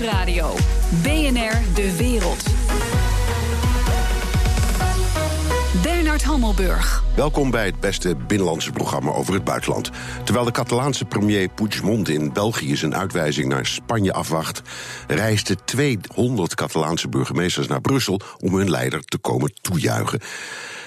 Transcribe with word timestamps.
Nieuwsradio. 0.00 0.54
BNR 1.02 1.74
De 1.74 1.96
Wereld. 1.96 2.44
Bernard 5.82 6.22
Hammelburg. 6.22 7.02
Welkom 7.16 7.50
bij 7.50 7.66
het 7.66 7.80
beste 7.80 8.16
binnenlandse 8.16 8.70
programma 8.70 9.10
over 9.10 9.34
het 9.34 9.44
buitenland. 9.44 9.90
Terwijl 10.24 10.44
de 10.44 10.52
Catalaanse 10.52 11.04
premier 11.04 11.48
Puigdemont 11.48 12.08
in 12.08 12.32
België 12.32 12.76
zijn 12.76 12.96
uitwijzing 12.96 13.48
naar 13.48 13.66
Spanje 13.66 14.12
afwacht, 14.12 14.62
reisden 15.06 15.64
200 15.64 16.54
Catalaanse 16.54 17.08
burgemeesters 17.08 17.66
naar 17.66 17.80
Brussel 17.80 18.20
om 18.38 18.54
hun 18.54 18.70
leider 18.70 19.04
te 19.04 19.18
komen 19.18 19.52
toejuichen. 19.60 20.20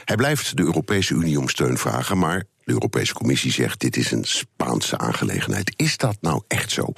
Hij 0.06 0.16
blijft 0.16 0.58
de 0.58 0.64
Europese 0.64 1.14
Unie 1.14 1.40
om 1.40 1.50
steun 1.50 1.78
vragen, 1.78 2.18
maar 2.18 2.44
de 2.66 2.72
Europese 2.72 3.14
Commissie 3.14 3.52
zegt 3.52 3.80
dit 3.80 3.98
is 3.98 4.12
een 4.12 4.26
Spaanse 4.26 4.98
aangelegenheid. 4.98 5.74
Is 5.76 5.98
dat 5.98 6.18
nou 6.22 6.42
echt 6.48 6.72
zo? 6.72 6.94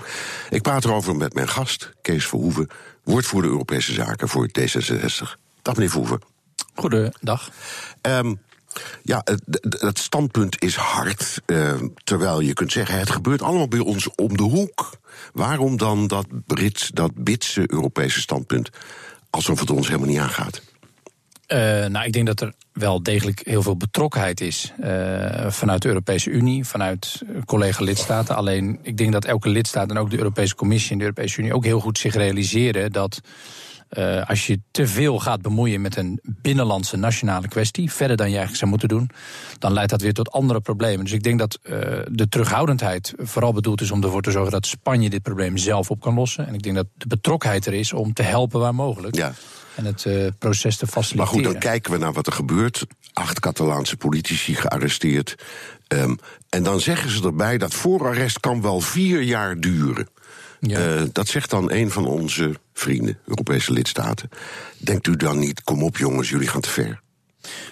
Ik 0.50 0.62
praat 0.62 0.86
erover 0.86 1.16
met 1.16 1.34
mijn 1.34 1.50
gast, 1.50 1.94
Kees 2.02 2.28
Verhoeven, 2.28 2.68
woordvoerder 3.04 3.52
Europese 3.52 3.94
Zaken 3.94 4.30
voor 4.30 4.50
D66. 4.60 5.40
Dag 5.62 5.74
meneer 5.74 5.90
Verhoeven. 5.90 6.22
Goedendag. 6.76 7.52
Um, 8.02 8.40
ja, 9.04 9.22
het, 9.24 9.42
het, 9.80 10.00
standpunt 10.00 10.62
is 10.64 10.76
hard. 10.76 11.42
Uh, 11.46 11.74
terwijl 12.04 12.40
je 12.40 12.54
kunt 12.54 12.72
zeggen, 12.72 13.00
het 13.00 13.10
gebeurt 13.10 13.42
allemaal 13.42 13.68
bij 13.68 13.80
ons 13.80 14.10
om 14.16 14.38
de 14.38 14.44
hoek. 14.44 14.98
Waarom 15.34 15.78
dan 15.78 16.08
dat, 16.08 16.26
Brits, 16.46 16.90
dat 16.94 17.24
Britse 17.24 17.64
Europese 17.68 18.22
standpunt? 18.22 18.70
Alsof 19.30 19.60
het 19.60 19.70
ons 19.70 19.88
helemaal 19.88 20.10
niet 20.10 20.20
aangaat. 20.20 20.62
Uh, 21.48 21.60
nou, 21.86 22.06
ik 22.06 22.14
denk 22.14 22.26
dat 22.26 22.42
er 22.42 22.54
wel 22.74 23.04
degelijk 23.04 23.42
heel 23.44 23.62
veel 23.62 23.78
betrokkenheid 23.78 24.42
is 24.42 24.74
uh, 24.80 25.50
vanuit 25.50 25.82
de 25.82 25.88
Europese 25.88 26.30
Unie, 26.30 26.66
vanuit 26.66 27.22
collega-lidstaten. 27.46 28.36
Alleen, 28.36 28.80
ik 28.82 28.98
denk 28.98 29.12
dat 29.12 29.26
elke 29.26 29.50
lidstaat 29.50 29.90
en 29.90 29.98
ook 29.98 30.10
de 30.10 30.18
Europese 30.18 30.56
Commissie 30.56 30.92
en 30.92 30.98
de 30.98 31.04
Europese 31.04 31.40
Unie 31.40 31.54
ook 31.54 31.64
heel 31.64 31.80
goed 31.80 31.98
zich 31.98 32.14
realiseren 32.14 32.92
dat 32.92 33.22
uh, 33.92 34.30
als 34.30 34.48
je 34.48 34.60
te 34.72 34.88
veel 34.88 35.20
gaat 35.20 35.42
bemoeien 35.42 35.82
met 35.82 35.98
een 35.98 36.20
binnenlandse 36.24 36.98
nationale 36.98 37.48
kwestie, 37.48 37.92
verder 37.92 38.18
dan 38.18 38.26
je 38.30 38.38
eigenlijk 38.38 38.60
zou 38.60 38.72
moeten 38.72 38.90
doen, 38.90 39.10
dan 39.60 39.74
leidt 39.74 39.90
dat 39.90 40.02
weer 40.02 40.14
tot 40.14 40.32
andere 40.32 40.62
problemen. 40.62 41.04
Dus 41.04 41.14
ik 41.14 41.24
denk 41.24 41.40
dat 41.40 41.60
de 42.12 42.28
terughoudendheid 42.30 43.14
vooral 43.18 43.54
bedoeld 43.54 43.82
is 43.82 43.92
om 43.92 44.04
ervoor 44.04 44.22
te 44.22 44.32
zorgen 44.32 44.52
dat 44.52 44.66
Spanje 44.66 45.10
dit 45.10 45.22
probleem 45.22 45.58
zelf 45.58 45.90
op 45.90 46.02
kan 46.02 46.14
lossen. 46.14 46.48
En 46.48 46.54
ik 46.54 46.62
denk 46.62 46.76
dat 46.76 46.88
de 46.98 47.08
betrokkenheid 47.08 47.66
er 47.66 47.74
is 47.74 47.94
om 47.94 48.14
te 48.14 48.24
helpen 48.24 48.60
waar 48.60 48.76
mogelijk. 48.76 49.16
Ja. 49.16 49.34
En 49.76 49.86
het 49.86 50.06
uh, 50.06 50.28
proces 50.40 50.78
te 50.78 50.88
faciliteren. 50.88 51.18
Maar 51.18 51.28
goed, 51.28 51.44
dan 51.44 51.72
kijken 51.72 51.92
we 51.92 51.98
naar 51.98 52.14
wat 52.14 52.28
er 52.28 52.34
gebeurt. 52.34 52.86
Acht 53.14 53.40
Catalaanse 53.40 53.98
politici 53.98 54.56
gearresteerd. 54.56 55.36
Um, 55.88 56.18
en 56.50 56.64
dan 56.64 56.80
zeggen 56.80 57.10
ze 57.10 57.24
erbij 57.24 57.58
dat 57.58 57.74
voorarrest 57.74 58.40
kan 58.40 58.62
wel 58.62 58.82
vier 58.82 59.22
jaar 59.22 59.60
duren. 59.60 60.08
Ja. 60.60 60.96
Uh, 60.96 61.02
dat 61.12 61.28
zegt 61.28 61.50
dan 61.50 61.72
een 61.72 61.92
van 61.92 62.06
onze 62.06 62.60
vrienden, 62.74 63.20
Europese 63.26 63.72
lidstaten. 63.72 64.30
Denkt 64.78 65.08
u 65.08 65.16
dan 65.16 65.40
niet, 65.40 65.64
kom 65.64 65.84
op 65.84 65.98
jongens, 65.98 66.30
jullie 66.30 66.48
gaan 66.48 66.62
te 66.62 66.70
ver? 66.70 67.02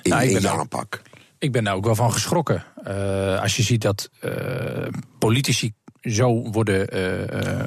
In, 0.01 0.11
nou, 0.11 0.59
aanpak. 0.59 1.01
Ik 1.39 1.51
ben 1.51 1.63
daar 1.63 1.75
ook 1.75 1.85
wel 1.85 1.95
van 1.95 2.13
geschrokken. 2.13 2.63
Uh, 2.87 3.41
als 3.41 3.55
je 3.55 3.63
ziet 3.63 3.81
dat 3.81 4.09
uh, 4.21 4.31
politici 5.19 5.73
zo 6.03 6.41
worden 6.51 6.87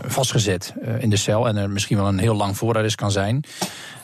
vastgezet 0.06 0.74
in 0.98 1.10
de 1.10 1.16
cel... 1.16 1.48
en 1.48 1.56
er 1.56 1.70
misschien 1.70 1.96
wel 1.96 2.08
een 2.08 2.18
heel 2.18 2.36
lang 2.36 2.56
voorarrest 2.56 2.96
kan 2.96 3.10
zijn 3.10 3.44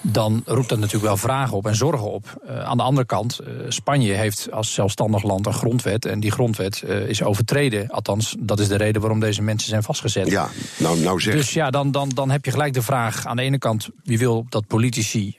dan 0.02 0.42
roept 0.44 0.68
dat 0.68 0.78
natuurlijk 0.78 1.04
wel 1.04 1.16
vragen 1.16 1.56
op 1.56 1.66
en 1.66 1.74
zorgen 1.74 2.12
op. 2.12 2.42
Aan 2.64 2.76
de 2.76 2.82
andere 2.82 3.06
kant, 3.06 3.40
Spanje 3.68 4.12
heeft 4.12 4.50
als 4.50 4.74
zelfstandig 4.74 5.22
land 5.22 5.46
een 5.46 5.52
grondwet. 5.52 6.04
En 6.04 6.20
die 6.20 6.30
grondwet 6.30 6.82
is 7.06 7.22
overtreden. 7.22 7.88
Althans, 7.88 8.36
dat 8.38 8.60
is 8.60 8.68
de 8.68 8.76
reden 8.76 9.00
waarom 9.00 9.20
deze 9.20 9.42
mensen 9.42 9.68
zijn 9.68 9.82
vastgezet. 9.82 10.30
Ja, 10.30 10.48
nou, 10.78 11.00
nou 11.00 11.20
zeg. 11.20 11.34
Dus 11.34 11.52
ja, 11.52 11.70
dan, 11.70 11.90
dan, 11.90 12.08
dan 12.08 12.30
heb 12.30 12.44
je 12.44 12.50
gelijk 12.50 12.72
de 12.72 12.82
vraag 12.82 13.26
aan 13.26 13.36
de 13.36 13.42
ene 13.42 13.58
kant... 13.58 13.88
wie 14.04 14.18
wil 14.18 14.46
dat 14.48 14.66
politici 14.66 15.36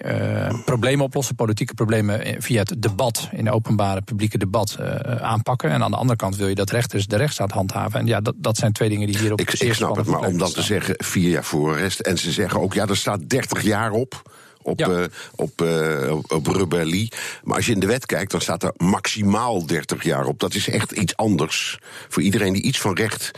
problemen 0.65 1.05
oplossen, 1.05 1.35
politieke 1.35 1.73
problemen... 1.73 2.41
via 2.41 2.59
het 2.59 2.75
debat, 2.77 3.29
in 3.31 3.45
het 3.45 3.55
openbare 3.55 4.01
publieke 4.01 4.37
debat, 4.37 4.77
aanpakken. 5.19 5.69
En 5.69 5.83
aan 5.83 5.91
de 5.91 5.97
andere 5.97 6.17
kant 6.17 6.35
wil 6.35 6.47
je 6.47 6.55
dat 6.55 6.69
rechters 6.69 7.07
de 7.07 7.15
rechtsstaat 7.17 7.51
handhaven. 7.51 7.99
En 7.99 8.05
ja, 8.05 8.21
dat, 8.21 8.35
dat 8.37 8.57
zijn 8.57 8.71
twee 8.71 8.82
dingen 8.89 9.07
die 9.07 9.31
Ik, 9.35 9.53
ik 9.53 9.73
snap 9.73 9.95
het, 9.95 10.05
maar 10.05 10.19
om 10.19 10.37
dan 10.37 10.51
te 10.51 10.61
zeggen 10.61 10.95
vier 10.97 11.29
jaar 11.29 11.43
voorarrest... 11.43 11.99
en 11.99 12.17
ze 12.17 12.31
zeggen 12.31 12.61
ook, 12.61 12.73
ja, 12.73 12.87
er 12.87 12.97
staat 12.97 13.29
30 13.29 13.61
jaar 13.61 13.91
op 13.91 14.21
op, 14.63 14.79
ja. 14.79 14.89
uh, 14.89 15.05
op, 15.35 15.61
uh, 15.61 16.15
op 16.27 16.47
rebellie. 16.47 17.11
Maar 17.43 17.55
als 17.55 17.65
je 17.65 17.71
in 17.71 17.79
de 17.79 17.87
wet 17.87 18.05
kijkt, 18.05 18.31
dan 18.31 18.41
staat 18.41 18.63
er 18.63 18.73
maximaal 18.77 19.65
30 19.65 20.03
jaar 20.03 20.25
op. 20.25 20.39
Dat 20.39 20.53
is 20.53 20.67
echt 20.67 20.91
iets 20.91 21.15
anders 21.15 21.79
voor 22.09 22.21
iedereen 22.21 22.53
die 22.53 22.61
iets 22.61 22.79
van 22.79 22.95
recht 22.95 23.31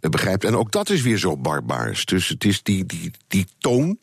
uh, 0.00 0.10
begrijpt. 0.10 0.44
En 0.44 0.56
ook 0.56 0.72
dat 0.72 0.90
is 0.90 1.02
weer 1.02 1.18
zo 1.18 1.36
barbaars. 1.36 2.04
Dus 2.04 2.28
het 2.28 2.44
is 2.44 2.62
die, 2.62 2.86
die, 2.86 3.10
die 3.28 3.46
toon. 3.58 3.98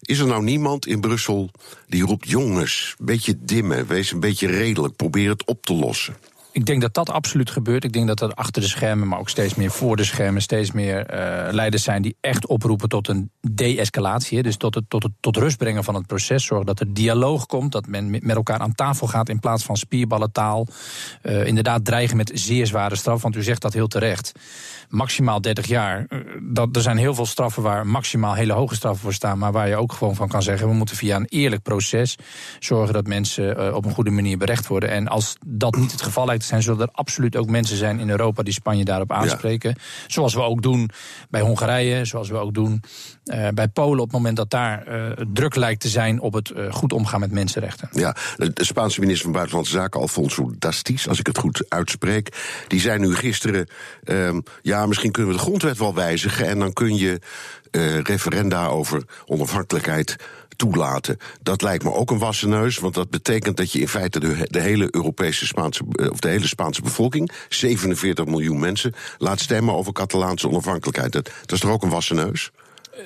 Is 0.00 0.18
er 0.18 0.26
nou 0.26 0.42
niemand 0.42 0.86
in 0.86 1.00
Brussel 1.00 1.50
die 1.86 2.02
roept: 2.02 2.28
jongens, 2.28 2.94
beetje 2.98 3.34
dimmen, 3.38 3.86
wees 3.86 4.12
een 4.12 4.20
beetje 4.20 4.46
redelijk, 4.46 4.96
probeer 4.96 5.28
het 5.28 5.44
op 5.44 5.66
te 5.66 5.72
lossen? 5.72 6.16
Ik 6.52 6.66
denk 6.66 6.80
dat 6.80 6.94
dat 6.94 7.10
absoluut 7.10 7.50
gebeurt. 7.50 7.84
Ik 7.84 7.92
denk 7.92 8.06
dat 8.06 8.20
er 8.20 8.34
achter 8.34 8.62
de 8.62 8.68
schermen, 8.68 9.08
maar 9.08 9.18
ook 9.18 9.28
steeds 9.28 9.54
meer 9.54 9.70
voor 9.70 9.96
de 9.96 10.04
schermen, 10.04 10.42
steeds 10.42 10.72
meer 10.72 10.98
uh, 10.98 11.52
leiders 11.52 11.82
zijn 11.82 12.02
die 12.02 12.16
echt 12.20 12.46
oproepen 12.46 12.88
tot 12.88 13.08
een 13.08 13.30
de-escalatie. 13.40 14.42
Dus 14.42 14.56
tot 14.56 14.74
het, 14.74 14.84
tot 14.88 15.02
het 15.02 15.12
tot 15.20 15.36
rust 15.36 15.56
brengen 15.56 15.84
van 15.84 15.94
het 15.94 16.06
proces. 16.06 16.44
Zorgen 16.44 16.66
dat 16.66 16.80
er 16.80 16.94
dialoog 16.94 17.46
komt, 17.46 17.72
dat 17.72 17.86
men 17.86 18.10
met 18.10 18.36
elkaar 18.36 18.58
aan 18.58 18.74
tafel 18.74 19.06
gaat 19.06 19.28
in 19.28 19.38
plaats 19.38 19.64
van 19.64 19.76
spierballentaal. 19.76 20.66
Uh, 21.22 21.46
inderdaad 21.46 21.84
dreigen 21.84 22.16
met 22.16 22.30
zeer 22.34 22.66
zware 22.66 22.96
straf, 22.96 23.22
want 23.22 23.36
u 23.36 23.42
zegt 23.42 23.62
dat 23.62 23.72
heel 23.72 23.86
terecht. 23.86 24.32
Maximaal 24.88 25.40
30 25.40 25.66
jaar. 25.66 26.06
Uh, 26.08 26.18
dat, 26.42 26.76
er 26.76 26.82
zijn 26.82 26.96
heel 26.96 27.14
veel 27.14 27.26
straffen 27.26 27.62
waar 27.62 27.86
maximaal 27.86 28.34
hele 28.34 28.52
hoge 28.52 28.74
straffen 28.74 29.02
voor 29.02 29.14
staan, 29.14 29.38
maar 29.38 29.52
waar 29.52 29.68
je 29.68 29.76
ook 29.76 29.92
gewoon 29.92 30.14
van 30.14 30.28
kan 30.28 30.42
zeggen: 30.42 30.68
we 30.68 30.74
moeten 30.74 30.96
via 30.96 31.16
een 31.16 31.28
eerlijk 31.28 31.62
proces 31.62 32.16
zorgen 32.58 32.94
dat 32.94 33.06
mensen 33.06 33.74
op 33.74 33.84
een 33.84 33.94
goede 33.94 34.10
manier 34.10 34.38
berecht 34.38 34.66
worden. 34.66 34.90
En 34.90 35.08
als 35.08 35.36
dat 35.46 35.76
niet 35.76 35.92
het 35.92 36.02
geval 36.02 36.26
lijkt 36.26 36.39
zijn, 36.44 36.62
zullen 36.62 36.80
er 36.80 36.88
absoluut 36.92 37.36
ook 37.36 37.48
mensen 37.48 37.76
zijn 37.76 37.98
in 37.98 38.10
Europa 38.10 38.42
die 38.42 38.52
Spanje 38.52 38.84
daarop 38.84 39.12
aanspreken. 39.12 39.70
Ja. 39.70 39.82
Zoals 40.06 40.34
we 40.34 40.40
ook 40.40 40.62
doen 40.62 40.90
bij 41.28 41.40
Hongarije, 41.40 42.04
zoals 42.04 42.28
we 42.28 42.36
ook 42.36 42.54
doen 42.54 42.82
uh, 43.24 43.48
bij 43.54 43.68
Polen 43.68 43.98
op 43.98 44.04
het 44.04 44.12
moment 44.12 44.36
dat 44.36 44.50
daar 44.50 44.88
uh, 44.88 45.10
druk 45.32 45.54
lijkt 45.54 45.80
te 45.80 45.88
zijn 45.88 46.20
op 46.20 46.32
het 46.32 46.50
uh, 46.50 46.72
goed 46.72 46.92
omgaan 46.92 47.20
met 47.20 47.30
mensenrechten. 47.30 47.88
Ja, 47.92 48.16
de 48.36 48.64
Spaanse 48.64 49.00
minister 49.00 49.24
van 49.24 49.32
Buitenlandse 49.32 49.72
Zaken, 49.72 50.00
Alfonso 50.00 50.52
Dastis, 50.58 51.08
als 51.08 51.18
ik 51.18 51.26
het 51.26 51.38
goed 51.38 51.64
uitspreek, 51.68 52.64
die 52.68 52.80
zei 52.80 52.98
nu 52.98 53.14
gisteren: 53.14 53.68
um, 54.04 54.42
ja, 54.62 54.86
misschien 54.86 55.10
kunnen 55.10 55.32
we 55.32 55.38
de 55.38 55.44
grondwet 55.44 55.78
wel 55.78 55.94
wijzigen 55.94 56.46
en 56.46 56.58
dan 56.58 56.72
kun 56.72 56.96
je 56.96 57.20
referenda 58.02 58.66
over 58.66 59.02
onafhankelijkheid 59.26 60.16
toelaten. 60.60 61.16
Dat 61.42 61.62
lijkt 61.62 61.84
me 61.84 61.92
ook 61.92 62.10
een 62.10 62.18
wassen 62.18 62.48
neus, 62.48 62.78
want 62.78 62.94
dat 62.94 63.10
betekent 63.10 63.56
dat 63.56 63.72
je 63.72 63.80
in 63.80 63.88
feite 63.88 64.20
de, 64.50 64.60
hele 64.60 64.88
Europese 64.90 65.46
Spaanse, 65.46 65.84
of 66.10 66.18
de 66.18 66.28
hele 66.28 66.46
Spaanse 66.46 66.82
bevolking, 66.82 67.30
47 67.48 68.24
miljoen 68.24 68.60
mensen, 68.60 68.94
laat 69.18 69.40
stemmen 69.40 69.74
over 69.74 69.92
Catalaanse 69.92 70.48
onafhankelijkheid. 70.48 71.12
Dat, 71.12 71.30
is 71.46 71.60
toch 71.60 71.70
ook 71.70 71.82
een 71.82 71.88
wassen 71.88 72.16
neus? 72.16 72.50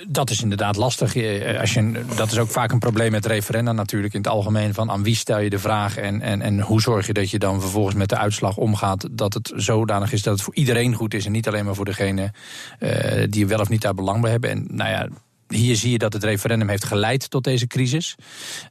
Dat 0.08 0.30
is 0.30 0.42
inderdaad 0.42 0.76
lastig. 0.76 1.14
Als 1.60 1.74
je, 1.74 2.04
dat 2.16 2.30
is 2.30 2.38
ook 2.38 2.50
vaak 2.50 2.72
een 2.72 2.78
probleem 2.78 3.10
met 3.10 3.26
referenda 3.26 3.72
natuurlijk 3.72 4.14
in 4.14 4.20
het 4.20 4.28
algemeen. 4.28 4.74
Van 4.74 4.90
aan 4.90 5.02
wie 5.02 5.16
stel 5.16 5.38
je 5.38 5.50
de 5.50 5.58
vraag 5.58 5.96
en, 5.96 6.20
en, 6.20 6.42
en 6.42 6.60
hoe 6.60 6.80
zorg 6.80 7.06
je 7.06 7.12
dat 7.12 7.30
je 7.30 7.38
dan 7.38 7.60
vervolgens 7.60 7.94
met 7.94 8.08
de 8.08 8.16
uitslag 8.16 8.56
omgaat. 8.56 9.08
Dat 9.10 9.34
het 9.34 9.52
zodanig 9.56 10.12
is 10.12 10.22
dat 10.22 10.34
het 10.34 10.42
voor 10.42 10.54
iedereen 10.54 10.94
goed 10.94 11.14
is. 11.14 11.26
En 11.26 11.32
niet 11.32 11.48
alleen 11.48 11.64
maar 11.64 11.74
voor 11.74 11.84
degene 11.84 12.32
uh, 12.80 12.90
die 13.28 13.46
wel 13.46 13.60
of 13.60 13.68
niet 13.68 13.82
daar 13.82 13.94
belang 13.94 14.20
bij 14.20 14.30
hebben. 14.30 14.50
En 14.50 14.66
nou 14.68 14.90
ja, 14.90 15.08
hier 15.54 15.76
zie 15.76 15.90
je 15.90 15.98
dat 15.98 16.12
het 16.12 16.24
referendum 16.24 16.68
heeft 16.68 16.84
geleid 16.84 17.30
tot 17.30 17.44
deze 17.44 17.66
crisis. 17.66 18.14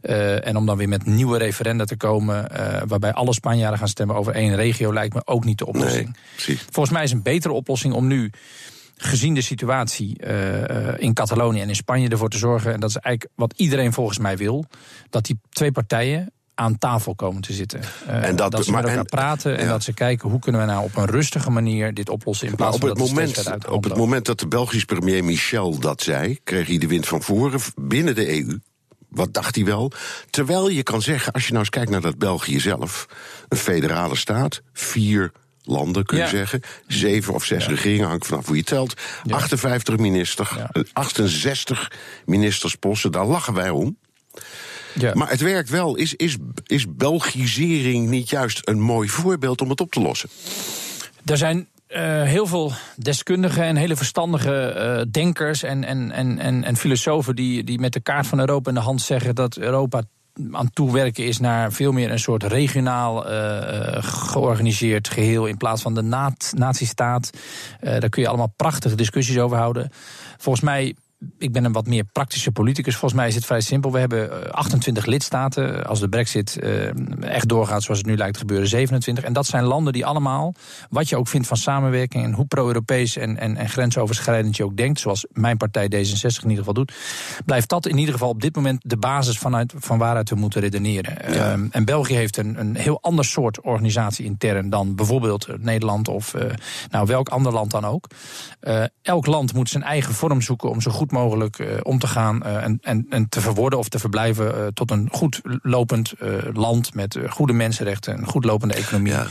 Uh, 0.01 0.47
en 0.47 0.57
om 0.57 0.65
dan 0.65 0.77
weer 0.77 0.89
met 0.89 1.05
nieuwe 1.05 1.37
referenda 1.37 1.85
te 1.85 1.97
komen, 1.97 2.47
uh, 2.51 2.81
waarbij 2.87 3.13
alle 3.13 3.33
Spanjaarden 3.33 3.79
gaan 3.79 3.87
stemmen 3.87 4.15
over 4.15 4.33
één 4.33 4.55
regio, 4.55 4.93
lijkt 4.93 5.13
me 5.13 5.21
ook 5.25 5.45
niet 5.45 5.57
de 5.57 5.65
oplossing. 5.65 6.17
Nee, 6.47 6.57
Volgens 6.57 6.95
mij 6.95 7.03
is 7.03 7.11
een 7.11 7.21
betere 7.21 7.53
oplossing 7.53 7.93
om 7.93 8.07
nu 8.07 8.31
gezien 8.97 9.33
de 9.33 9.41
situatie 9.41 10.17
uh, 10.27 10.97
in 10.97 11.13
Catalonië 11.13 11.61
en 11.61 11.69
in 11.69 11.75
Spanje 11.75 12.09
ervoor 12.09 12.29
te 12.29 12.37
zorgen, 12.37 12.73
en 12.73 12.79
dat 12.79 12.89
is 12.89 12.97
eigenlijk 12.97 13.35
wat 13.35 13.53
iedereen 13.55 13.93
volgens 13.93 14.17
mij 14.17 14.37
wil, 14.37 14.65
dat 15.09 15.25
die 15.25 15.39
twee 15.49 15.71
partijen 15.71 16.31
aan 16.55 16.77
tafel 16.77 17.15
komen 17.15 17.41
te 17.41 17.53
zitten. 17.53 17.79
Uh, 18.07 18.27
en 18.27 18.35
dat, 18.35 18.51
dat 18.51 18.65
ze 18.65 18.71
maar, 18.71 18.81
met 18.81 18.89
elkaar 18.89 19.05
en, 19.05 19.09
praten 19.09 19.57
en 19.57 19.63
ja. 19.63 19.71
dat 19.71 19.83
ze 19.83 19.93
kijken 19.93 20.29
hoe 20.29 20.39
kunnen 20.39 20.61
we 20.61 20.67
nou 20.67 20.83
op 20.83 20.95
een 20.95 21.05
rustige 21.05 21.49
manier 21.49 21.93
dit 21.93 22.09
oplossen 22.09 22.47
in 22.47 22.55
plaats 22.55 22.75
op 22.75 22.81
het 22.81 22.97
van 22.97 22.99
dat 22.99 23.15
moment, 23.15 23.35
het 23.35 23.67
Op 23.67 23.83
het 23.83 23.95
moment 23.95 24.25
dat 24.25 24.39
de 24.39 24.47
Belgische 24.47 24.85
premier 24.85 25.23
Michel 25.23 25.79
dat 25.79 26.01
zei, 26.01 26.39
kreeg 26.43 26.67
hij 26.67 26.77
de 26.77 26.87
wind 26.87 27.07
van 27.07 27.21
voren 27.21 27.59
binnen 27.75 28.15
de 28.15 28.29
EU. 28.29 28.59
Wat 29.09 29.33
dacht 29.33 29.55
hij 29.55 29.65
wel? 29.65 29.91
Terwijl 30.29 30.69
je 30.69 30.83
kan 30.83 31.01
zeggen, 31.01 31.33
als 31.33 31.43
je 31.43 31.49
nou 31.49 31.59
eens 31.59 31.69
kijkt 31.69 31.89
naar 31.89 32.01
dat 32.01 32.17
België 32.17 32.59
zelf, 32.59 33.07
een 33.47 33.57
federale 33.57 34.15
staat, 34.15 34.61
vier 34.73 35.31
landen, 35.63 36.05
kun 36.05 36.17
je 36.17 36.23
ja. 36.23 36.29
zeggen. 36.29 36.61
Zeven 36.87 37.33
of 37.33 37.43
zes 37.43 37.65
ja. 37.65 37.69
regeringen, 37.69 38.07
hangt 38.07 38.25
vanaf 38.25 38.47
hoe 38.47 38.55
je 38.55 38.63
telt. 38.63 39.01
Ja. 39.23 39.35
58 39.35 39.97
ministers, 39.97 40.49
68 40.93 41.91
ministersposten, 42.25 43.11
daar 43.11 43.25
lachen 43.25 43.53
wij 43.53 43.69
om. 43.69 43.97
Ja. 44.93 45.13
Maar 45.13 45.29
het 45.29 45.41
werkt 45.41 45.69
wel. 45.69 45.95
Is, 45.95 46.13
is, 46.13 46.37
is 46.65 46.85
Belgisering 46.95 48.09
niet 48.09 48.29
juist 48.29 48.67
een 48.67 48.79
mooi 48.79 49.09
voorbeeld 49.09 49.61
om 49.61 49.69
het 49.69 49.81
op 49.81 49.91
te 49.91 50.01
lossen? 50.01 50.29
Er 51.25 51.37
zijn 51.37 51.67
heel 52.23 52.47
veel 52.47 52.71
deskundigen 52.95 53.63
en 53.63 53.75
hele 53.75 53.95
verstandige 53.95 55.07
denkers 55.11 55.63
en, 55.63 55.83
en, 55.83 56.11
en, 56.11 56.39
en, 56.39 56.63
en 56.63 56.75
filosofen 56.75 57.35
die, 57.35 57.63
die 57.63 57.79
met 57.79 57.93
de 57.93 57.99
kaart 57.99 58.27
van 58.27 58.39
Europa 58.39 58.69
in 58.69 58.75
de 58.75 58.81
hand 58.81 59.01
zeggen 59.01 59.35
dat 59.35 59.57
Europa 59.57 60.03
aan 60.51 60.69
toewerken 60.69 61.25
is 61.25 61.39
naar 61.39 61.71
veel 61.71 61.91
meer 61.91 62.11
een 62.11 62.19
soort 62.19 62.43
regionaal 62.43 63.31
uh, 63.31 63.97
georganiseerd 63.99 65.09
geheel 65.09 65.45
in 65.45 65.57
plaats 65.57 65.81
van 65.81 65.93
de 65.93 66.01
nazistaat. 66.55 67.29
daar 67.79 68.09
kun 68.09 68.21
je 68.21 68.27
allemaal 68.27 68.53
prachtige 68.55 68.95
discussies 68.95 69.37
over 69.37 69.57
houden. 69.57 69.91
Volgens 70.37 70.65
mij 70.65 70.95
ik 71.37 71.51
ben 71.51 71.63
een 71.63 71.71
wat 71.71 71.87
meer 71.87 72.03
praktische 72.03 72.51
politicus. 72.51 72.95
Volgens 72.95 73.19
mij 73.19 73.29
is 73.29 73.35
het 73.35 73.45
vrij 73.45 73.61
simpel. 73.61 73.91
We 73.91 73.99
hebben 73.99 74.51
28 74.51 75.03
eh, 75.03 75.09
lidstaten. 75.09 75.85
Als 75.85 75.99
de 75.99 76.09
brexit 76.09 76.57
uh, 76.63 77.23
echt 77.23 77.47
doorgaat 77.47 77.83
zoals 77.83 77.99
het 77.99 78.07
nu 78.07 78.17
lijkt 78.17 78.33
te 78.33 78.39
gebeuren, 78.39 78.67
27. 78.67 79.23
En 79.23 79.33
dat 79.33 79.45
zijn 79.45 79.63
landen 79.63 79.93
die 79.93 80.05
allemaal, 80.05 80.53
wat 80.89 81.09
je 81.09 81.17
ook 81.17 81.27
vindt 81.27 81.47
van 81.47 81.57
samenwerking... 81.57 82.23
en 82.23 82.33
hoe 82.33 82.45
pro-Europees 82.45 83.17
en, 83.17 83.37
en, 83.37 83.57
en 83.57 83.69
grensoverschrijdend 83.69 84.57
je 84.57 84.63
ook 84.63 84.77
denkt... 84.77 84.99
zoals 84.99 85.25
mijn 85.31 85.57
partij 85.57 85.85
D66 85.85 86.43
in 86.43 86.49
ieder 86.49 86.57
geval 86.57 86.73
doet... 86.73 86.93
blijft 87.45 87.69
dat 87.69 87.85
in 87.85 87.97
ieder 87.97 88.13
geval 88.13 88.29
op 88.29 88.41
dit 88.41 88.55
moment 88.55 88.81
de 88.85 88.97
basis 88.97 89.37
vanuit, 89.37 89.73
van 89.77 89.97
waaruit 89.97 90.29
we 90.29 90.35
moeten 90.35 90.61
redeneren. 90.61 91.33
Ja. 91.33 91.51
Um, 91.51 91.67
en 91.71 91.85
België 91.85 92.15
heeft 92.15 92.37
een, 92.37 92.59
een 92.59 92.75
heel 92.75 93.01
ander 93.01 93.25
soort 93.25 93.61
organisatie 93.61 94.25
intern... 94.25 94.69
dan 94.69 94.95
bijvoorbeeld 94.95 95.47
Nederland 95.59 96.07
of 96.07 96.33
uh, 96.33 96.41
nou, 96.89 97.05
welk 97.05 97.29
ander 97.29 97.53
land 97.53 97.71
dan 97.71 97.85
ook. 97.85 98.07
Uh, 98.61 98.83
elk 99.01 99.25
land 99.25 99.53
moet 99.53 99.69
zijn 99.69 99.83
eigen 99.83 100.13
vorm 100.13 100.41
zoeken 100.41 100.69
om 100.69 100.81
zo 100.81 100.91
goed 100.91 101.11
mogelijk 101.13 101.59
uh, 101.59 101.67
om 101.83 101.99
te 101.99 102.07
gaan 102.07 102.41
uh, 102.45 102.63
en, 102.63 102.79
en, 102.81 103.05
en 103.09 103.29
te 103.29 103.41
verworden 103.41 103.79
of 103.79 103.89
te 103.89 103.99
verblijven 103.99 104.55
uh, 104.57 104.67
tot 104.73 104.91
een 104.91 105.09
goed 105.11 105.41
lopend 105.61 106.13
land 106.53 106.93
met 106.93 107.17
goede 107.29 107.53
mensenrechten, 107.53 108.17
een 108.17 108.27
goed 108.27 108.45
lopende 108.45 108.73
economie 108.73 109.13
ja. 109.13 109.25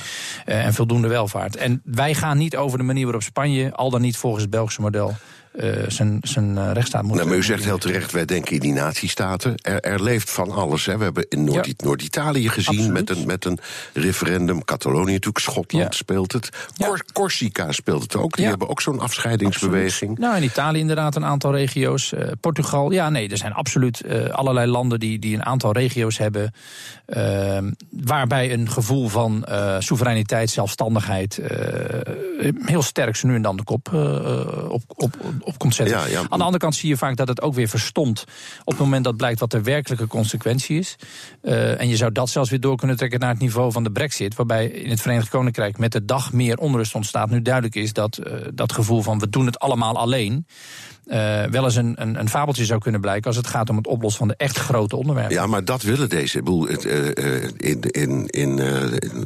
en 0.44 0.74
voldoende 0.74 1.08
welvaart. 1.08 1.56
En 1.56 1.80
wij 1.84 2.14
gaan 2.14 2.38
niet 2.38 2.56
over 2.56 2.78
de 2.78 2.84
manier 2.84 3.04
waarop 3.04 3.22
Spanje, 3.22 3.72
al 3.72 3.90
dan 3.90 4.00
niet 4.00 4.16
volgens 4.16 4.42
het 4.42 4.50
Belgische 4.50 4.80
model, 4.80 5.14
zijn, 5.88 6.18
zijn 6.22 6.56
uh, 6.56 6.70
rechtsstaat 6.72 7.02
moet. 7.02 7.16
Nou, 7.16 7.28
maar 7.28 7.36
u 7.36 7.42
zegt 7.42 7.64
heel 7.64 7.78
terecht, 7.78 8.12
wij 8.12 8.24
denken 8.24 8.54
in 8.54 8.60
die 8.60 8.72
natiestaten. 8.72 9.54
Er, 9.62 9.80
er 9.80 10.02
leeft 10.02 10.30
van 10.30 10.50
alles. 10.50 10.86
Hè. 10.86 10.96
We 10.96 11.04
hebben 11.04 11.26
in 11.28 11.44
Noord-Italië 11.76 12.48
gezien 12.48 12.92
met 12.92 13.10
een, 13.10 13.26
met 13.26 13.44
een 13.44 13.58
referendum. 13.92 14.64
Catalonië 14.64 15.12
natuurlijk, 15.12 15.38
Schotland 15.38 15.84
ja. 15.84 15.90
speelt 15.90 16.32
het. 16.32 16.48
Cor 16.78 17.04
Corsica 17.12 17.72
speelt 17.72 18.02
het 18.02 18.16
ook. 18.16 18.36
Die 18.36 18.46
hebben 18.46 18.68
ook 18.68 18.80
zo'n 18.80 19.00
afscheidingsbeweging. 19.00 20.10
Absoluut. 20.10 20.18
Nou, 20.18 20.36
in 20.36 20.42
Italië 20.42 20.78
inderdaad 20.78 21.16
een 21.16 21.24
aantal 21.24 21.54
regio's. 21.54 22.12
Uh, 22.12 22.24
Portugal, 22.40 22.90
ja, 22.90 23.10
nee, 23.10 23.28
er 23.28 23.36
zijn 23.36 23.52
absoluut 23.52 24.02
allerlei 24.30 24.70
landen 24.70 25.00
die, 25.00 25.18
die 25.18 25.34
een 25.34 25.44
aantal 25.44 25.72
regio's 25.72 26.18
hebben. 26.18 26.54
Ehm, 27.06 27.70
waarbij 27.90 28.52
een 28.52 28.70
gevoel 28.70 29.08
van 29.08 29.46
soevereiniteit, 29.78 30.50
zelfstandigheid 30.50 31.40
heel 32.64 32.82
sterk 32.82 33.16
ze 33.16 33.26
nu 33.26 33.34
en 33.34 33.42
dan 33.42 33.56
de 33.56 33.64
kop 33.64 33.88
op, 34.68 34.82
op 34.96 35.41
op 35.44 35.58
komt 35.58 35.74
zetten. 35.74 35.98
Ja, 35.98 36.06
ja. 36.06 36.18
Aan 36.18 36.38
de 36.38 36.44
andere 36.44 36.58
kant 36.58 36.74
zie 36.74 36.88
je 36.88 36.96
vaak 36.96 37.16
dat 37.16 37.28
het 37.28 37.42
ook 37.42 37.54
weer 37.54 37.68
verstomt 37.68 38.24
op 38.64 38.72
het 38.72 38.78
moment 38.78 39.04
dat 39.04 39.16
blijkt 39.16 39.40
wat 39.40 39.50
de 39.50 39.62
werkelijke 39.62 40.06
consequentie 40.06 40.78
is. 40.78 40.96
Uh, 41.42 41.80
en 41.80 41.88
je 41.88 41.96
zou 41.96 42.12
dat 42.12 42.30
zelfs 42.30 42.50
weer 42.50 42.60
door 42.60 42.76
kunnen 42.76 42.96
trekken 42.96 43.20
naar 43.20 43.30
het 43.30 43.38
niveau 43.38 43.72
van 43.72 43.84
de 43.84 43.92
brexit, 43.92 44.34
waarbij 44.34 44.66
in 44.66 44.90
het 44.90 45.00
Verenigd 45.00 45.28
Koninkrijk 45.28 45.78
met 45.78 45.92
de 45.92 46.04
dag 46.04 46.32
meer 46.32 46.58
onrust 46.58 46.94
ontstaat. 46.94 47.30
Nu 47.30 47.42
duidelijk 47.42 47.74
is 47.74 47.92
dat 47.92 48.18
uh, 48.18 48.34
dat 48.54 48.72
gevoel 48.72 49.02
van 49.02 49.18
we 49.18 49.28
doen 49.28 49.46
het 49.46 49.58
allemaal 49.58 49.96
alleen. 49.96 50.46
Uh, 51.06 51.44
wel 51.44 51.64
eens 51.64 51.76
een, 51.76 51.94
een, 51.98 52.18
een, 52.18 52.28
fabeltje 52.28 52.64
zou 52.64 52.80
kunnen 52.80 53.00
blijken 53.00 53.26
als 53.26 53.36
het 53.36 53.46
gaat 53.46 53.70
om 53.70 53.76
het 53.76 53.86
oplossen 53.86 54.18
van 54.18 54.28
de 54.28 54.34
echt 54.36 54.58
grote 54.58 54.96
onderwerpen. 54.96 55.34
Ja, 55.34 55.46
maar 55.46 55.64
dat 55.64 55.82
willen 55.82 56.08
deze. 56.08 56.42
Boel, 56.42 56.68
uh, 56.70 56.78
in 57.56 57.80
in, 57.80 58.26
in 58.26 58.60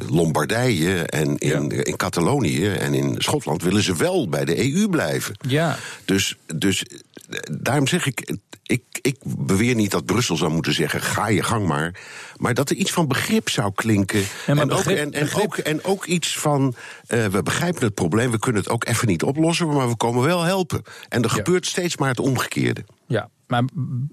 Lombardije 0.09 1.03
en 1.03 1.37
in, 1.37 1.69
ja. 1.69 1.83
in 1.83 1.95
Catalonië 1.95 2.67
en 2.67 2.93
in 2.93 3.15
Schotland 3.17 3.63
willen 3.63 3.83
ze 3.83 3.95
wel 3.95 4.29
bij 4.29 4.45
de 4.45 4.73
EU 4.73 4.89
blijven. 4.89 5.35
Ja. 5.47 5.77
Dus, 6.05 6.37
dus 6.55 6.83
daarom 7.61 7.87
zeg 7.87 8.05
ik, 8.05 8.37
ik, 8.63 8.83
ik 9.01 9.17
beweer 9.23 9.75
niet 9.75 9.91
dat 9.91 10.05
Brussel 10.05 10.35
zou 10.35 10.51
moeten 10.51 10.73
zeggen: 10.73 11.01
ga 11.01 11.27
je 11.27 11.43
gang 11.43 11.67
maar. 11.67 11.99
Maar 12.37 12.53
dat 12.53 12.69
er 12.69 12.75
iets 12.75 12.91
van 12.91 13.07
begrip 13.07 13.49
zou 13.49 13.71
klinken. 13.75 14.19
Ja, 14.19 14.25
en, 14.45 14.67
begrip, 14.67 14.97
ook, 14.97 15.03
en, 15.03 15.13
en, 15.13 15.23
begrip... 15.23 15.43
ook, 15.43 15.57
en 15.57 15.83
ook 15.83 16.05
iets 16.05 16.37
van: 16.37 16.75
uh, 17.07 17.25
we 17.25 17.43
begrijpen 17.43 17.83
het 17.83 17.93
probleem, 17.93 18.31
we 18.31 18.39
kunnen 18.39 18.61
het 18.61 18.71
ook 18.71 18.85
even 18.85 19.07
niet 19.07 19.23
oplossen, 19.23 19.67
maar 19.67 19.89
we 19.89 19.97
komen 19.97 20.23
wel 20.23 20.41
helpen. 20.41 20.81
En 21.09 21.23
er 21.23 21.29
ja. 21.29 21.35
gebeurt 21.35 21.65
steeds 21.65 21.97
maar 21.97 22.09
het 22.09 22.19
omgekeerde. 22.19 22.85
Ja, 23.07 23.29
maar 23.47 23.63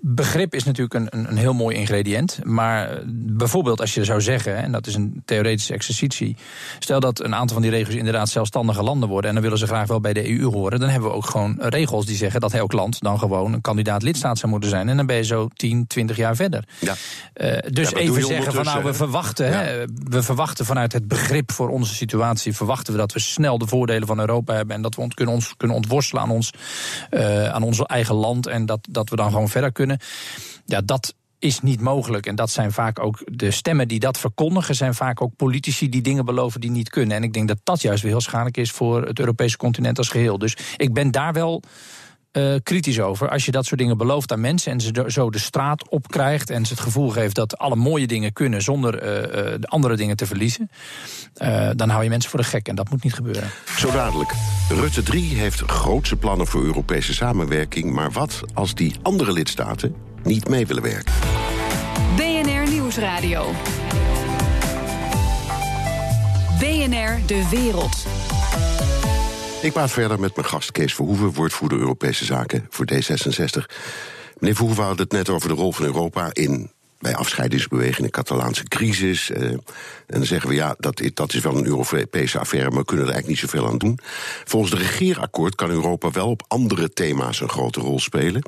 begrip 0.01 0.55
is 0.55 0.65
natuurlijk 0.65 0.95
een, 0.95 1.07
een, 1.11 1.29
een, 1.31 1.37
heel 1.37 1.53
mooi 1.53 1.77
ingrediënt. 1.77 2.39
Maar 2.43 2.91
eh, 2.91 3.03
bijvoorbeeld 3.07 3.81
als 3.81 3.95
je 3.95 4.05
zou 4.05 4.21
zeggen, 4.21 4.57
en 4.57 4.73
dat 4.73 4.87
is 4.87 4.95
een 4.95 5.23
theoretische 5.25 5.73
exercitie. 5.75 6.37
Stel 6.79 7.01
dat 7.01 7.21
een 7.21 7.35
aantal 7.35 7.55
van 7.55 7.63
die 7.63 7.71
regels 7.71 7.95
inderdaad 7.95 8.29
zelfstandige 8.29 8.83
landen 8.83 9.09
worden. 9.09 9.29
en 9.29 9.35
dan 9.35 9.43
willen 9.43 9.59
ze 9.59 9.67
graag 9.67 9.87
wel 9.87 10.01
bij 10.01 10.13
de 10.13 10.31
EU 10.31 10.45
horen. 10.45 10.81
dan 10.81 10.89
hebben 10.89 11.09
we 11.09 11.15
ook 11.15 11.27
gewoon 11.27 11.57
regels 11.59 12.07
die 12.07 12.17
zeggen 12.17 12.41
dat 12.41 12.53
elk 12.53 12.73
land 12.73 13.01
dan 13.01 13.19
gewoon 13.19 13.53
een 13.53 13.61
kandidaat 13.61 14.03
lidstaat 14.03 14.39
zou 14.39 14.53
moeten 14.53 14.71
zijn. 14.71 14.89
En 14.89 14.97
dan 14.97 15.07
ben 15.07 15.17
je 15.17 15.25
zo 15.25 15.49
10, 15.55 15.87
20 15.87 16.17
jaar 16.17 16.37
verder. 16.37 16.65
Ja. 16.81 16.95
Uh, 17.37 17.59
dus 17.73 17.91
ja, 17.91 17.97
even 17.97 18.25
zeggen 18.25 18.53
van 18.53 18.65
nou, 18.65 18.85
we 18.85 18.95
verwachten, 18.95 19.47
ja. 19.47 19.53
hè, 19.53 19.85
we 20.09 20.23
verwachten 20.23 20.65
vanuit 20.65 20.93
het 20.93 21.09
begrip 21.09 21.53
voor 21.53 21.69
onze 21.69 21.95
situatie. 21.95 22.55
verwachten 22.55 22.93
we 22.93 22.99
dat 22.99 23.13
we 23.13 23.19
snel 23.19 23.59
de 23.59 23.67
voordelen 23.67 24.07
van 24.07 24.21
Europa 24.21 24.55
hebben. 24.55 24.77
en 24.77 24.83
dat 24.83 24.95
we 24.95 25.01
ons 25.01 25.15
kunnen, 25.15 25.35
ons, 25.35 25.55
kunnen 25.57 25.77
ontworstelen 25.77 26.23
aan 26.23 26.31
ons, 26.31 26.51
uh, 27.11 27.49
aan 27.49 27.63
ons 27.63 27.83
eigen 27.83 28.15
land. 28.15 28.47
en 28.47 28.67
dat, 28.67 28.87
dat 28.91 29.11
we 29.11 29.17
dan 29.17 29.24
gewoon 29.31 29.49
verder 29.49 29.73
kunnen. 29.73 29.99
Ja, 30.65 30.81
dat 30.81 31.15
is 31.39 31.61
niet 31.61 31.81
mogelijk. 31.81 32.27
En 32.27 32.35
dat 32.35 32.51
zijn 32.51 32.73
vaak 32.73 32.99
ook 32.99 33.23
de 33.25 33.51
stemmen 33.51 33.89
die 33.89 33.99
dat 33.99 34.19
verkondigen, 34.19 34.75
zijn 34.75 34.95
vaak 34.95 35.21
ook 35.23 35.37
politici 35.37 35.89
die 35.89 36.03
dingen 36.03 36.25
beloven 36.25 36.61
die 36.61 36.71
niet 36.71 36.89
kunnen. 36.89 37.17
En 37.17 37.23
ik 37.23 37.33
denk 37.33 37.49
dat 37.49 37.59
dat 37.63 37.83
juist 37.83 38.03
weer 38.03 38.13
heel 38.13 38.21
schadelijk 38.21 38.57
is 38.57 38.71
voor 38.71 39.07
het 39.07 39.19
Europese 39.19 39.57
continent 39.57 39.99
als 39.99 40.09
geheel. 40.09 40.39
Dus 40.39 40.57
ik 40.77 40.93
ben 40.93 41.11
daar 41.11 41.33
wel. 41.33 41.63
Uh, 42.37 42.55
kritisch 42.63 43.01
over. 43.01 43.29
Als 43.29 43.45
je 43.45 43.51
dat 43.51 43.67
soort 43.67 43.81
dingen 43.81 43.97
belooft 43.97 44.33
aan 44.33 44.41
mensen 44.41 44.73
en 44.73 44.81
ze 44.81 45.05
zo 45.07 45.31
de 45.31 45.39
straat 45.39 45.89
op 45.89 46.09
krijgt 46.09 46.51
en 46.51 46.67
ze 46.67 46.73
het 46.73 46.83
gevoel 46.83 47.09
geeft 47.09 47.35
dat 47.35 47.59
alle 47.59 47.77
mooie 47.77 48.07
dingen 48.07 48.33
kunnen 48.33 48.63
zonder 48.63 49.03
uh, 49.03 49.11
uh, 49.11 49.27
de 49.61 49.67
andere 49.67 49.97
dingen 49.97 50.17
te 50.17 50.27
verliezen, 50.27 50.71
dan 51.77 51.89
hou 51.89 52.03
je 52.03 52.09
mensen 52.09 52.31
voor 52.31 52.41
de 52.41 52.47
gek 52.47 52.69
en 52.69 52.75
dat 52.75 52.91
moet 52.91 53.03
niet 53.03 53.15
gebeuren. 53.15 53.51
Zo 53.77 53.91
dadelijk. 53.91 54.33
Rutte 54.69 55.03
3 55.03 55.35
heeft 55.35 55.61
grootse 55.61 56.17
plannen 56.17 56.47
voor 56.47 56.65
Europese 56.65 57.15
samenwerking, 57.15 57.93
maar 57.93 58.11
wat 58.11 58.41
als 58.55 58.75
die 58.75 58.95
andere 59.03 59.33
lidstaten 59.33 59.95
niet 60.23 60.49
mee 60.49 60.67
willen 60.67 60.83
werken? 60.83 61.15
BNR 62.17 62.71
Nieuwsradio. 62.71 63.53
BNR 66.59 67.27
De 67.27 67.49
Wereld. 67.51 68.07
Ik 69.65 69.73
praat 69.73 69.91
verder 69.91 70.21
met 70.21 70.37
mijn 70.37 70.49
gast 70.49 70.73
Kees 70.73 70.95
Verhoeven, 70.95 71.33
woordvoerder 71.33 71.79
Europese 71.79 72.25
Zaken 72.25 72.67
voor 72.71 72.87
D66. 72.93 73.75
Meneer 74.39 74.57
Verhoeven, 74.57 74.85
hadden 74.85 75.03
het 75.03 75.13
net 75.13 75.29
over 75.29 75.49
de 75.49 75.55
rol 75.55 75.73
van 75.73 75.85
Europa 75.85 76.29
in 76.33 76.71
bij 77.05 77.15
afscheidingsbeweging, 77.15 78.07
de 78.07 78.13
Catalaanse 78.13 78.65
crisis. 78.65 79.31
Uh, 79.31 79.43
en 79.43 79.61
dan 80.07 80.25
zeggen 80.25 80.49
we 80.49 80.55
ja, 80.55 80.75
dat, 80.79 81.03
dat 81.15 81.35
is 81.35 81.41
wel 81.41 81.57
een 81.57 81.67
Europese 81.67 82.39
affaire, 82.39 82.71
maar 82.71 82.79
we 82.79 82.85
kunnen 82.85 83.07
er 83.07 83.13
eigenlijk 83.13 83.43
niet 83.43 83.51
zoveel 83.51 83.71
aan 83.71 83.79
doen. 83.79 83.99
Volgens 84.45 84.73
de 84.73 84.79
regeerakkoord 84.79 85.55
kan 85.55 85.71
Europa 85.71 86.11
wel 86.11 86.29
op 86.29 86.45
andere 86.49 86.93
thema's 86.93 87.41
een 87.41 87.49
grote 87.49 87.81
rol 87.81 88.01
spelen. 88.01 88.43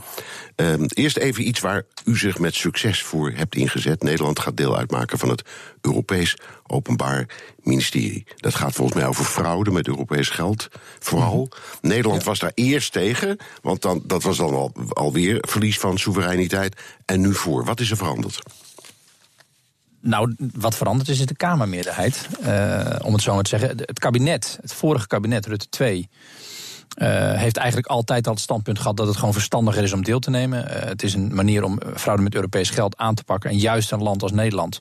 Uh, 0.57 0.75
eerst 0.89 1.17
even 1.17 1.49
iets 1.49 1.61
waar 1.61 1.83
u 2.05 2.17
zich 2.17 2.39
met 2.39 2.55
succes 2.55 3.03
voor 3.03 3.33
hebt 3.35 3.55
ingezet. 3.55 4.03
Nederland 4.03 4.39
gaat 4.39 4.57
deel 4.57 4.77
uitmaken 4.77 5.19
van 5.19 5.29
het 5.29 5.43
Europees 5.87 6.37
Openbaar 6.67 7.29
Ministerie. 7.63 8.27
Dat 8.37 8.55
gaat 8.55 8.73
volgens 8.73 8.99
mij 8.99 9.07
over 9.07 9.25
fraude 9.25 9.71
met 9.71 9.89
Europees 9.89 10.29
geld, 10.29 10.69
vooral. 10.99 11.49
Mhm. 11.51 11.89
Nederland 11.89 12.21
ja. 12.21 12.29
was 12.29 12.39
daar 12.39 12.53
eerst 12.55 12.93
tegen, 12.93 13.37
want 13.63 13.83
dan, 13.83 14.03
dat 14.05 14.23
was 14.23 14.37
dan 14.37 14.55
al, 14.55 14.73
alweer 14.89 15.39
verlies 15.41 15.79
van 15.79 15.99
soevereiniteit. 15.99 16.81
En 17.05 17.21
nu 17.21 17.35
voor. 17.35 17.65
Wat 17.65 17.81
is 17.81 17.91
er 17.91 17.97
veranderd? 17.97 18.43
Nou, 20.01 20.35
wat 20.55 20.77
veranderd 20.77 21.09
is, 21.09 21.21
is 21.21 21.27
de 21.27 21.37
Kamermeerderheid. 21.37 22.29
Uh, 22.41 22.97
om 23.03 23.13
het 23.13 23.23
zo 23.23 23.35
maar 23.35 23.43
te 23.43 23.59
zeggen. 23.59 23.79
Het 23.79 23.99
kabinet, 23.99 24.59
het 24.61 24.75
vorige 24.75 25.07
kabinet, 25.07 25.47
Rutte 25.47 25.69
2. 25.69 26.09
Uh, 26.97 27.33
heeft 27.33 27.57
eigenlijk 27.57 27.89
altijd 27.89 28.27
al 28.27 28.33
het 28.33 28.43
standpunt 28.43 28.79
gehad 28.79 28.97
dat 28.97 29.07
het 29.07 29.17
gewoon 29.17 29.33
verstandiger 29.33 29.83
is 29.83 29.93
om 29.93 30.05
deel 30.05 30.19
te 30.19 30.31
nemen. 30.31 30.65
Uh, 30.65 30.71
het 30.71 31.03
is 31.03 31.15
een 31.15 31.35
manier 31.35 31.65
om 31.65 31.81
fraude 31.95 32.23
met 32.23 32.35
Europees 32.35 32.71
geld 32.71 32.97
aan 32.97 33.15
te 33.15 33.25
pakken. 33.25 33.51
En 33.51 33.59
juist 33.59 33.93
een 33.93 34.03
land 34.03 34.23
als 34.23 34.33
Nederland, 34.33 34.81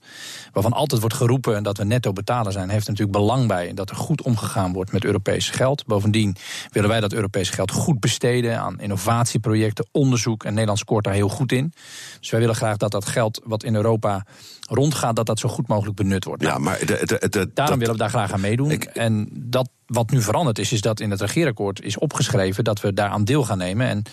waarvan 0.53 0.73
altijd 0.73 1.01
wordt 1.01 1.15
geroepen 1.15 1.63
dat 1.63 1.77
we 1.77 1.83
netto 1.83 2.13
betaler 2.13 2.51
zijn, 2.51 2.69
heeft 2.69 2.85
er 2.85 2.91
natuurlijk 2.91 3.17
belang 3.17 3.47
bij 3.47 3.73
dat 3.73 3.89
er 3.89 3.95
goed 3.95 4.21
omgegaan 4.21 4.73
wordt 4.73 4.91
met 4.91 5.03
Europees 5.03 5.49
geld. 5.49 5.85
Bovendien 5.85 6.35
willen 6.71 6.89
wij 6.89 6.99
dat 6.99 7.13
Europees 7.13 7.49
geld 7.49 7.71
goed 7.71 7.99
besteden 7.99 8.59
aan 8.59 8.79
innovatieprojecten, 8.79 9.87
onderzoek. 9.91 10.43
En 10.43 10.51
Nederland 10.51 10.79
scoort 10.79 11.03
daar 11.03 11.13
heel 11.13 11.29
goed 11.29 11.51
in. 11.51 11.73
Dus 12.19 12.29
wij 12.29 12.39
willen 12.39 12.55
graag 12.55 12.77
dat 12.77 12.91
dat 12.91 13.05
geld 13.05 13.41
wat 13.43 13.63
in 13.63 13.75
Europa 13.75 14.25
rondgaat, 14.69 15.15
dat 15.15 15.25
dat 15.25 15.39
zo 15.39 15.49
goed 15.49 15.67
mogelijk 15.67 15.95
benut 15.95 16.23
wordt. 16.23 16.43
Ja, 16.43 16.57
maar 16.57 16.79
de, 16.79 16.85
de, 16.85 17.29
de, 17.29 17.29
Daarom 17.29 17.53
dat, 17.53 17.67
willen 17.77 17.93
we 17.93 17.97
daar 17.97 18.09
graag 18.09 18.31
aan 18.31 18.41
meedoen. 18.41 18.71
Ik, 18.71 18.83
en 18.83 19.29
dat 19.31 19.69
wat 19.85 20.09
nu 20.09 20.21
veranderd 20.21 20.59
is, 20.59 20.71
is 20.71 20.81
dat 20.81 20.99
in 20.99 21.11
het 21.11 21.21
regeerakkoord 21.21 21.81
is 21.81 21.97
opgeschreven 21.97 22.63
dat 22.63 22.81
we 22.81 22.93
daaraan 22.93 23.25
deel 23.25 23.43
gaan 23.43 23.57
nemen. 23.57 23.87
En 23.87 24.03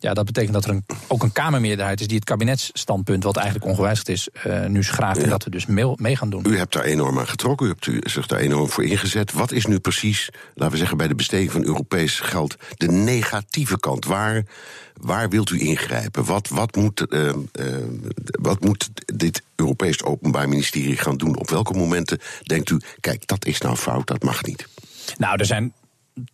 Ja, 0.00 0.14
dat 0.14 0.24
betekent 0.24 0.52
dat 0.52 0.64
er 0.64 0.70
een, 0.70 0.84
ook 1.06 1.22
een 1.22 1.32
Kamermeerderheid 1.32 2.00
is 2.00 2.06
die 2.06 2.16
het 2.16 2.24
kabinetsstandpunt, 2.24 3.24
wat 3.24 3.36
eigenlijk 3.36 3.66
ongewijzigd 3.66 4.08
is, 4.08 4.28
uh, 4.46 4.66
nu 4.66 4.82
schraagt. 4.82 5.22
En 5.22 5.28
dat 5.28 5.44
we 5.44 5.50
dus 5.50 5.66
mee, 5.66 5.92
mee, 5.96 6.16
gaan 6.16 6.30
doen. 6.30 6.44
U 6.46 6.58
hebt 6.58 6.72
daar 6.72 6.84
enorm 6.84 7.18
aan 7.18 7.28
getrokken, 7.28 7.66
u 7.66 7.68
hebt 7.68 7.86
u 7.86 8.00
zich 8.02 8.26
daar 8.26 8.38
enorm 8.38 8.68
voor 8.68 8.84
ingezet. 8.84 9.32
Wat 9.32 9.52
is 9.52 9.66
nu 9.66 9.78
precies, 9.78 10.30
laten 10.54 10.72
we 10.72 10.78
zeggen, 10.78 10.96
bij 10.96 11.08
de 11.08 11.14
besteding 11.14 11.52
van 11.52 11.64
Europees 11.64 12.20
geld 12.20 12.56
de 12.76 12.90
negatieve 12.90 13.78
kant? 13.80 14.04
Waar, 14.04 14.44
waar 15.00 15.28
wilt 15.28 15.50
u 15.50 15.60
ingrijpen? 15.60 16.24
Wat, 16.24 16.48
wat, 16.48 16.76
moet, 16.76 17.06
uh, 17.08 17.24
uh, 17.24 17.32
wat 18.40 18.60
moet 18.60 18.90
dit 19.14 19.42
Europees 19.56 20.02
Openbaar 20.02 20.48
Ministerie 20.48 20.96
gaan 20.96 21.16
doen? 21.16 21.36
Op 21.36 21.50
welke 21.50 21.72
momenten 21.72 22.18
denkt 22.42 22.70
u, 22.70 22.80
kijk, 23.00 23.26
dat 23.26 23.46
is 23.46 23.60
nou 23.60 23.76
fout, 23.76 24.06
dat 24.06 24.22
mag 24.22 24.44
niet? 24.44 24.66
Nou, 25.16 25.36
er 25.36 25.46
zijn 25.46 25.72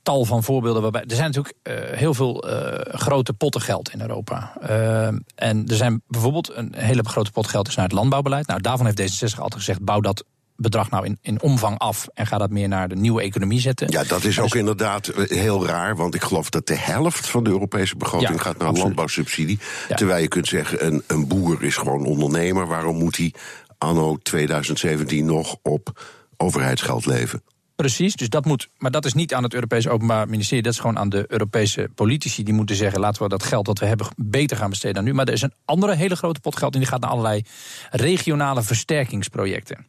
tal 0.02 0.24
van 0.24 0.42
voorbeelden 0.42 0.82
waarbij. 0.82 1.02
Er 1.02 1.16
zijn 1.16 1.30
natuurlijk 1.32 1.56
uh, 1.62 1.98
heel 1.98 2.14
veel 2.14 2.50
uh, 2.50 2.78
grote 2.80 3.32
potten 3.32 3.60
geld 3.60 3.92
in 3.92 4.00
Europa. 4.00 4.52
Uh, 4.62 5.06
en 5.34 5.64
er 5.66 5.76
zijn 5.76 6.02
bijvoorbeeld 6.08 6.56
een 6.56 6.74
hele 6.76 7.04
grote 7.04 7.30
pot 7.30 7.46
geld 7.46 7.68
is 7.68 7.74
naar 7.74 7.84
het 7.84 7.94
landbouwbeleid. 7.94 8.46
Nou, 8.46 8.60
daarvan 8.60 8.86
heeft 8.86 9.00
D66 9.00 9.38
altijd 9.38 9.54
gezegd: 9.54 9.84
bouw 9.84 10.00
dat 10.00 10.24
bedrag 10.56 10.90
nou 10.90 11.04
in, 11.04 11.18
in 11.22 11.42
omvang 11.42 11.78
af 11.78 12.06
en 12.14 12.26
ga 12.26 12.38
dat 12.38 12.50
meer 12.50 12.68
naar 12.68 12.88
de 12.88 12.96
nieuwe 12.96 13.22
economie 13.22 13.60
zetten. 13.60 13.90
Ja, 13.90 14.04
dat 14.04 14.24
is 14.24 14.38
ook 14.38 14.50
dus- 14.50 14.58
inderdaad 14.58 15.12
heel 15.16 15.66
raar, 15.66 15.96
want 15.96 16.14
ik 16.14 16.22
geloof 16.22 16.50
dat 16.50 16.66
de 16.66 16.76
helft 16.76 17.26
van 17.26 17.44
de 17.44 17.50
Europese 17.50 17.96
begroting 17.96 18.42
gaat 18.42 18.52
naar 18.52 18.68
absoluut. 18.68 18.82
landbouwsubsidie. 18.82 19.58
Ja. 19.88 19.94
Terwijl 19.94 20.22
je 20.22 20.28
kunt 20.28 20.48
zeggen, 20.48 20.86
een, 20.86 21.02
een 21.06 21.28
boer 21.28 21.62
is 21.62 21.76
gewoon 21.76 22.04
ondernemer. 22.04 22.66
Waarom 22.66 22.96
moet 22.96 23.16
hij 23.16 23.34
anno 23.78 24.16
2017 24.22 25.24
nog 25.24 25.56
op 25.62 26.02
overheidsgeld 26.36 27.06
leven? 27.06 27.42
Precies, 27.76 28.14
dus 28.14 28.28
dat 28.28 28.44
moet, 28.44 28.68
maar 28.78 28.90
dat 28.90 29.04
is 29.04 29.14
niet 29.14 29.34
aan 29.34 29.42
het 29.42 29.54
Europese 29.54 29.90
Openbaar 29.90 30.28
Ministerie, 30.28 30.62
dat 30.62 30.72
is 30.72 30.78
gewoon 30.78 30.98
aan 30.98 31.08
de 31.08 31.24
Europese 31.28 31.88
politici. 31.94 32.42
Die 32.42 32.54
moeten 32.54 32.76
zeggen: 32.76 33.00
laten 33.00 33.22
we 33.22 33.28
dat 33.28 33.42
geld 33.42 33.66
dat 33.66 33.78
we 33.78 33.86
hebben 33.86 34.06
beter 34.16 34.56
gaan 34.56 34.70
besteden 34.70 34.94
dan 34.94 35.04
nu. 35.04 35.14
Maar 35.14 35.26
er 35.26 35.32
is 35.32 35.42
een 35.42 35.54
andere 35.64 35.94
hele 35.94 36.16
grote 36.16 36.40
pot 36.40 36.56
geld 36.56 36.74
en 36.74 36.80
die 36.80 36.88
gaat 36.88 37.00
naar 37.00 37.10
allerlei 37.10 37.42
regionale 37.90 38.62
versterkingsprojecten. 38.62 39.86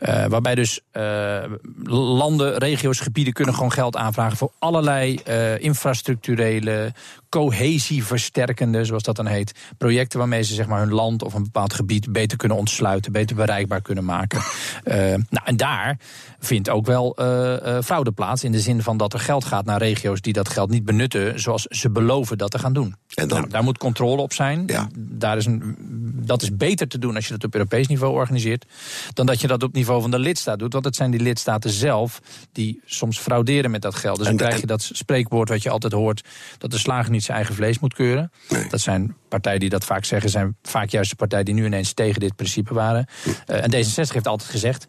Uh, 0.00 0.26
waarbij 0.26 0.54
dus 0.54 0.80
uh, 0.92 1.42
landen, 1.84 2.58
regio's, 2.58 3.00
gebieden 3.00 3.32
kunnen 3.32 3.54
gewoon 3.54 3.72
geld 3.72 3.96
aanvragen 3.96 4.36
voor 4.36 4.52
allerlei 4.58 5.20
uh, 5.28 5.58
infrastructurele, 5.58 6.92
cohesieversterkende, 7.30 8.84
zoals 8.84 9.02
dat 9.02 9.16
dan 9.16 9.26
heet, 9.26 9.54
projecten 9.78 10.18
waarmee 10.18 10.42
ze 10.42 10.54
zeg 10.54 10.66
maar, 10.66 10.80
hun 10.80 10.92
land 10.92 11.22
of 11.22 11.34
een 11.34 11.42
bepaald 11.42 11.74
gebied 11.74 12.12
beter 12.12 12.36
kunnen 12.36 12.58
ontsluiten, 12.58 13.12
beter 13.12 13.36
bereikbaar 13.36 13.82
kunnen 13.82 14.04
maken. 14.04 14.42
nou, 15.28 15.44
en 15.44 15.56
daar 15.56 15.98
vindt 16.38 16.68
ook 16.68 16.86
wel 16.86 17.12
fraude 17.84 18.12
plaats, 18.12 18.44
in 18.44 18.52
de 18.52 18.60
zin 18.60 18.82
van 18.82 18.96
dat 18.96 19.12
er 19.12 19.20
geld 19.20 19.44
gaat 19.44 19.64
naar 19.64 19.78
regio's 19.78 20.20
die 20.20 20.32
dat 20.32 20.48
geld 20.48 20.70
niet 20.70 20.84
benutten 20.84 21.40
zoals 21.40 21.62
ze 21.62 21.90
beloven 21.90 22.38
dat 22.38 22.50
te 22.50 22.58
gaan 22.58 22.72
doen. 22.72 22.94
En 23.14 23.28
dan... 23.28 23.38
Nou, 23.38 23.50
daar 23.50 23.62
moet 23.62 23.78
controle 23.78 24.22
op 24.22 24.32
zijn. 24.32 24.62
Ja. 24.66 24.88
Daar 24.98 25.36
is 25.36 25.46
een, 25.46 25.76
dat 26.26 26.42
is 26.42 26.56
beter 26.56 26.88
te 26.88 26.98
doen 26.98 27.14
als 27.14 27.26
je 27.26 27.32
dat 27.32 27.44
op 27.44 27.54
Europees 27.54 27.86
niveau 27.86 28.14
organiseert, 28.14 28.66
dan 29.12 29.26
dat 29.26 29.40
je 29.40 29.46
dat 29.46 29.62
op 29.62 29.72
niveau 29.72 30.00
van 30.00 30.10
de 30.10 30.18
lidstaat 30.18 30.58
doet. 30.58 30.72
Want 30.72 30.84
het 30.84 30.96
zijn 30.96 31.10
die 31.10 31.20
lidstaten 31.20 31.70
zelf 31.70 32.20
die 32.52 32.80
soms 32.84 33.18
frauderen 33.18 33.70
met 33.70 33.82
dat 33.82 33.94
geld. 33.94 34.16
Dus 34.16 34.26
dan 34.26 34.36
krijg 34.36 34.60
je 34.60 34.66
dat 34.66 34.82
spreekwoord 34.92 35.48
wat 35.48 35.62
je 35.62 35.70
altijd 35.70 35.92
hoort... 35.92 36.24
dat 36.58 36.70
de 36.70 36.78
slager 36.78 37.10
niet 37.10 37.19
zijn 37.24 37.36
eigen 37.36 37.54
vlees 37.54 37.78
moet 37.78 37.94
keuren. 37.94 38.32
Dat 38.68 38.80
zijn 38.80 39.16
partijen 39.28 39.60
die 39.60 39.68
dat 39.68 39.84
vaak 39.84 40.04
zeggen... 40.04 40.30
zijn 40.30 40.56
vaak 40.62 40.88
juist 40.88 41.10
de 41.10 41.16
partijen 41.16 41.44
die 41.44 41.54
nu 41.54 41.64
ineens 41.64 41.92
tegen 41.92 42.20
dit 42.20 42.36
principe 42.36 42.74
waren. 42.74 43.06
Uh, 43.26 43.64
en 43.64 43.70
D66 43.72 44.12
heeft 44.12 44.26
altijd 44.26 44.50
gezegd... 44.50 44.86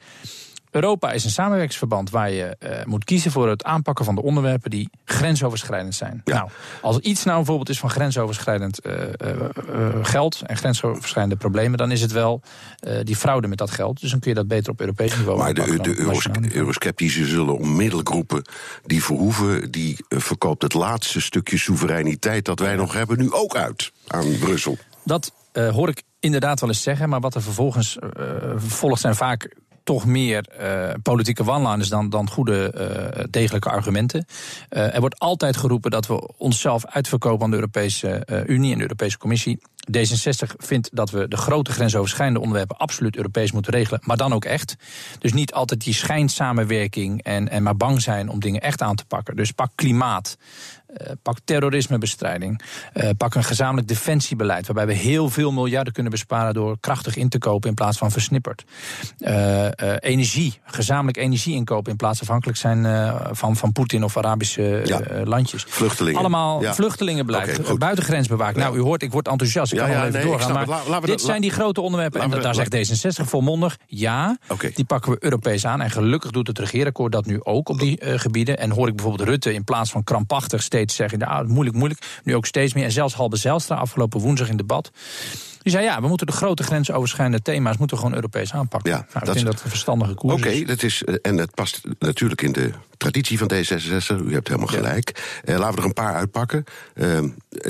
Europa 0.72 1.12
is 1.12 1.24
een 1.24 1.30
samenwerkingsverband 1.30 2.10
waar 2.10 2.32
je 2.32 2.58
uh, 2.60 2.70
moet 2.86 3.04
kiezen 3.04 3.32
voor 3.32 3.50
het 3.50 3.63
aanpakken 3.63 4.06
van 4.06 4.16
de 4.16 4.22
onderwerpen 4.22 4.70
die 4.70 4.90
grensoverschrijdend 5.06 5.96
zijn. 5.96 6.22
Nou, 6.25 6.50
als 6.82 6.98
iets 6.98 7.24
nou 7.24 7.38
bijvoorbeeld 7.38 7.70
is 7.70 7.80
van 7.80 7.90
grensoverschrijdend 7.90 8.86
uh, 8.86 8.94
uh, 8.94 9.96
geld 10.01 10.42
en 10.46 10.58
grensoverschrijdende 10.58 11.38
problemen, 11.38 11.78
dan 11.78 11.92
is 11.92 12.01
het 12.01 12.12
wel 12.12 12.42
die 13.04 13.16
fraude 13.16 13.48
met 13.48 13.58
dat 13.58 13.72
geld. 13.72 14.01
Dus 14.01 14.12
dan 14.12 14.20
kun 14.20 14.30
je 14.30 14.36
dat 14.36 14.48
beter 14.48 14.72
op 14.72 14.80
Europees 14.80 15.18
niveau 15.18 15.38
Maar 15.38 15.54
de, 15.54 15.80
de 15.82 16.00
Euros 16.00 16.28
eurosceptici 16.51 17.25
zullen 17.25 17.58
onmiddellijk 17.58 18.10
roepen, 18.10 18.42
die 18.86 19.04
Verhoeven 19.04 19.72
die 19.72 20.06
verkoopt 20.08 20.62
het 20.62 20.74
laatste 20.74 21.22
stukje 21.22 21.58
soevereiniteit 21.58 22.46
dat 22.46 22.60
wij 22.60 22.75
nog 22.75 22.94
hebben 22.94 23.18
nu 23.18 23.32
ook 23.32 23.56
uit 23.56 23.92
aan 24.08 24.38
Brussel. 24.40 24.78
Dat 25.04 25.34
hoor 25.54 25.90
ik 25.90 26.04
inderdaad 26.20 26.60
wel 26.60 26.70
eens 26.70 26.82
zeggen, 26.82 27.10
maar 27.10 27.20
wat 27.20 27.36
er 27.36 27.42
vervolgens 27.42 27.98
volgt 28.58 29.01
zijn 29.01 29.16
vaak 29.16 29.56
toch 29.84 30.06
meer 30.06 30.46
uh, 30.62 30.94
politieke 31.04 31.44
wanlanders 31.44 31.90
dan, 31.90 32.10
dan 32.10 32.30
goede, 32.30 32.74
uh, 33.18 33.24
degelijke 33.30 33.70
argumenten. 33.70 34.26
Uh, 34.70 34.94
er 34.94 35.00
wordt 35.00 35.20
altijd 35.20 35.58
geroepen 35.58 35.92
dat 35.92 36.08
we 36.08 36.34
onszelf 36.38 36.86
uitverkopen 36.86 37.44
aan 37.44 37.50
de 37.50 37.56
Europese 37.56 38.44
Unie 38.48 38.72
en 38.72 38.78
de 38.78 38.84
Europese 38.84 39.18
Commissie. 39.18 39.60
D66 39.98 40.56
vindt 40.58 40.90
dat 40.94 41.10
we 41.10 41.28
de 41.28 41.38
grote 41.38 41.72
grensoverschrijdende 41.72 42.42
onderwerpen 42.42 42.78
absoluut 42.78 43.16
Europees 43.16 43.52
moeten 43.52 43.74
regelen, 43.74 44.02
maar 44.04 44.18
dan 44.18 44.34
ook 44.34 44.46
echt. 44.46 44.76
Dus 45.20 45.34
niet 45.34 45.54
altijd 45.54 45.84
die 45.84 45.94
schijnsamenwerking 45.94 47.24
en, 47.24 47.50
en 47.50 47.64
maar 47.64 47.78
bang 47.78 48.02
zijn 48.02 48.30
om 48.30 48.40
dingen 48.40 48.62
echt 48.62 48.82
aan 48.82 48.96
te 48.96 49.06
pakken. 49.06 49.36
Dus 49.36 49.52
pak 49.52 49.72
klimaat, 49.76 50.38
uh, 51.02 51.08
pak 51.22 51.38
terrorismebestrijding. 51.44 52.62
Uh, 52.94 53.10
pak 53.18 53.36
een 53.36 53.44
gezamenlijk 53.44 53.88
defensiebeleid. 53.88 54.66
Waarbij 54.66 54.86
we 54.86 54.94
heel 54.94 55.30
veel 55.30 55.52
miljarden 55.52 55.94
kunnen 55.94 56.12
besparen 56.12 56.54
door 56.54 56.78
krachtig 56.80 57.16
in 57.16 57.30
te 57.30 57.38
kopen 57.38 57.70
in 57.70 57.76
plaats 57.76 57.98
van 57.98 58.12
versnipperd. 58.12 58.64
Uh, 59.20 59.68
energie, 60.00 60.60
gezamenlijk 60.66 61.18
energie 61.18 61.56
inkopen 61.56 61.92
in 61.92 61.98
plaats 61.98 62.22
afhankelijk 62.22 62.58
zijn 62.58 62.86
van, 63.32 63.56
van 63.56 63.72
Poetin 63.72 64.04
of 64.04 64.18
Arabische 64.18 64.82
ja. 64.86 65.02
landjes. 65.24 65.66
Vluchtelingen. 65.68 66.20
Allemaal 66.20 66.62
ja. 66.62 66.74
vluchtelingenbeleid. 66.74 67.60
Okay, 67.60 67.78
buitengrensbewaking. 67.78 68.58
Ja. 68.58 68.64
Nou, 68.64 68.78
u 68.78 68.82
hoort, 68.82 69.02
ik 69.02 69.12
word 69.12 69.28
enthousiast. 69.28 69.74
Ik 69.74 69.80
kan 69.88 70.00
even 70.00 70.12
nee, 70.12 70.24
doorgaan. 70.24 70.54
Maar 70.54 70.68
la, 70.68 71.00
dit 71.00 71.10
dat, 71.10 71.22
zijn 71.22 71.42
die 71.42 71.52
grote 71.52 71.82
onderwerpen. 71.82 72.22
En 72.22 72.30
daar 72.30 72.56
zegt 72.56 72.76
D66 72.76 73.26
volmondig 73.26 73.78
ja. 73.88 74.38
Okay. 74.48 74.72
Die 74.76 74.86
pakken 74.86 75.12
we 75.12 75.18
Europees 75.20 75.66
aan. 75.66 75.82
En 75.82 75.92
gelukkig 75.92 76.32
doet 76.32 76.48
het 76.48 76.60
regeerakkoord 76.60 77.12
dat 77.12 77.26
nu 77.26 77.44
ook 77.44 77.70
op 77.70 77.80
die 77.80 78.00
gebieden. 78.20 78.58
En 78.58 78.70
hoor 78.70 78.88
ik 78.88 78.96
bijvoorbeeld 78.96 79.30
Rutte 79.30 79.54
in 79.54 79.64
plaats 79.64 79.92
van 79.92 80.04
krampachtig 80.04 80.62
steeds 80.62 80.82
steeds 80.82 80.96
zeggen, 80.96 81.20
nou, 81.20 81.48
moeilijk, 81.48 81.76
moeilijk. 81.76 82.02
Nu 82.24 82.36
ook 82.36 82.46
steeds 82.46 82.74
meer. 82.74 82.84
En 82.84 82.92
zelfs 82.92 83.14
Halbe 83.14 83.38
Zijlstra 83.38 83.76
afgelopen 83.76 84.20
woensdag 84.20 84.50
in 84.50 84.58
debat. 84.58 84.92
Die 85.63 85.72
zei 85.72 85.84
ja, 85.84 86.01
we 86.01 86.08
moeten 86.08 86.27
de 86.27 86.34
grote 86.34 86.63
grensoverschrijdende 86.63 87.41
thema's 87.41 87.77
moeten 87.77 87.98
we 87.98 88.03
gewoon 88.03 88.18
Europees 88.18 88.53
aanpakken. 88.53 88.91
Ja, 88.91 89.06
nou, 89.13 89.25
ik 89.25 89.32
vind 89.32 89.46
dat 89.46 89.62
een 89.63 89.70
verstandige 89.70 90.13
koers 90.13 90.34
Oké, 90.34 90.65
dat 90.65 90.84
is 90.84 91.03
eh, 91.03 91.15
en 91.22 91.38
het 91.38 91.56
past 91.56 91.82
natuurlijk 92.00 92.41
in 92.41 92.51
de 92.51 92.72
traditie 92.98 93.38
van 93.38 93.51
D66. 93.53 94.25
U 94.25 94.34
hebt 94.34 94.48
helemaal 94.48 94.68
gelijk. 94.68 95.22
Ja. 95.46 95.53
Uh, 95.53 95.60
laten 95.60 95.75
we 95.75 95.82
er 95.82 95.88
een 95.88 95.94
paar 95.94 96.13
uitpakken. 96.13 96.63
Uh, 96.94 97.20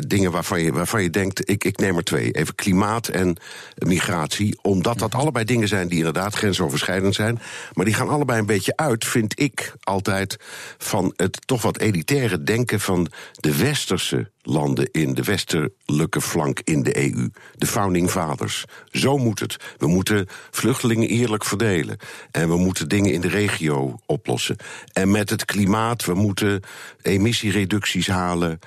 dingen 0.07 0.31
waarvan 0.31 0.61
je, 0.61 0.71
waarvan 0.71 1.03
je 1.03 1.09
denkt, 1.09 1.49
ik, 1.49 1.63
ik 1.63 1.77
neem 1.77 1.97
er 1.97 2.03
twee. 2.03 2.31
Even 2.31 2.55
klimaat 2.55 3.07
en 3.07 3.37
migratie. 3.77 4.59
Omdat 4.61 4.99
dat 4.99 5.15
allebei 5.15 5.45
dingen 5.45 5.67
zijn 5.67 5.87
die 5.87 5.97
inderdaad 5.97 6.35
grensoverschrijdend 6.35 7.15
zijn. 7.15 7.39
Maar 7.73 7.85
die 7.85 7.93
gaan 7.93 8.09
allebei 8.09 8.39
een 8.39 8.45
beetje 8.45 8.75
uit, 8.75 9.05
vind 9.05 9.39
ik 9.39 9.73
altijd, 9.81 10.37
van 10.77 11.13
het 11.15 11.47
toch 11.47 11.61
wat 11.61 11.77
elitaire 11.77 12.43
denken 12.43 12.79
van 12.79 13.07
de 13.33 13.57
westerse 13.57 14.29
landen 14.43 14.89
in 14.91 15.13
de 15.13 15.23
westelijke 15.23 16.21
flank 16.21 16.59
in 16.63 16.83
de 16.83 16.97
EU. 16.97 17.29
De 17.55 17.67
founding 17.67 18.09
fathers. 18.09 18.65
Zo 18.91 19.17
moet 19.17 19.39
het. 19.39 19.57
We 19.77 19.87
moeten 19.87 20.27
vluchtelingen 20.51 21.09
eerlijk 21.09 21.45
verdelen. 21.45 21.97
En 22.31 22.49
we 22.49 22.57
moeten 22.57 22.89
dingen 22.89 23.13
in 23.13 23.21
de 23.21 23.27
regio 23.27 23.99
oplossen. 24.05 24.55
En 24.93 25.11
met 25.11 25.29
het 25.29 25.45
klimaat, 25.45 26.05
we 26.05 26.13
moeten 26.13 26.61
emissiereducties 27.01 28.07
halen. 28.07 28.59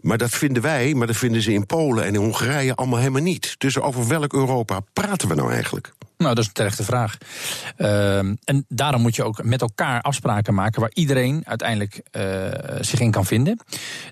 Maar 0.00 0.18
dat 0.18 0.30
vinden 0.30 0.62
wij, 0.62 0.94
maar 0.94 1.06
dat 1.06 1.16
vinden 1.16 1.42
ze 1.42 1.52
in 1.52 1.66
Polen 1.66 2.04
en 2.04 2.14
in 2.14 2.20
Hongarije 2.20 2.74
allemaal 2.74 2.98
helemaal 2.98 3.22
niet. 3.22 3.54
Dus 3.58 3.78
over 3.80 4.08
welk 4.08 4.32
Europa 4.32 4.80
praten 4.92 5.28
we 5.28 5.34
nou 5.34 5.52
eigenlijk? 5.52 5.92
Nou, 6.16 6.34
dat 6.34 6.38
is 6.38 6.46
een 6.46 6.52
terechte 6.52 6.84
vraag. 6.84 7.18
Uh, 7.76 8.18
en 8.18 8.64
daarom 8.68 9.02
moet 9.02 9.16
je 9.16 9.24
ook 9.24 9.44
met 9.44 9.60
elkaar 9.60 10.00
afspraken 10.00 10.54
maken 10.54 10.80
waar 10.80 10.90
iedereen 10.94 11.42
uiteindelijk 11.46 12.02
uh, 12.12 12.48
zich 12.80 13.00
in 13.00 13.10
kan 13.10 13.26
vinden. 13.26 13.58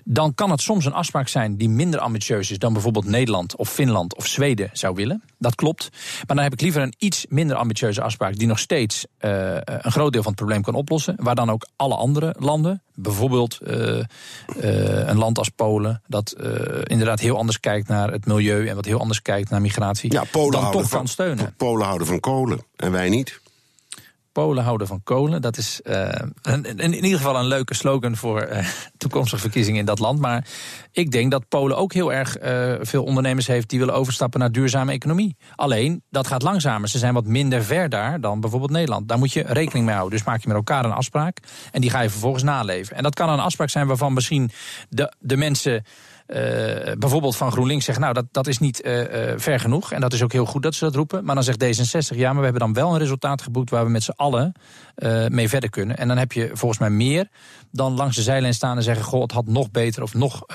Dan 0.03 0.35
kan 0.35 0.51
het 0.51 0.61
soms 0.61 0.85
een 0.85 0.93
afspraak 0.93 1.27
zijn 1.27 1.57
die 1.57 1.69
minder 1.69 1.99
ambitieus 1.99 2.51
is 2.51 2.57
dan 2.57 2.73
bijvoorbeeld 2.73 3.05
Nederland 3.05 3.55
of 3.55 3.69
Finland 3.69 4.15
of 4.15 4.27
Zweden 4.27 4.69
zou 4.73 4.95
willen. 4.95 5.23
Dat 5.43 5.55
klopt. 5.55 5.89
Maar 6.27 6.35
dan 6.35 6.45
heb 6.45 6.53
ik 6.53 6.61
liever 6.61 6.81
een 6.81 6.93
iets 6.97 7.25
minder 7.29 7.55
ambitieuze 7.55 8.01
afspraak 8.01 8.37
die 8.37 8.47
nog 8.47 8.59
steeds 8.59 9.05
uh, 9.19 9.55
een 9.63 9.91
groot 9.91 10.11
deel 10.11 10.21
van 10.21 10.31
het 10.31 10.41
probleem 10.41 10.61
kan 10.61 10.73
oplossen. 10.73 11.15
Waar 11.17 11.35
dan 11.35 11.49
ook 11.49 11.67
alle 11.75 11.95
andere 11.95 12.35
landen, 12.39 12.83
bijvoorbeeld 12.93 13.59
een 13.61 15.17
land 15.17 15.37
als 15.37 15.49
Polen, 15.49 16.01
dat 16.07 16.35
inderdaad 16.83 17.19
heel 17.19 17.37
anders 17.37 17.59
kijkt 17.59 17.87
naar 17.87 18.11
het 18.11 18.25
milieu 18.25 18.67
en 18.67 18.75
wat 18.75 18.85
heel 18.85 18.99
anders 18.99 19.21
kijkt 19.21 19.49
naar 19.49 19.61
migratie, 19.61 20.11
ja, 20.11 20.23
Polen 20.31 20.61
dan 20.61 20.71
toch 20.71 20.89
van, 20.89 20.97
kan 20.97 21.07
steunen. 21.07 21.53
Polen 21.57 21.85
houden 21.85 22.07
van 22.07 22.19
kolen 22.19 22.65
en 22.75 22.91
wij 22.91 23.09
niet. 23.09 23.41
Polen 24.33 24.63
houden 24.63 24.87
van 24.87 25.03
kolen. 25.03 25.41
Dat 25.41 25.57
is 25.57 25.81
uh, 25.83 26.09
een, 26.41 26.65
in 26.75 26.93
ieder 26.93 27.17
geval 27.17 27.35
een 27.35 27.45
leuke 27.45 27.73
slogan 27.73 28.15
voor 28.15 28.49
uh, 28.49 28.67
toekomstige 28.97 29.41
verkiezingen 29.41 29.79
in 29.79 29.85
dat 29.85 29.99
land. 29.99 30.19
Maar 30.19 30.47
ik 30.91 31.11
denk 31.11 31.31
dat 31.31 31.47
Polen 31.47 31.77
ook 31.77 31.93
heel 31.93 32.13
erg 32.13 32.41
uh, 32.41 32.73
veel 32.81 33.03
ondernemers 33.03 33.47
heeft 33.47 33.69
die 33.69 33.79
willen 33.79 33.93
overstappen 33.93 34.39
naar 34.39 34.51
duurzame 34.51 34.91
economie. 34.91 35.35
Alleen, 35.55 36.03
dat 36.09 36.27
gaat 36.27 36.41
langzamer. 36.41 36.89
Ze 36.89 36.97
zijn 36.97 37.13
wat 37.13 37.25
minder 37.25 37.63
ver 37.63 37.89
daar 37.89 38.21
dan 38.21 38.39
bijvoorbeeld 38.39 38.71
Nederland. 38.71 39.07
Daar 39.07 39.17
moet 39.17 39.33
je 39.33 39.43
rekening 39.47 39.85
mee 39.85 39.95
houden. 39.95 40.17
Dus 40.17 40.27
maak 40.27 40.41
je 40.41 40.47
met 40.47 40.57
elkaar 40.57 40.85
een 40.85 40.91
afspraak 40.91 41.37
en 41.71 41.81
die 41.81 41.89
ga 41.89 42.01
je 42.01 42.09
vervolgens 42.09 42.43
naleven. 42.43 42.95
En 42.95 43.03
dat 43.03 43.15
kan 43.15 43.29
een 43.29 43.39
afspraak 43.39 43.69
zijn 43.69 43.87
waarvan 43.87 44.13
misschien 44.13 44.51
de, 44.89 45.13
de 45.19 45.37
mensen 45.37 45.83
bijvoorbeeld 46.97 47.35
van 47.35 47.51
GroenLinks 47.51 47.85
zegt, 47.85 47.99
nou 47.99 48.13
dat, 48.13 48.25
dat 48.31 48.47
is 48.47 48.59
niet 48.59 48.81
ver 49.35 49.59
genoeg. 49.59 49.91
En 49.91 50.01
dat 50.01 50.13
is 50.13 50.23
ook 50.23 50.31
heel 50.31 50.45
goed 50.45 50.63
dat 50.63 50.75
ze 50.75 50.83
dat 50.83 50.95
roepen. 50.95 51.25
Maar 51.25 51.35
dan 51.35 51.43
zegt 51.43 51.63
D66, 51.63 52.17
ja, 52.17 52.27
maar 52.27 52.37
we 52.37 52.43
hebben 52.43 52.61
dan 52.61 52.73
wel 52.73 52.93
een 52.93 52.99
resultaat 52.99 53.41
geboekt 53.41 53.69
waar 53.69 53.85
we 53.85 53.91
met 53.91 54.03
z'n 54.03 54.13
allen 54.15 54.53
mee 55.27 55.49
verder 55.49 55.69
kunnen. 55.69 55.97
En 55.97 56.07
dan 56.07 56.17
heb 56.17 56.31
je 56.31 56.49
volgens 56.53 56.79
mij 56.79 56.89
meer 56.89 57.27
dan 57.71 57.95
langs 57.95 58.15
de 58.15 58.21
zijlijn 58.21 58.53
staan 58.53 58.77
en 58.77 58.83
zeggen: 58.83 59.05
Goh, 59.05 59.21
het 59.21 59.31
had 59.31 59.47
nog 59.47 59.71
beter 59.71 60.03
of 60.03 60.13
nog 60.13 60.47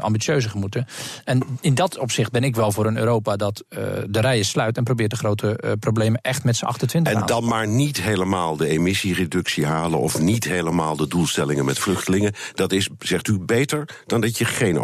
ambitieuzer 0.00 0.50
gemoeten. 0.50 0.86
En 1.24 1.42
in 1.60 1.74
dat 1.74 1.98
opzicht 1.98 2.30
ben 2.32 2.44
ik 2.44 2.56
wel 2.56 2.72
voor 2.72 2.86
een 2.86 2.96
Europa 2.96 3.36
dat 3.36 3.64
de 4.06 4.20
rijen 4.20 4.44
sluit 4.44 4.76
en 4.76 4.84
probeert 4.84 5.10
de 5.10 5.16
grote 5.16 5.76
problemen 5.80 6.20
echt 6.20 6.44
met 6.44 6.56
z'n 6.56 6.64
28 6.64 7.12
En 7.12 7.26
dan 7.26 7.44
maar 7.44 7.68
niet 7.68 8.02
helemaal 8.02 8.56
de 8.56 8.66
emissiereductie 8.68 9.66
halen 9.66 9.98
of 9.98 10.20
niet 10.20 10.44
helemaal 10.44 10.96
de 10.96 11.06
doelstellingen 11.06 11.64
met 11.64 11.78
vluchtelingen. 11.78 12.32
Dat 12.54 12.72
is, 12.72 12.88
zegt 12.98 13.28
u, 13.28 13.38
beter 13.38 13.88
dan 14.06 14.20
dat 14.20 14.38
je 14.38 14.44
geen 14.44 14.78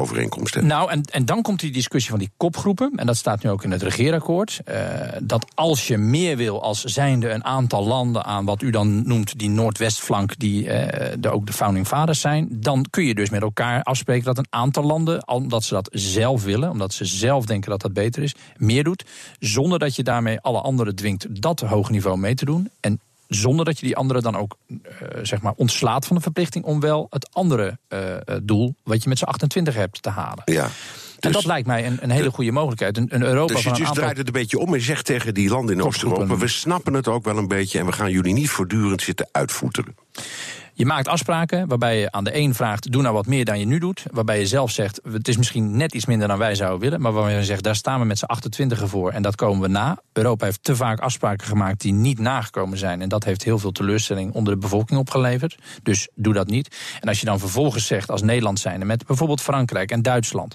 Nou, 0.67 0.91
en, 0.91 1.03
en 1.03 1.25
dan 1.25 1.43
komt 1.43 1.61
die 1.61 1.73
discussie 1.73 2.11
van 2.11 2.19
die 2.19 2.31
kopgroepen. 2.37 2.93
En 2.97 3.07
dat 3.07 3.17
staat 3.17 3.43
nu 3.43 3.51
ook 3.51 3.65
in 3.65 3.71
het 3.71 3.83
regeerakkoord. 3.83 4.61
Uh, 4.69 4.77
dat 5.23 5.47
als 5.55 5.87
je 5.87 5.97
meer 5.97 6.37
wil 6.37 6.63
als 6.63 6.85
zijnde 6.85 7.31
een 7.31 7.45
aantal 7.45 7.87
landen 7.87 8.25
aan 8.25 8.45
wat 8.45 8.63
u 8.63 8.71
dan 8.71 9.07
noemt 9.07 9.39
die 9.39 9.51
noordwestflank, 9.51 10.39
die 10.39 10.65
uh, 10.65 11.33
ook 11.33 11.47
de 11.47 11.53
founding 11.53 11.87
fathers 11.87 12.21
zijn, 12.21 12.49
dan 12.51 12.87
kun 12.91 13.05
je 13.05 13.15
dus 13.15 13.31
met 13.31 13.43
elkaar 13.43 13.83
afspreken 13.83 14.25
dat 14.25 14.39
een 14.39 14.47
aantal 14.51 14.83
landen, 14.83 15.29
omdat 15.29 15.65
ze 15.65 15.75
dat 15.75 15.89
zelf 15.93 16.45
willen, 16.45 16.71
omdat 16.71 16.93
ze 16.93 17.05
zelf 17.05 17.45
denken 17.47 17.71
dat 17.71 17.81
dat 17.81 17.93
beter 17.93 18.23
is, 18.23 18.35
meer 18.57 18.85
doet. 18.85 19.05
Zonder 19.39 19.79
dat 19.79 19.97
je 19.97 20.03
daarmee 20.03 20.41
alle 20.41 20.61
anderen 20.61 20.95
dwingt 20.95 21.43
dat 21.43 21.61
hoog 21.61 21.91
niveau 21.91 22.19
mee 22.19 22.35
te 22.35 22.45
doen. 22.45 22.71
En 22.81 23.01
zonder 23.29 23.65
dat 23.65 23.79
je 23.79 23.87
die 23.87 23.97
anderen 23.97 24.23
dan 24.23 24.37
ook 24.37 24.57
uh, 24.67 24.79
zeg 25.23 25.43
maar 25.43 25.53
ontslaat 25.57 26.07
van 26.07 26.17
de 26.17 26.23
verplichting 26.23 26.65
om 26.65 26.81
wel 26.81 27.07
het 27.11 27.29
andere 27.33 27.79
uh, 27.89 28.01
doel, 28.43 28.75
wat 28.83 29.03
je 29.03 29.09
met 29.09 29.19
z'n 29.19 29.25
28 29.25 29.75
hebt, 29.75 30.03
te 30.03 30.11
halen. 30.11 30.43
Ja. 30.45 30.63
Dus, 30.63 31.33
en 31.33 31.33
dat 31.33 31.45
lijkt 31.45 31.67
mij 31.67 31.87
een, 31.87 31.99
een 32.01 32.11
hele 32.11 32.31
goede 32.31 32.53
mogelijkheid. 32.53 32.97
Een, 32.97 33.07
een 33.09 33.23
Europa 33.23 33.55
dus 33.55 33.57
je, 33.57 33.63
van 33.63 33.73
een 33.73 33.79
dus 33.79 33.89
aantal... 33.89 34.03
draait 34.03 34.19
het 34.19 34.27
een 34.27 34.33
beetje 34.33 34.59
om 34.59 34.75
en 34.75 34.81
zegt 34.81 35.05
tegen 35.05 35.35
die 35.35 35.49
landen 35.49 35.75
in 35.75 35.83
Oost-Europa: 35.83 36.37
we 36.37 36.49
snappen 36.49 36.95
het 36.95 37.09
ook 37.09 37.25
wel 37.25 37.39
een 37.39 37.49
beetje 37.49 37.79
en 37.79 37.87
we 37.87 37.93
gaan 37.93 38.11
jullie 38.11 38.33
niet 38.33 38.51
voortdurend 38.51 39.03
zitten 39.03 39.29
uitvoeteren. 39.33 39.95
Je 40.77 40.87
maakt 40.87 41.09
afspraken 41.09 41.69
waarbij 41.69 41.99
je 41.99 42.13
aan 42.13 42.25
de 42.25 42.37
een 42.37 42.55
vraagt: 42.55 42.93
doe 42.93 43.03
nou 43.03 43.15
wat 43.15 43.27
meer 43.27 43.45
dan 43.45 43.59
je 43.59 43.67
nu 43.67 43.79
doet. 43.79 44.05
Waarbij 44.11 44.39
je 44.39 44.47
zelf 44.47 44.71
zegt: 44.71 45.01
het 45.13 45.29
is 45.29 45.37
misschien 45.37 45.77
net 45.77 45.95
iets 45.95 46.07
minder 46.07 46.29
dan 46.29 46.39
wij 46.39 46.55
zouden 46.55 46.81
willen. 46.81 47.01
Maar 47.01 47.13
waarbij 47.13 47.35
je 47.35 47.45
zegt: 47.45 47.63
daar 47.63 47.77
staan 47.77 48.01
we 48.01 48.07
met 48.07 48.19
z'n 48.19 48.25
28 48.25 48.89
voor 48.89 49.11
en 49.11 49.23
dat 49.23 49.35
komen 49.35 49.61
we 49.61 49.69
na. 49.69 49.99
Europa 50.13 50.45
heeft 50.45 50.65
te 50.65 50.77
vaak 50.77 51.01
afspraken 51.01 51.47
gemaakt 51.47 51.81
die 51.81 51.93
niet 51.93 52.19
nagekomen 52.19 52.79
zijn. 52.79 53.03
En 53.03 53.09
dat 53.09 53.25
heeft 53.25 53.45
heel 53.45 53.59
veel 53.59 53.73
teleurstelling 53.73 54.33
onder 54.33 54.53
de 54.53 54.61
bevolking 54.61 55.01
opgeleverd. 55.01 55.59
Dus 55.83 56.09
doe 56.15 56.33
dat 56.35 56.47
niet. 56.47 56.77
En 57.01 57.09
als 57.09 57.21
je 57.21 57.27
dan 57.27 57.39
vervolgens 57.39 57.87
zegt 57.87 58.11
als 58.11 58.23
Nederland 58.23 58.59
zijnde 58.59 58.85
met 58.85 59.07
bijvoorbeeld 59.07 59.41
Frankrijk 59.41 59.91
en 59.91 60.03
Duitsland: 60.03 60.55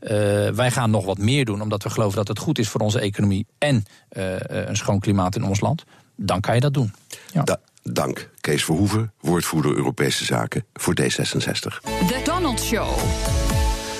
uh, 0.00 0.10
wij 0.48 0.70
gaan 0.70 0.90
nog 0.90 1.04
wat 1.04 1.18
meer 1.18 1.44
doen 1.44 1.62
omdat 1.62 1.82
we 1.82 1.90
geloven 1.90 2.16
dat 2.16 2.28
het 2.28 2.38
goed 2.38 2.58
is 2.58 2.68
voor 2.68 2.80
onze 2.80 3.00
economie 3.00 3.46
en 3.58 3.84
uh, 4.12 4.34
een 4.38 4.76
schoon 4.76 5.00
klimaat 5.00 5.36
in 5.36 5.44
ons 5.44 5.60
land. 5.60 5.84
Dan 6.16 6.40
kan 6.40 6.54
je 6.54 6.60
dat 6.60 6.74
doen. 6.74 6.92
Ja. 7.32 7.58
Dank, 7.92 8.28
Kees 8.40 8.64
Verhoeven, 8.64 9.12
woordvoerder 9.20 9.76
Europese 9.76 10.24
Zaken 10.24 10.64
voor 10.72 10.94
D66. 11.00 11.80
The 11.82 12.20
Donald 12.24 12.60
Show. 12.60 13.45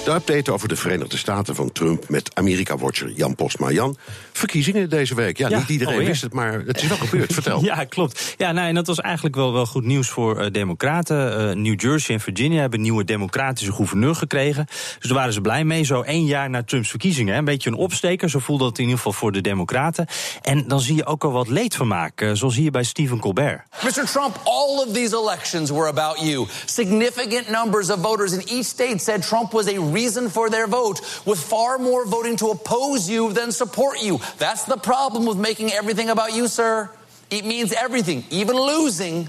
De 0.07 0.13
update 0.13 0.53
over 0.53 0.69
de 0.69 0.77
Verenigde 0.77 1.17
Staten 1.17 1.55
van 1.55 1.73
Trump 1.73 2.09
met 2.09 2.31
Amerika-watcher 2.35 3.11
Jan 3.11 3.35
Postma. 3.35 3.71
Jan, 3.71 3.97
verkiezingen 4.33 4.91
deze 4.91 5.15
week. 5.15 5.39
Ja, 5.39 5.49
Ja, 5.49 5.59
niet 5.59 5.69
iedereen 5.69 5.93
alweer. 5.93 6.09
wist 6.09 6.23
het, 6.23 6.33
maar 6.33 6.63
het 6.67 6.83
is 6.83 6.89
wel 6.89 6.97
gebeurd. 6.97 7.33
Vertel. 7.33 7.63
Ja, 7.65 7.85
klopt. 7.85 8.35
Ja, 8.37 8.53
nou, 8.53 8.69
en 8.69 8.75
dat 8.75 8.87
was 8.87 9.01
eigenlijk 9.01 9.35
wel, 9.35 9.53
wel 9.53 9.67
goed 9.67 9.85
nieuws 9.85 10.09
voor 10.09 10.41
eh, 10.41 10.51
Democraten. 10.53 11.49
Eh, 11.51 11.57
New 11.57 11.81
Jersey 11.81 12.15
en 12.15 12.21
Virginia 12.21 12.61
hebben 12.61 12.79
een 12.79 12.85
nieuwe 12.85 13.05
democratische 13.05 13.73
gouverneur 13.73 14.15
gekregen. 14.15 14.67
Dus 14.67 14.99
daar 15.01 15.15
waren 15.19 15.33
ze 15.33 15.41
blij 15.41 15.65
mee. 15.65 15.83
Zo 15.85 16.03
één 16.03 16.25
jaar 16.25 16.51
na 16.51 16.63
Trumps 16.65 16.91
verkiezingen. 16.91 17.33
hè. 17.33 17.39
Een 17.39 17.45
beetje 17.45 17.71
een 17.71 17.77
opsteker. 17.77 18.31
Zo 18.31 18.39
voelde 18.39 18.65
het 18.65 18.77
in 18.77 18.83
ieder 18.83 18.97
geval 18.97 19.13
voor 19.13 19.33
de 19.33 19.41
Democraten. 19.41 20.07
En 20.43 20.69
dan 20.69 20.81
zie 20.81 20.95
je 20.97 21.07
ook 21.07 21.25
al 21.25 21.33
wat 21.33 21.49
leedvermaak. 21.49 22.21
eh, 22.21 22.31
zoals 22.33 22.57
hier 22.57 22.71
bij 22.71 22.83
Stephen 22.85 23.19
Colbert. 23.19 23.61
Mr. 23.83 24.05
Trump, 24.13 24.41
all 24.45 24.87
of 24.87 24.93
these 24.93 25.17
elections 25.17 25.71
were 25.71 25.87
about 25.89 26.21
you. 26.21 26.47
Significant 26.65 27.49
numbers 27.51 27.91
of 27.91 28.01
voters 28.03 28.33
in 28.33 28.41
each 28.57 28.65
state 28.65 28.99
said 28.99 29.23
Trump 29.27 29.53
was 29.53 29.67
a 29.69 29.91
reason 29.97 30.29
for 30.29 30.51
their 30.51 30.67
vote, 30.67 31.01
with 31.25 31.41
far 31.41 31.79
more 31.79 32.05
voting 32.05 32.37
to 32.37 32.49
oppose 32.49 33.09
you 33.09 33.33
than 33.33 33.51
support 33.51 34.03
you. 34.03 34.21
That's 34.37 34.65
the 34.65 34.77
problem 34.77 35.25
with 35.25 35.39
making 35.39 35.73
everything 35.73 36.11
about 36.11 36.35
you, 36.35 36.49
sir. 36.49 36.91
It 37.31 37.45
means 37.47 37.73
everything, 37.73 38.25
even 38.31 38.57
losing, 38.57 39.29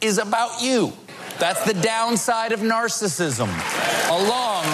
is 0.00 0.16
about 0.16 0.62
you. 0.62 0.92
That's 1.38 1.62
the 1.64 1.74
downside 1.74 2.52
of 2.52 2.60
narcissism. 2.60 3.50
Along 4.08 4.64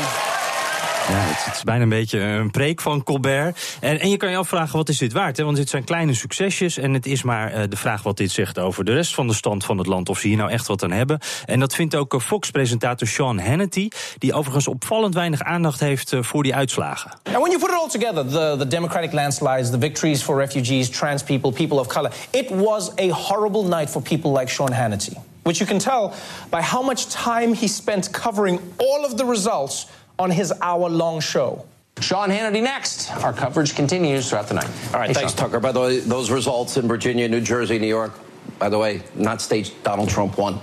Ja, 1.08 1.14
het 1.16 1.54
is 1.54 1.62
bijna 1.62 1.82
een 1.82 1.88
beetje 1.88 2.20
een 2.20 2.50
preek 2.50 2.80
van 2.80 3.02
Colbert. 3.02 3.76
En, 3.80 4.00
en 4.00 4.10
je 4.10 4.16
kan 4.16 4.30
je 4.30 4.36
afvragen, 4.36 4.76
wat 4.76 4.88
is 4.88 4.98
dit 4.98 5.12
waard? 5.12 5.36
Hè? 5.36 5.44
Want 5.44 5.56
dit 5.56 5.68
zijn 5.68 5.84
kleine 5.84 6.14
succesjes. 6.14 6.78
En 6.78 6.94
het 6.94 7.06
is 7.06 7.22
maar 7.22 7.52
eh, 7.52 7.62
de 7.68 7.76
vraag 7.76 8.02
wat 8.02 8.16
dit 8.16 8.30
zegt 8.30 8.58
over 8.58 8.84
de 8.84 8.92
rest 8.92 9.14
van 9.14 9.26
de 9.26 9.34
stand 9.34 9.64
van 9.64 9.78
het 9.78 9.86
land. 9.86 10.08
Of 10.08 10.18
ze 10.18 10.28
hier 10.28 10.36
nou 10.36 10.50
echt 10.50 10.66
wat 10.66 10.82
aan 10.82 10.90
hebben. 10.90 11.18
En 11.44 11.60
dat 11.60 11.74
vindt 11.74 11.94
ook 11.94 12.14
eh, 12.14 12.20
Fox-presentator 12.20 13.08
Sean 13.08 13.38
Hannity. 13.38 13.88
Die 14.18 14.34
overigens 14.34 14.68
opvallend 14.68 15.14
weinig 15.14 15.42
aandacht 15.42 15.80
heeft 15.80 16.12
eh, 16.12 16.22
voor 16.22 16.42
die 16.42 16.54
uitslagen. 16.54 17.10
And 17.22 17.36
when 17.36 17.50
you 17.50 17.58
put 17.58 17.70
it 17.70 17.76
all 17.76 17.88
together, 17.88 18.26
the, 18.26 18.56
the 18.58 18.68
Democratic 18.68 19.12
landslides, 19.12 19.70
the 19.70 19.78
victories 19.78 20.22
for 20.22 20.36
refugees, 20.36 20.90
trans 20.90 21.22
people, 21.22 21.52
people 21.52 21.78
of 21.78 21.86
color, 21.86 22.12
it 22.30 22.50
was 22.50 22.90
a 22.98 23.08
horrible 23.08 23.62
night 23.62 23.90
for 23.90 24.02
people 24.02 24.38
like 24.38 24.52
Sean 24.52 24.72
Hannity. 24.72 25.16
Which 25.42 25.60
you 25.60 25.66
can 25.66 25.78
tell 25.78 26.14
by 26.50 26.62
how 26.62 26.82
much 26.82 27.06
time 27.08 27.54
he 27.54 27.68
spent 27.68 28.12
covering 28.12 28.58
all 28.78 29.04
of 29.04 29.16
the 29.16 29.24
results 29.24 29.86
on 30.18 30.30
his 30.30 30.52
hour 30.60 30.88
long 30.88 31.20
show. 31.20 31.64
Sean 32.00 32.28
Hannity 32.28 32.62
next. 32.62 33.10
Our 33.22 33.32
coverage 33.32 33.74
continues 33.74 34.28
throughout 34.28 34.48
the 34.48 34.54
night. 34.54 34.70
All 34.92 35.00
right, 35.00 35.08
Hey, 35.08 35.14
thanks, 35.14 35.32
Sean. 35.32 35.44
Tucker. 35.50 35.60
By 35.60 35.72
the 35.72 35.80
way, 35.80 35.98
those 36.00 36.30
results 36.30 36.76
in 36.76 36.88
Virginia, 36.88 37.28
New 37.28 37.40
Jersey, 37.40 37.78
New 37.78 37.86
York, 37.86 38.12
by 38.58 38.68
the 38.68 38.78
way, 38.78 39.02
not 39.14 39.40
states 39.40 39.70
Donald 39.82 40.08
Trump 40.08 40.36
won. 40.38 40.54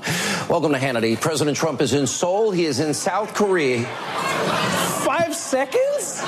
Welcome 0.50 0.72
to 0.74 0.78
Hannity. 0.80 1.20
President 1.20 1.56
Trump 1.58 1.82
is 1.82 1.94
in 1.94 2.06
Seoul. 2.06 2.52
He 2.52 2.66
is 2.66 2.80
in 2.80 2.94
South 2.94 3.34
Korea. 3.34 3.86
Five 5.06 5.34
seconds? 5.36 6.22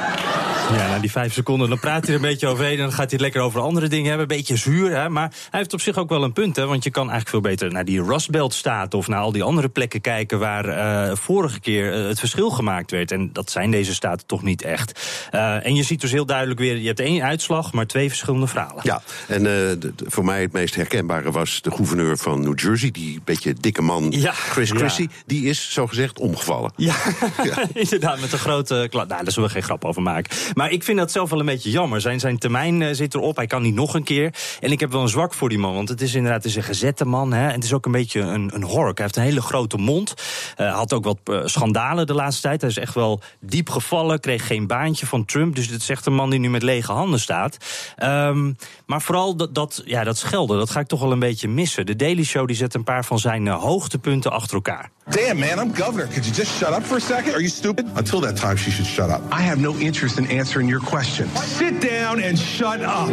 Ja, 0.74 0.88
na 0.88 1.00
die 1.00 1.12
vijf 1.12 1.34
seconden, 1.34 1.70
dan 1.70 1.80
praat 1.80 2.06
hij 2.06 2.10
er 2.10 2.16
een 2.16 2.30
beetje 2.30 2.48
overheen... 2.48 2.78
en 2.78 2.82
dan 2.84 2.90
gaat 2.90 2.98
hij 2.98 3.08
het 3.12 3.22
lekker 3.22 3.42
over 3.42 3.62
andere 3.62 3.88
dingen 3.88 4.08
hebben. 4.08 4.30
Een 4.30 4.38
beetje 4.38 4.56
zuur, 4.56 4.96
hè? 4.96 5.10
maar 5.10 5.30
hij 5.50 5.60
heeft 5.60 5.74
op 5.74 5.82
zich 5.82 5.98
ook 5.98 6.10
wel 6.10 6.24
een 6.24 6.34
punt. 6.34 6.56
Hè? 6.56 6.66
Want 6.66 6.84
je 6.84 6.90
kan 6.90 7.10
eigenlijk 7.10 7.30
veel 7.30 7.52
beter 7.52 7.72
naar 7.72 7.86
die 7.86 8.04
Rust 8.04 8.30
Belt 8.30 8.54
staat... 8.54 8.94
of 8.94 9.08
naar 9.08 9.20
al 9.20 9.32
die 9.32 9.44
andere 9.44 9.70
plekken 9.70 10.02
kijken... 10.02 10.40
waar 10.40 10.66
eh, 10.66 11.16
vorige 11.16 11.60
keer 11.60 11.94
eh, 11.94 12.08
het 12.08 12.20
verschil 12.20 12.50
gemaakt 12.50 12.92
werd. 12.92 13.12
En 13.12 13.30
dat 13.34 13.52
zijn 13.52 13.72
deze 13.72 13.94
staten 13.94 14.28
toch 14.28 14.44
niet 14.44 14.62
echt. 14.62 15.00
Eh, 15.32 15.66
en 15.66 15.76
je 15.76 15.84
ziet 15.84 16.02
dus 16.02 16.12
heel 16.12 16.26
duidelijk 16.26 16.60
weer... 16.60 16.78
je 16.78 16.88
hebt 16.88 17.00
één 17.00 17.24
uitslag, 17.24 17.74
maar 17.74 17.88
twee 17.88 18.10
verschillende 18.10 18.48
verhalen. 18.48 18.82
Ja, 18.84 19.02
en 19.28 19.44
de- 19.44 19.94
voor 20.06 20.26
mij 20.26 20.42
het 20.42 20.52
meest 20.52 20.76
herkenbare 20.76 21.32
was 21.32 21.62
de 21.62 21.72
gouverneur 21.72 22.18
van 22.18 22.42
New 22.42 22.60
Jersey, 22.60 22.92
die 22.92 23.22
beetje 23.24 23.54
dikke 23.54 23.82
man 23.82 24.12
Ja, 24.12 24.32
Chris 24.32 24.70
ja. 24.70 24.76
Christie, 24.76 25.10
die 25.26 25.46
is 25.46 25.74
zogezegd 25.74 26.20
omgevallen. 26.20 26.72
Ja, 26.76 26.96
inderdaad, 27.74 28.20
met 28.20 28.32
een 28.34 28.40
grote. 28.40 28.88
Nou, 28.92 29.08
daar 29.08 29.22
zullen 29.26 29.48
we 29.48 29.54
geen 29.56 29.64
grap 29.64 29.86
over 29.86 30.02
maken. 30.02 30.38
Maar 30.54 30.63
ik 30.72 30.84
vind 30.84 30.98
dat 30.98 31.12
zelf 31.12 31.30
wel 31.30 31.40
een 31.40 31.46
beetje 31.46 31.70
jammer. 31.70 32.02
Zijn, 32.02 32.20
zijn 32.20 32.38
termijn 32.38 32.82
eh, 32.82 32.94
zit 32.94 33.14
erop, 33.14 33.36
hij 33.36 33.48
kan 33.48 33.62
niet 33.62 33.76
nog 33.76 33.94
een 33.94 34.04
keer. 34.04 34.34
En 34.60 34.72
ik 34.72 34.80
heb 34.80 34.92
wel 34.92 35.02
een 35.02 35.08
zwak 35.08 35.34
voor 35.34 35.50
die 35.50 35.58
man, 35.58 35.74
want 35.74 35.90
het 35.90 36.02
is 36.02 36.14
inderdaad 36.14 36.46
een 36.46 36.64
gezette 36.64 37.06
man. 37.06 37.34
Hè, 37.34 37.48
en 37.48 37.54
het 37.54 37.64
is 37.64 37.74
ook 37.74 37.86
een 37.86 37.92
beetje 37.92 38.20
een, 38.20 38.52
een 38.54 38.64
hork. 38.64 38.98
Hij 38.98 39.06
heeft 39.06 39.16
een 39.18 39.24
hele 39.24 39.42
grote 39.42 39.78
mond. 39.78 40.14
Eh, 40.56 40.76
had 40.76 40.94
ook 40.94 41.04
wat 41.04 41.18
eh, 41.24 41.42
schandalen 41.46 42.08
de 42.08 42.14
laatste 42.14 42.42
tijd. 42.42 42.62
Hij 42.62 42.70
is 42.70 42.78
echt 42.78 42.94
wel 42.94 43.22
diep 43.40 43.70
gevallen, 43.70 44.20
kreeg 44.20 44.48
geen 44.48 44.68
baantje 44.68 45.06
van 45.06 45.26
Trump. 45.26 45.56
Dus 45.56 45.68
dit 45.68 45.82
is 45.82 45.90
echt 45.90 46.06
een 46.06 46.16
man 46.16 46.30
die 46.30 46.40
nu 46.40 46.50
met 46.50 46.64
lege 46.64 46.92
handen 46.92 47.20
staat. 47.20 47.58
Ehm, 47.96 48.54
maar 48.86 49.02
vooral 49.02 49.36
dat, 49.36 49.56
dat, 49.56 49.82
ja, 49.86 50.04
dat 50.04 50.18
schelden, 50.18 50.58
dat 50.58 50.70
ga 50.70 50.80
ik 50.80 50.88
toch 50.88 51.00
wel 51.00 51.12
een 51.12 51.20
beetje 51.20 51.48
missen. 51.48 51.86
De 51.86 51.96
Daily 51.96 52.24
Show 52.24 52.48
die 52.48 52.56
zet 52.56 52.74
een 52.74 52.84
paar 52.84 53.06
van 53.06 53.20
zijn 53.20 53.48
hoogtepunten 53.48 54.32
achter 54.32 54.56
elkaar. 54.56 54.92
Damn, 55.10 55.40
man, 55.40 55.60
I'm 55.60 55.72
governor. 55.72 56.08
Could 56.08 56.26
you 56.26 56.32
just 56.32 56.58
shut 56.58 56.74
up 56.74 56.84
for 56.84 56.98
a 56.98 57.02
second? 57.02 57.34
Are 57.34 57.42
you 57.42 57.50
stupid? 57.50 57.86
Until 57.96 58.22
that 58.22 58.38
time, 58.38 58.56
she 58.56 58.72
should 58.72 58.86
shut 58.86 59.10
up. 59.10 59.22
I 59.32 59.42
have 59.42 59.60
no 59.60 59.76
interest 59.78 60.18
in 60.18 60.28
answering 60.28 60.68
your 60.68 60.80
question. 60.80 61.28
Sit 61.36 61.82
down 61.82 62.22
and 62.22 62.38
shut 62.40 62.82
up. 62.82 63.10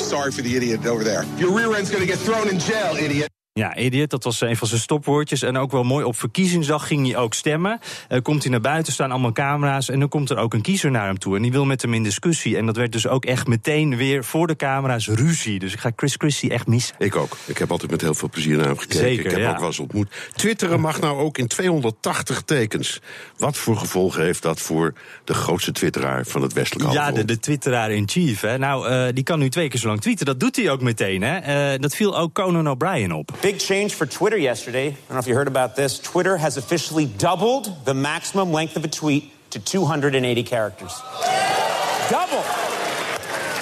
Sorry 0.00 0.32
for 0.32 0.42
the 0.42 0.56
idiot 0.56 0.84
over 0.86 1.04
there. 1.04 1.24
Your 1.36 1.52
rear 1.52 1.74
end's 1.74 1.90
gonna 1.90 2.06
get 2.06 2.18
thrown 2.18 2.48
in 2.48 2.58
jail, 2.58 2.96
idiot. 2.96 3.30
Ja, 3.56 3.76
idiot, 3.76 4.10
dat 4.10 4.24
was 4.24 4.40
een 4.40 4.56
van 4.56 4.68
zijn 4.68 4.80
stopwoordjes. 4.80 5.42
En 5.42 5.56
ook 5.56 5.70
wel 5.70 5.82
mooi, 5.82 6.04
op 6.04 6.16
verkiezingsdag 6.16 6.86
ging 6.86 7.06
hij 7.06 7.16
ook 7.16 7.34
stemmen. 7.34 7.78
Eh, 8.08 8.22
komt 8.22 8.42
hij 8.42 8.50
naar 8.50 8.60
buiten, 8.60 8.92
staan 8.92 9.10
allemaal 9.10 9.32
camera's... 9.32 9.88
en 9.88 9.98
dan 9.98 10.08
komt 10.08 10.30
er 10.30 10.36
ook 10.36 10.54
een 10.54 10.62
kiezer 10.62 10.90
naar 10.90 11.06
hem 11.06 11.18
toe. 11.18 11.36
En 11.36 11.42
die 11.42 11.52
wil 11.52 11.64
met 11.64 11.82
hem 11.82 11.94
in 11.94 12.02
discussie. 12.02 12.56
En 12.56 12.66
dat 12.66 12.76
werd 12.76 12.92
dus 12.92 13.06
ook 13.06 13.24
echt 13.24 13.46
meteen 13.46 13.96
weer 13.96 14.24
voor 14.24 14.46
de 14.46 14.56
camera's 14.56 15.08
ruzie. 15.08 15.58
Dus 15.58 15.72
ik 15.72 15.78
ga 15.78 15.90
Chris 15.96 16.14
Christie 16.18 16.50
echt 16.50 16.66
missen. 16.66 16.94
Ik 16.98 17.16
ook. 17.16 17.36
Ik 17.44 17.58
heb 17.58 17.70
altijd 17.70 17.90
met 17.90 18.00
heel 18.00 18.14
veel 18.14 18.28
plezier 18.28 18.56
naar 18.56 18.66
hem 18.66 18.78
gekeken. 18.78 18.98
Zeker, 18.98 19.24
ik 19.24 19.30
heb 19.30 19.40
ja. 19.40 19.50
ook 19.50 19.58
wel 19.58 19.66
eens 19.66 19.78
ontmoet. 19.78 20.08
Twitteren 20.34 20.80
mag 20.80 21.00
nou 21.00 21.18
ook 21.18 21.38
in 21.38 21.46
280 21.46 22.42
tekens. 22.42 23.00
Wat 23.36 23.56
voor 23.56 23.76
gevolgen 23.76 24.22
heeft 24.22 24.42
dat 24.42 24.60
voor 24.60 24.94
de 25.24 25.34
grootste 25.34 25.72
twitteraar 25.72 26.26
van 26.26 26.42
het 26.42 26.52
westelijke 26.52 26.92
Ja, 26.92 26.98
de, 26.98 27.04
halfrond? 27.04 27.28
de 27.28 27.38
twitteraar 27.38 27.90
in 27.90 28.08
chief. 28.08 28.40
Hè. 28.40 28.58
Nou, 28.58 28.88
eh, 28.88 29.14
die 29.14 29.24
kan 29.24 29.38
nu 29.38 29.48
twee 29.48 29.68
keer 29.68 29.80
zo 29.80 29.86
lang 29.86 30.00
tweeten. 30.00 30.26
Dat 30.26 30.40
doet 30.40 30.56
hij 30.56 30.70
ook 30.70 30.80
meteen. 30.80 31.22
Hè. 31.22 31.36
Eh, 31.36 31.80
dat 31.80 31.94
viel 31.94 32.18
ook 32.18 32.34
Conan 32.34 32.68
O'Brien 32.68 33.12
op. 33.12 33.34
big 33.46 33.60
change 33.60 33.94
for 33.94 34.06
Twitter 34.06 34.36
yesterday. 34.36 34.88
I 34.88 34.90
don't 34.90 35.10
know 35.10 35.18
if 35.18 35.28
you 35.28 35.36
heard 35.36 35.46
about 35.46 35.76
this. 35.76 36.00
Twitter 36.00 36.36
has 36.36 36.56
officially 36.56 37.06
doubled 37.06 37.84
the 37.84 37.94
maximum 37.94 38.50
length 38.50 38.76
of 38.76 38.84
a 38.84 38.88
tweet 38.88 39.30
to 39.50 39.60
280 39.60 40.42
characters. 40.42 41.00
Double. 42.10 42.42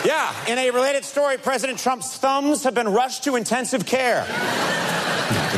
Yeah, 0.03 0.33
in 0.49 0.57
a 0.57 0.71
related 0.71 1.05
story, 1.05 1.37
President 1.37 1.79
Trump's 1.79 2.17
thumbs 2.17 2.65
have 2.65 2.75
been 2.75 2.89
rushed 2.89 3.25
to 3.25 3.37
intensive 3.37 3.85
care. 3.85 4.25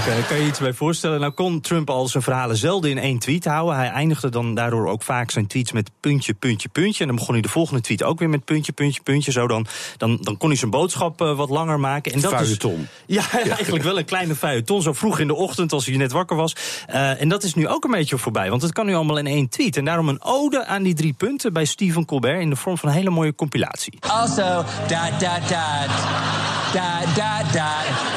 Kan 0.06 0.40
je 0.40 0.46
iets 0.46 0.58
bij 0.58 0.72
voorstellen. 0.72 1.20
Nou 1.20 1.32
kon 1.32 1.60
Trump 1.60 1.90
al 1.90 2.08
zijn 2.08 2.22
verhalen 2.22 2.56
zelden 2.56 2.90
in 2.90 2.98
één 2.98 3.18
tweet 3.18 3.44
houden. 3.44 3.76
Hij 3.76 3.88
eindigde 3.88 4.28
dan 4.28 4.54
daardoor 4.54 4.88
ook 4.88 5.02
vaak 5.02 5.30
zijn 5.30 5.46
tweets 5.46 5.72
met 5.72 5.90
puntje, 6.00 6.34
puntje, 6.34 6.68
puntje. 6.68 7.00
En 7.00 7.06
dan 7.06 7.16
begon 7.16 7.32
hij 7.32 7.42
de 7.42 7.48
volgende 7.48 7.80
tweet 7.80 8.02
ook 8.02 8.18
weer 8.18 8.28
met 8.28 8.44
puntje, 8.44 8.72
puntje, 8.72 9.02
puntje. 9.02 9.32
Zo 9.32 9.46
dan, 9.46 9.66
dan, 9.96 10.18
dan 10.20 10.36
kon 10.36 10.48
hij 10.48 10.58
zijn 10.58 10.70
boodschap 10.70 11.20
uh, 11.20 11.36
wat 11.36 11.50
langer 11.50 11.80
maken. 11.80 12.12
En 12.12 12.20
dat 12.20 12.34
feuilleton. 12.34 12.88
Is, 13.06 13.14
ja, 13.14 13.24
ja, 13.44 13.54
eigenlijk 13.56 13.84
wel 13.84 13.98
een 13.98 14.04
kleine 14.04 14.34
feuilleton. 14.34 14.82
Zo 14.82 14.92
vroeg 14.92 15.18
in 15.18 15.26
de 15.26 15.34
ochtend 15.34 15.72
als 15.72 15.86
hij 15.86 15.96
net 15.96 16.12
wakker 16.12 16.36
was. 16.36 16.56
Uh, 16.90 17.20
en 17.20 17.28
dat 17.28 17.42
is 17.42 17.54
nu 17.54 17.68
ook 17.68 17.84
een 17.84 17.90
beetje 17.90 18.18
voorbij. 18.18 18.50
Want 18.50 18.62
het 18.62 18.72
kan 18.72 18.86
nu 18.86 18.94
allemaal 18.94 19.18
in 19.18 19.26
één 19.26 19.48
tweet. 19.48 19.76
En 19.76 19.84
daarom 19.84 20.08
een 20.08 20.22
ode 20.22 20.66
aan 20.66 20.82
die 20.82 20.94
drie 20.94 21.12
punten 21.12 21.52
bij 21.52 21.64
Stephen 21.64 22.04
Colbert... 22.04 22.40
in 22.40 22.50
de 22.50 22.56
vorm 22.56 22.78
van 22.78 22.88
een 22.88 22.94
hele 22.94 23.10
mooie 23.10 23.34
compilatie. 23.34 23.98
Also, 24.00 24.64
da 24.88 25.10
da 25.18 25.38
da 25.48 26.55
da 26.76 27.00
da 27.14 27.42
da 27.52 27.70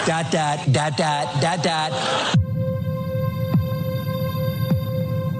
da 0.06 0.24
da 0.30 0.58
da 0.72 0.90
da 0.98 1.26
da 1.40 1.56
da 1.58 1.90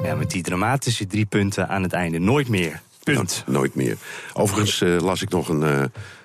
ja, 0.04 0.16
met 0.16 0.32
die 0.32 0.44
dramatische 0.44 1.08
drie 1.08 1.26
punten 1.26 1.70
aan 1.70 1.84
het 1.84 1.94
einde. 1.94 2.20
Nooit 2.20 2.48
meer. 2.48 2.82
Punt. 3.04 3.44
No, 3.46 3.54
nooit 3.54 3.76
meer. 3.76 3.98
Overigens 4.34 4.82
uh, 4.82 5.02
las 5.02 5.22
ik 5.22 5.30
nog 5.30 5.50
een, 5.50 5.62
uh, 5.62 5.84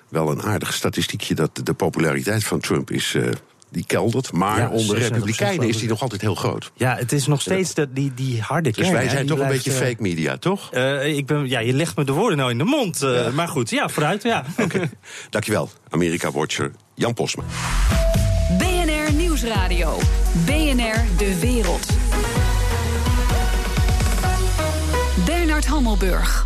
wel 0.09 0.31
een 0.31 0.41
aardig 0.41 0.73
statistiekje... 0.73 1.35
dat 1.35 1.61
de 1.63 1.73
populariteit 1.73 2.43
van 2.43 2.59
Trump 2.59 2.91
is... 2.91 3.13
Uh, 3.13 3.31
die 3.75 3.85
keldert, 3.85 4.31
maar 4.31 4.57
ja, 4.57 4.69
onder 4.69 4.97
republikeinen 4.97 5.67
is 5.67 5.77
die 5.77 5.89
nog 5.89 6.01
altijd 6.01 6.21
heel 6.21 6.35
groot. 6.35 6.71
Ja, 6.73 6.95
het 6.95 7.11
is 7.11 7.27
nog 7.27 7.41
steeds 7.41 7.73
de, 7.73 7.93
die, 7.93 8.13
die 8.13 8.41
harde 8.41 8.71
kern. 8.71 8.87
Dus 8.87 8.95
wij 8.95 9.09
zijn 9.09 9.27
toch 9.27 9.39
een 9.39 9.47
beetje 9.47 9.71
fake 9.71 9.95
media, 9.99 10.37
toch? 10.37 10.73
ik 11.03 11.25
ben, 11.25 11.49
ja, 11.49 11.59
je 11.59 11.73
legt 11.73 11.95
me 11.95 12.03
de 12.03 12.11
woorden 12.11 12.37
nou 12.37 12.51
in 12.51 12.57
de 12.57 12.63
mond. 12.63 12.99
Ja. 12.99 13.29
Maar 13.33 13.47
goed, 13.47 13.69
ja, 13.69 13.89
vooruit, 13.89 14.23
ja. 14.23 14.45
Okay. 14.65 14.89
Dankjewel, 15.29 15.69
Amerika-watcher 15.89 16.71
Jan 16.93 17.13
Posma. 17.13 17.43
BNR 18.57 19.13
Nieuwsradio. 19.13 19.99
BNR 20.45 21.17
De 21.17 21.39
Wereld. 21.39 22.04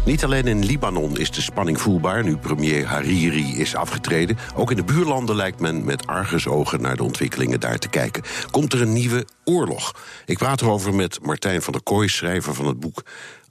Niet 0.06 0.24
alleen 0.24 0.48
in 0.48 0.66
Libanon 0.66 1.18
is 1.18 1.32
de 1.32 1.42
spanning 1.42 1.82
voelbaar 1.82 2.24
nu 2.24 2.38
premier 2.38 2.86
Hariri 2.86 3.60
is 3.60 3.76
afgetreden. 3.76 4.38
Ook 4.56 4.72
in 4.72 4.76
de 4.76 4.84
buurlanden 4.84 5.36
lijkt 5.36 5.60
men 5.60 5.84
met 5.84 6.08
argusogen 6.08 6.82
naar 6.82 6.96
de 6.96 7.04
ontwikkelingen 7.04 7.60
daar 7.60 7.78
te 7.78 7.90
kijken. 7.90 8.24
Komt 8.52 8.74
er 8.74 8.82
een 8.82 8.94
nieuwe 8.94 9.26
oorlog? 9.44 9.96
Ik 10.26 10.38
praat 10.38 10.62
erover 10.62 10.94
met 10.94 11.20
Martijn 11.22 11.62
van 11.62 11.74
der 11.74 11.84
Kooi, 11.84 12.08
schrijver 12.08 12.54
van 12.54 12.66
het 12.66 12.80
boek 12.80 13.04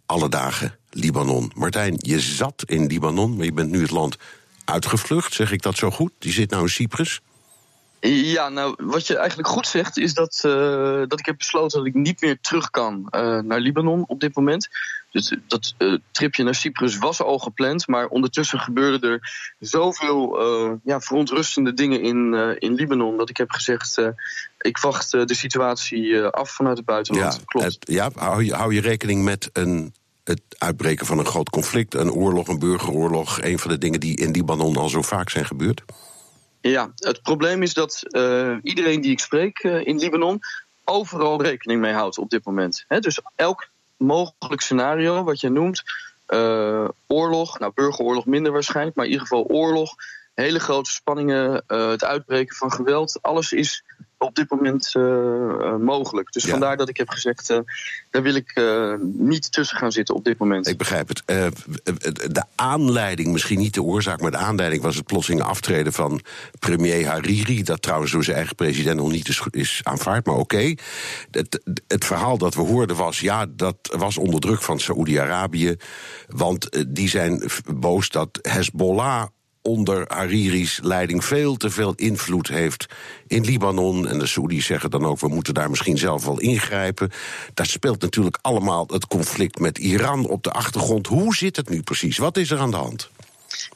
Alle 0.07 0.29
dagen 0.29 0.75
Libanon. 0.91 1.53
Martijn, 1.55 1.95
je 1.97 2.21
zat 2.21 2.63
in 2.67 2.87
Libanon, 2.87 3.37
maar 3.37 3.45
je 3.45 3.53
bent 3.53 3.71
nu 3.71 3.81
het 3.81 3.91
land 3.91 4.17
uitgevlucht. 4.65 5.35
Zeg 5.35 5.53
ik 5.53 5.63
dat 5.63 5.77
zo 5.77 5.91
goed? 5.91 6.13
Die 6.19 6.33
zit 6.33 6.51
nou 6.51 6.63
in 6.63 6.69
Cyprus. 6.69 7.21
Ja, 8.01 8.49
nou, 8.49 8.75
wat 8.77 9.07
je 9.07 9.17
eigenlijk 9.17 9.49
goed 9.49 9.67
zegt, 9.67 9.99
is 9.99 10.15
dat, 10.15 10.43
uh, 10.47 10.53
dat 11.07 11.19
ik 11.19 11.27
heb 11.27 11.37
besloten 11.37 11.79
dat 11.79 11.87
ik 11.87 11.95
niet 11.95 12.21
meer 12.21 12.39
terug 12.41 12.71
kan 12.71 13.09
uh, 13.11 13.39
naar 13.39 13.61
Libanon 13.61 14.05
op 14.07 14.21
dit 14.21 14.35
moment. 14.35 14.69
Dus 15.11 15.37
dat 15.47 15.75
uh, 15.79 15.99
tripje 16.11 16.45
naar 16.45 16.55
Cyprus 16.55 16.99
was 16.99 17.23
al 17.23 17.39
gepland, 17.39 17.87
maar 17.87 18.07
ondertussen 18.07 18.59
gebeurden 18.59 19.11
er 19.11 19.21
zoveel 19.59 20.39
ja, 20.85 21.01
verontrustende 21.01 21.75
dingen 21.75 22.03
in, 22.03 22.35
in 22.59 22.75
Libanon 22.75 23.17
dat 23.17 23.31
ik 23.31 23.37
heb 23.37 23.51
gezegd: 23.51 23.99
ik 24.59 24.79
wacht 24.79 25.11
de 25.11 25.35
situatie 25.35 26.25
af 26.25 26.51
vanuit 26.51 26.77
het 26.77 26.87
buitenland. 26.87 27.35
Ja, 27.35 27.41
Klopt. 27.45 27.67
Het, 27.67 27.79
ja 27.81 28.11
hou, 28.15 28.45
je, 28.45 28.55
hou 28.55 28.75
je 28.75 28.81
rekening 28.81 29.25
met 29.25 29.51
een 29.53 29.93
het 30.25 30.43
uitbreken 30.59 31.07
van 31.07 31.19
een 31.19 31.27
groot 31.27 31.51
conflict, 31.51 31.95
een 31.95 32.13
oorlog, 32.13 32.49
een 32.49 32.59
burgeroorlog, 32.59 33.43
een 33.43 33.59
van 33.59 33.71
de 33.71 33.79
dingen 33.79 34.01
die 34.01 34.17
in 34.17 34.31
Libanon 34.31 34.77
al 34.77 34.89
zo 34.89 35.03
vaak 35.03 35.31
zijn 35.31 35.45
gebeurd? 35.45 35.85
Ja, 36.61 36.93
het 36.97 37.23
probleem 37.23 37.63
is 37.63 37.75
dat 37.75 38.03
uh, 38.09 38.57
iedereen 38.63 39.01
die 39.01 39.11
ik 39.11 39.21
spreek 39.21 39.63
uh, 39.63 39.87
in 39.87 39.99
Libanon 39.99 40.41
overal 40.85 41.43
rekening 41.43 41.81
mee 41.81 41.93
houdt 41.93 42.19
op 42.19 42.31
dit 42.31 42.45
moment. 42.45 42.85
Dus 42.89 43.21
elk 43.35 43.69
mogelijk 43.97 44.61
scenario 44.61 45.25
wat 45.25 45.41
je 45.41 45.49
noemt, 45.49 45.83
uh, 46.29 46.89
oorlog, 47.07 47.59
nou 47.59 47.73
burgeroorlog 47.75 48.27
minder 48.27 48.53
waarschijnlijk, 48.53 48.97
maar 48.97 49.05
in 49.05 49.11
ieder 49.11 49.27
geval 49.27 49.45
oorlog, 49.45 49.95
hele 50.35 50.61
grote 50.61 50.91
spanningen, 50.91 51.63
het 51.67 52.05
uitbreken 52.05 52.57
van 52.57 52.73
geweld, 52.73 53.19
alles 53.23 53.53
is 53.53 53.85
op 54.19 54.35
dit 54.35 54.51
moment 54.51 54.95
uh, 54.97 55.77
mogelijk. 55.77 56.33
Dus 56.33 56.45
ja. 56.45 56.51
vandaar 56.51 56.77
dat 56.77 56.89
ik 56.89 56.97
heb 56.97 57.09
gezegd, 57.09 57.51
uh, 57.51 57.59
daar 58.11 58.23
wil 58.23 58.35
ik 58.35 58.63
niet 59.01 59.53
tussen 59.53 59.77
gaan 59.77 59.93
zitten 59.93 60.15
op 60.15 60.25
dit 60.25 60.39
moment. 60.39 60.67
Ik 60.67 60.79
begrijp 60.79 61.09
het. 61.09 61.23
de 62.35 62.45
aanleiding, 62.55 63.33
misschien 63.33 63.59
niet 63.59 63.75
de 63.75 63.83
oorzaak, 63.83 64.21
maar 64.21 64.31
de 64.31 64.37
aanleiding 64.37 64.83
was 64.83 64.97
het 64.97 65.07
plotseling 65.07 65.43
aftreden 65.43 65.93
van 65.93 66.21
premier 66.59 67.07
Hariri. 67.07 67.63
Dat 67.63 67.83
trouwens 67.83 68.13
door 68.13 68.25
zijn 68.25 68.37
eigen 68.37 68.55
president 68.55 68.97
nog 68.97 69.11
niet 69.11 69.29
is, 69.29 69.43
is 69.51 69.81
aanvaard, 69.83 70.27
maar 70.27 70.37
oké. 70.37 70.55
Okay. 70.55 70.79
Het, 71.31 71.63
het, 71.87 72.05
verhaal 72.05 72.39
dat 72.39 72.55
we 72.55 72.61
hoorden 72.61 72.97
was, 72.97 73.21
ja, 73.21 73.47
dat 73.51 73.77
was 73.81 74.19
onder 74.19 74.41
druk 74.41 74.63
van 74.63 74.81
Saoedi-Arabië. 74.81 75.77
Want 76.29 76.85
die 76.89 77.09
zijn 77.09 77.43
boos 77.75 78.09
dat 78.09 78.39
Hezbollah 78.43 79.27
onder 79.69 80.05
Hariri's 80.09 80.79
leiding 80.83 81.25
veel 81.25 81.57
te 81.57 81.71
veel 81.71 81.93
invloed 81.97 82.49
heeft 82.49 82.87
in 83.27 83.45
Libanon. 83.45 84.09
En 84.09 84.19
de 84.19 84.27
Saoedi's 84.27 84.67
zeggen 84.67 84.91
dan 84.91 85.05
ook, 85.05 85.21
we 85.21 85.29
moeten 85.29 85.55
daar 85.55 85.71
misschien 85.71 85.99
zelf 85.99 86.25
wel 86.25 86.41
ingrijpen. 86.41 87.11
Daar 87.55 87.67
speelt 87.67 88.01
natuurlijk 88.01 88.39
allemaal 88.41 88.87
het 88.87 89.07
conflict 89.07 89.59
met 89.59 89.79
Iran 89.79 90.27
op 90.27 90.43
de 90.43 90.51
achtergrond. 90.51 91.07
Hoe 91.07 91.35
zit 91.35 91.57
het 91.57 91.69
nu 91.69 91.83
precies? 91.83 92.19
Wat 92.19 92.37
is 92.37 92.51
er 92.51 92.59
aan 92.59 92.71
de 92.71 92.77
hand? 92.77 93.11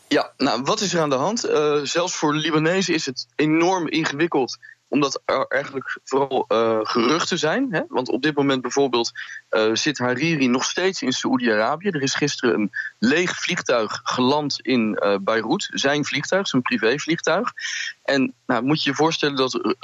Ja, 0.09 0.33
nou, 0.37 0.63
wat 0.63 0.81
is 0.81 0.95
er 0.95 1.01
aan 1.01 1.11
de 1.11 1.17
hand? 1.17 1.49
Uh, 1.49 1.81
zelfs 1.83 2.15
voor 2.15 2.35
Libanezen 2.35 2.95
is 2.95 3.07
het 3.07 3.27
enorm 3.37 3.89
ingewikkeld 3.89 4.59
omdat 4.93 5.23
er 5.25 5.47
eigenlijk 5.49 5.99
vooral 6.05 6.45
uh, 6.49 6.79
geruchten 6.83 7.39
zijn. 7.39 7.69
Hè? 7.71 7.81
Want 7.89 8.09
op 8.09 8.23
dit 8.23 8.37
moment 8.37 8.63
bijvoorbeeld 8.63 9.11
uh, 9.51 9.75
zit 9.75 9.99
Hariri 9.99 10.49
nog 10.49 10.65
steeds 10.65 11.03
in 11.03 11.13
Saoedi-Arabië. 11.13 11.89
Er 11.89 12.03
is 12.03 12.15
gisteren 12.15 12.55
een 12.55 12.71
leeg 12.99 13.41
vliegtuig 13.41 14.01
geland 14.05 14.61
in 14.61 14.99
uh, 15.03 15.17
Beirut. 15.21 15.71
Zijn 15.73 16.05
vliegtuig, 16.05 16.49
zijn 16.49 16.63
privévliegtuig. 16.63 17.53
En 18.03 18.35
nou, 18.47 18.63
moet 18.63 18.83
je 18.83 18.91
je 18.91 18.97
voorstellen 18.97 19.37
dat 19.37 19.77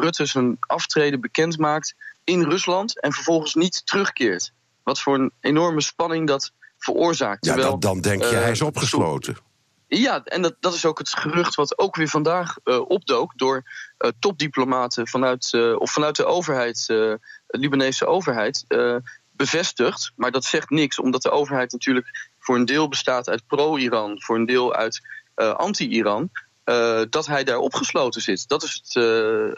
Rutte 0.00 0.26
zijn 0.26 0.56
aftreden 0.60 1.20
bekend 1.20 1.58
maakt 1.58 1.94
in 2.24 2.42
Rusland 2.42 3.00
en 3.00 3.12
vervolgens 3.12 3.54
niet 3.54 3.86
terugkeert. 3.86 4.52
Wat 4.82 5.00
voor 5.00 5.14
een 5.14 5.32
enorme 5.40 5.80
spanning 5.80 6.26
dat 6.26 6.52
veroorzaakt. 6.78 7.44
Ja, 7.44 7.56
dan, 7.56 7.80
dan 7.80 8.00
denk 8.00 8.24
je, 8.24 8.34
hij 8.34 8.50
is 8.50 8.62
opgesloten. 8.62 9.36
Ja, 9.88 10.24
en 10.24 10.42
dat, 10.42 10.54
dat 10.60 10.74
is 10.74 10.84
ook 10.84 10.98
het 10.98 11.08
gerucht 11.08 11.54
wat 11.54 11.78
ook 11.78 11.96
weer 11.96 12.08
vandaag 12.08 12.56
uh, 12.64 12.80
opdook 12.88 13.32
door 13.36 13.62
uh, 13.98 14.10
topdiplomaten 14.18 15.08
vanuit, 15.08 15.52
uh, 15.52 15.80
of 15.80 15.92
vanuit 15.92 16.16
de 16.16 16.24
overheid, 16.24 16.86
de 16.86 17.20
Libanese 17.46 18.06
overheid, 18.06 18.64
bevestigd. 19.32 20.12
Maar 20.16 20.30
dat 20.30 20.44
zegt 20.44 20.70
niks, 20.70 20.98
omdat 20.98 21.22
de 21.22 21.30
overheid 21.30 21.72
natuurlijk 21.72 22.28
voor 22.38 22.56
een 22.56 22.64
deel 22.64 22.88
bestaat 22.88 23.28
uit 23.28 23.46
pro-Iran, 23.46 24.22
voor 24.22 24.36
een 24.36 24.46
deel 24.46 24.74
uit 24.74 25.00
anti-Iran. 25.34 26.30
dat 27.10 27.26
hij 27.26 27.44
daar 27.44 27.58
opgesloten 27.58 28.20
zit. 28.20 28.48
Dat 28.48 28.62
is 28.62 28.82
het, 28.84 29.04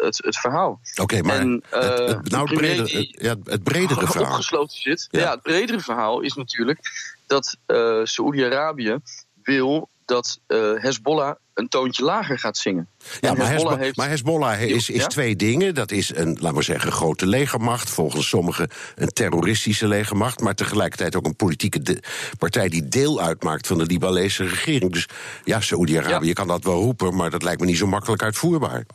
het, 0.01 0.25
het, 0.25 0.39
verhaal. 0.39 0.81
Oké, 0.91 1.03
okay, 1.03 1.21
maar 1.21 1.39
en, 1.39 1.63
het, 1.69 1.99
het, 1.99 2.31
nou 2.31 2.55
breder, 2.55 2.87
die 2.87 3.17
ja, 3.23 3.35
het 3.45 3.63
bredere 3.63 4.07
verhaal. 4.07 4.31
opgesloten 4.31 4.79
zit. 4.79 5.09
Ja. 5.11 5.21
ja. 5.21 5.31
het 5.31 5.43
bredere 5.43 5.81
verhaal 5.81 6.21
is 6.21 6.35
natuurlijk 6.35 6.81
dat 7.27 7.57
Saoedi-Arabië 8.03 8.99
wil 9.43 9.89
dat 10.09 10.41
uh, 10.47 10.83
Hezbollah 10.83 11.35
een 11.55 11.69
toontje 11.69 12.05
lager 12.05 12.39
gaat 12.39 12.57
zingen. 12.57 12.89
Ja, 13.21 13.35
maar 13.35 13.51
Hezbollah, 13.51 13.79
heeft... 13.79 13.97
maar 13.97 14.09
Hezbollah 14.09 14.61
is, 14.61 14.91
is 14.91 15.05
twee 15.05 15.37
dingen. 15.37 15.75
Dat 15.75 15.91
is 15.91 16.15
een, 16.15 16.39
laten 16.41 16.59
we 16.59 16.63
zeggen, 16.63 16.93
grote 16.93 17.27
legermacht. 17.27 17.91
Volgens 17.91 18.29
sommigen 18.29 18.69
een 18.95 19.09
terroristische 19.09 19.89
legermacht. 19.89 20.41
Maar 20.41 20.55
tegelijkertijd 20.55 21.17
ook 21.17 21.27
een 21.27 21.37
politieke 21.37 22.03
partij 22.39 22.69
die 22.69 22.89
deel 22.89 23.21
uitmaakt 23.21 23.67
van 23.67 23.79
de 23.79 23.85
Libanese 23.85 24.45
regering. 24.45 24.93
Dus 24.93 25.07
ja, 25.45 25.61
Saoedi-Arabië 25.61 26.27
ja. 26.27 26.33
kan 26.33 26.47
dat 26.47 26.65
wel 26.65 26.81
roepen, 26.81 27.15
maar 27.15 27.31
dat 27.31 27.43
lijkt 27.43 27.61
me 27.61 27.67
niet 27.67 27.79
zo 27.79 27.87
makkelijk 27.87 28.23
uitvoerbaar. 28.23 28.87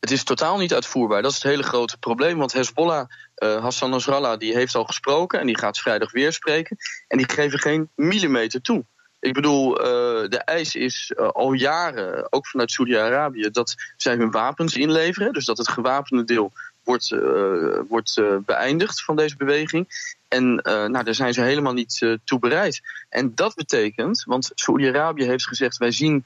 Het 0.00 0.10
is 0.10 0.24
totaal 0.24 0.58
niet 0.58 0.74
uitvoerbaar. 0.74 1.22
Dat 1.22 1.30
is 1.30 1.36
het 1.36 1.46
hele 1.46 1.62
grote 1.62 1.98
probleem. 1.98 2.38
Want 2.38 2.52
Hezbollah, 2.52 3.08
uh, 3.38 3.62
Hassan 3.62 3.90
Nasrallah, 3.90 4.38
die 4.38 4.54
heeft 4.54 4.74
al 4.74 4.84
gesproken 4.84 5.40
en 5.40 5.46
die 5.46 5.58
gaat 5.58 5.78
vrijdag 5.78 6.12
weer 6.12 6.32
spreken. 6.32 6.76
En 7.08 7.18
die 7.18 7.28
geven 7.28 7.58
geen 7.58 7.88
millimeter 7.94 8.60
toe. 8.60 8.84
Ik 9.20 9.32
bedoel, 9.32 9.78
uh, 9.78 10.28
de 10.28 10.42
eis 10.44 10.74
is 10.74 11.12
uh, 11.16 11.28
al 11.28 11.52
jaren, 11.52 12.32
ook 12.32 12.46
vanuit 12.46 12.70
Saudi-Arabië, 12.70 13.50
dat 13.50 13.74
zij 13.96 14.16
hun 14.16 14.30
wapens 14.30 14.76
inleveren. 14.76 15.32
Dus 15.32 15.44
dat 15.44 15.58
het 15.58 15.68
gewapende 15.68 16.24
deel 16.24 16.52
wordt, 16.84 17.10
uh, 17.10 17.78
wordt 17.88 18.20
beëindigd 18.44 19.02
van 19.04 19.16
deze 19.16 19.36
beweging. 19.36 20.12
En 20.28 20.54
nou, 20.64 21.02
daar 21.02 21.14
zijn 21.14 21.32
ze 21.32 21.40
helemaal 21.40 21.72
niet 21.72 22.18
toe 22.24 22.38
bereid. 22.38 22.80
En 23.08 23.34
dat 23.34 23.54
betekent, 23.54 24.24
want 24.26 24.50
Saudi-Arabië 24.54 25.24
heeft 25.24 25.46
gezegd: 25.46 25.76
wij 25.76 25.92
zien 25.92 26.24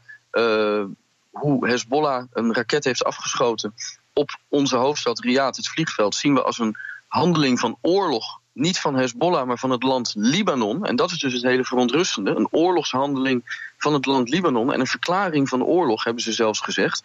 hoe 1.30 1.68
Hezbollah 1.68 2.24
een 2.33 2.54
raket 2.54 2.85
heeft 2.85 3.04
afgeschoten 3.04 3.74
op 4.12 4.38
onze 4.48 4.76
hoofdstad 4.76 5.20
Riyadh, 5.20 5.57
het 5.57 5.68
vliegveld, 5.68 6.14
zien 6.14 6.35
we 6.35 6.42
als 6.42 6.59
een 6.59 6.76
handeling 7.09 7.61
van 7.61 7.78
oorlog. 7.80 8.40
Niet 8.54 8.80
van 8.80 8.96
Hezbollah, 8.96 9.46
maar 9.46 9.58
van 9.58 9.70
het 9.70 9.82
land 9.82 10.12
Libanon. 10.16 10.84
En 10.84 10.96
dat 10.96 11.10
is 11.10 11.18
dus 11.18 11.32
het 11.32 11.42
hele 11.42 11.64
verontrustende. 11.64 12.30
Een 12.30 12.48
oorlogshandeling 12.50 13.70
van 13.78 13.92
het 13.92 14.06
land 14.06 14.28
Libanon. 14.28 14.72
En 14.72 14.80
een 14.80 14.86
verklaring 14.86 15.48
van 15.48 15.64
oorlog, 15.64 16.04
hebben 16.04 16.22
ze 16.22 16.32
zelfs 16.32 16.60
gezegd. 16.60 17.00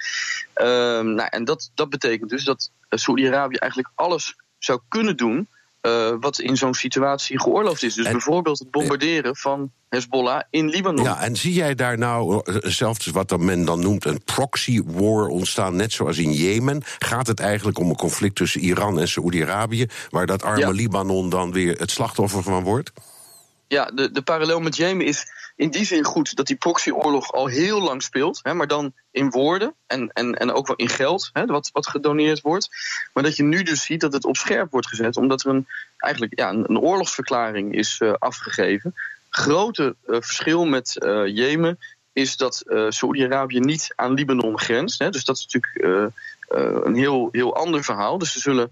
Ehm, 0.54 1.14
nou, 1.14 1.28
en 1.30 1.44
dat, 1.44 1.72
dat 1.76 1.90
betekent 1.90 2.30
dus 2.30 2.44
dat 2.44 2.72
Saudi-Arabië 2.90 3.56
eigenlijk 3.56 3.92
alles 3.96 4.36
zou 4.58 4.80
kunnen 4.88 5.18
doen 5.18 5.48
uh, 5.82 6.14
wat 6.20 6.40
in 6.40 6.58
zo'n 6.58 6.74
situatie 6.74 7.40
geoorloofd 7.40 7.84
is. 7.84 7.94
Dus 7.94 8.12
bijvoorbeeld 8.12 8.60
het 8.60 8.72
bombarderen 8.72 9.36
van 9.36 9.72
Hezbollah 9.90 10.42
in 10.50 10.70
Libanon. 10.70 11.04
Ja, 11.04 11.22
en 11.22 11.36
zie 11.36 11.54
jij 11.54 11.76
daar 11.76 11.98
nou 11.98 12.42
eh, 12.44 12.56
zelfs 12.62 13.06
wat 13.08 13.38
men 13.38 13.66
dan 13.66 13.80
noemt 13.80 14.06
een 14.06 14.24
proxy 14.24 14.82
war 14.86 15.28
ontstaan, 15.28 15.76
net 15.76 15.92
zoals 15.92 16.18
in 16.18 16.32
Jemen? 16.32 16.82
Gaat 17.00 17.28
het 17.28 17.40
eigenlijk 17.40 17.80
om 17.80 17.90
een 17.90 17.96
conflict 17.96 18.36
tussen 18.36 18.62
Iran 18.62 19.00
en 19.00 19.08
Saoedi-Arabië, 19.08 19.86
waar 20.10 20.26
dat 20.26 20.44
arme 20.44 20.74
Libanon 20.74 21.30
dan 21.30 21.52
weer 21.52 21.80
het 21.80 21.92
slachtoffer 21.92 22.44
van 22.44 22.64
wordt? 22.64 22.92
Ja, 23.68 23.86
de, 23.86 24.12
de 24.12 24.22
parallel 24.22 24.60
met 24.60 24.76
Jemen 24.76 25.06
is 25.06 25.26
in 25.60 25.70
die 25.70 25.86
zin 25.86 26.04
goed 26.04 26.36
dat 26.36 26.48
die 26.48 26.56
proxyoorlog 26.56 27.32
al 27.32 27.48
heel 27.48 27.82
lang 27.82 28.04
speelt, 28.04 28.40
hè, 28.44 28.54
maar 28.54 28.68
dan 28.68 28.94
in 29.12 29.30
woorden 29.30 29.74
en, 29.88 30.10
en, 30.14 30.34
en 30.34 30.52
ook 30.52 30.68
wel 30.68 30.76
in 30.76 30.90
geld, 30.90 31.30
hè, 31.34 31.46
wat, 31.46 31.70
wat 31.74 31.88
gedoneerd 31.88 32.42
wordt. 32.42 32.70
Maar 33.14 33.24
dat 33.24 33.36
je 33.36 33.44
nu 33.44 33.64
dus 33.64 33.84
ziet 33.84 34.02
dat 34.02 34.14
het 34.14 34.26
op 34.26 34.38
scherp 34.38 34.72
wordt 34.72 34.88
gezet, 34.88 35.18
omdat 35.18 35.44
er 35.44 35.50
een, 35.50 35.68
eigenlijk, 35.98 36.40
ja, 36.40 36.50
een, 36.50 36.80
oorlogsverklaring 36.80 37.76
is 37.76 38.00
uh, 38.00 38.14
afgegeven. 38.14 38.96
Grote 39.30 39.96
uh, 40.08 40.16
verschil 40.20 40.66
met 40.66 40.96
uh, 41.00 41.36
Jemen 41.36 41.80
is 42.14 42.38
dat 42.38 42.64
Saoedi-Arabië 42.90 43.60
niet 43.60 43.94
aan 43.96 44.14
Libanon 44.14 44.60
grenst. 44.60 45.00
Hè, 45.00 45.10
dus 45.10 45.26
dat 45.26 45.38
is 45.38 45.48
natuurlijk 45.48 46.14
een 46.86 46.96
heel, 46.96 47.30
heel 47.32 47.56
ander 47.56 47.84
verhaal. 47.84 48.18
Dus 48.18 48.32
ze 48.32 48.40
zullen 48.40 48.70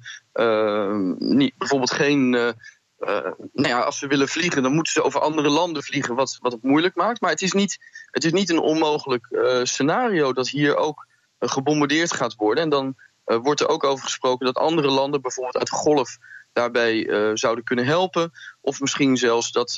niet, 1.19 1.53
bijvoorbeeld 1.57 1.91
geen 1.91 2.53
nou 2.97 3.67
ja, 3.67 3.81
als 3.81 3.99
ze 3.99 4.07
willen 4.07 4.27
vliegen, 4.27 4.63
dan 4.63 4.73
moeten 4.73 4.93
ze 4.93 5.03
over 5.03 5.19
andere 5.19 5.49
landen 5.49 5.83
vliegen, 5.83 6.15
wat, 6.15 6.37
wat 6.41 6.51
het 6.51 6.63
moeilijk 6.63 6.95
maakt. 6.95 7.21
Maar 7.21 7.29
het 7.31 7.41
is 7.41 7.51
niet, 7.51 7.77
het 8.11 8.23
is 8.23 8.31
niet 8.31 8.49
een 8.49 8.59
onmogelijk 8.59 9.27
uh, 9.29 9.59
scenario 9.63 10.33
dat 10.33 10.49
hier 10.49 10.75
ook 10.75 11.07
uh, 11.39 11.49
gebombardeerd 11.49 12.13
gaat 12.13 12.35
worden. 12.35 12.63
En 12.63 12.69
dan 12.69 12.95
wordt 13.23 13.61
er 13.61 13.69
ook 13.69 13.83
over 13.83 14.03
gesproken 14.03 14.45
dat 14.45 14.55
andere 14.57 14.89
landen, 14.89 15.21
bijvoorbeeld 15.21 15.57
uit 15.57 15.69
golf, 15.69 16.17
daarbij 16.53 17.09
zouden 17.33 17.63
kunnen 17.63 17.85
helpen. 17.85 18.31
Of 18.61 18.79
misschien 18.79 19.17
zelfs 19.17 19.51
dat, 19.51 19.77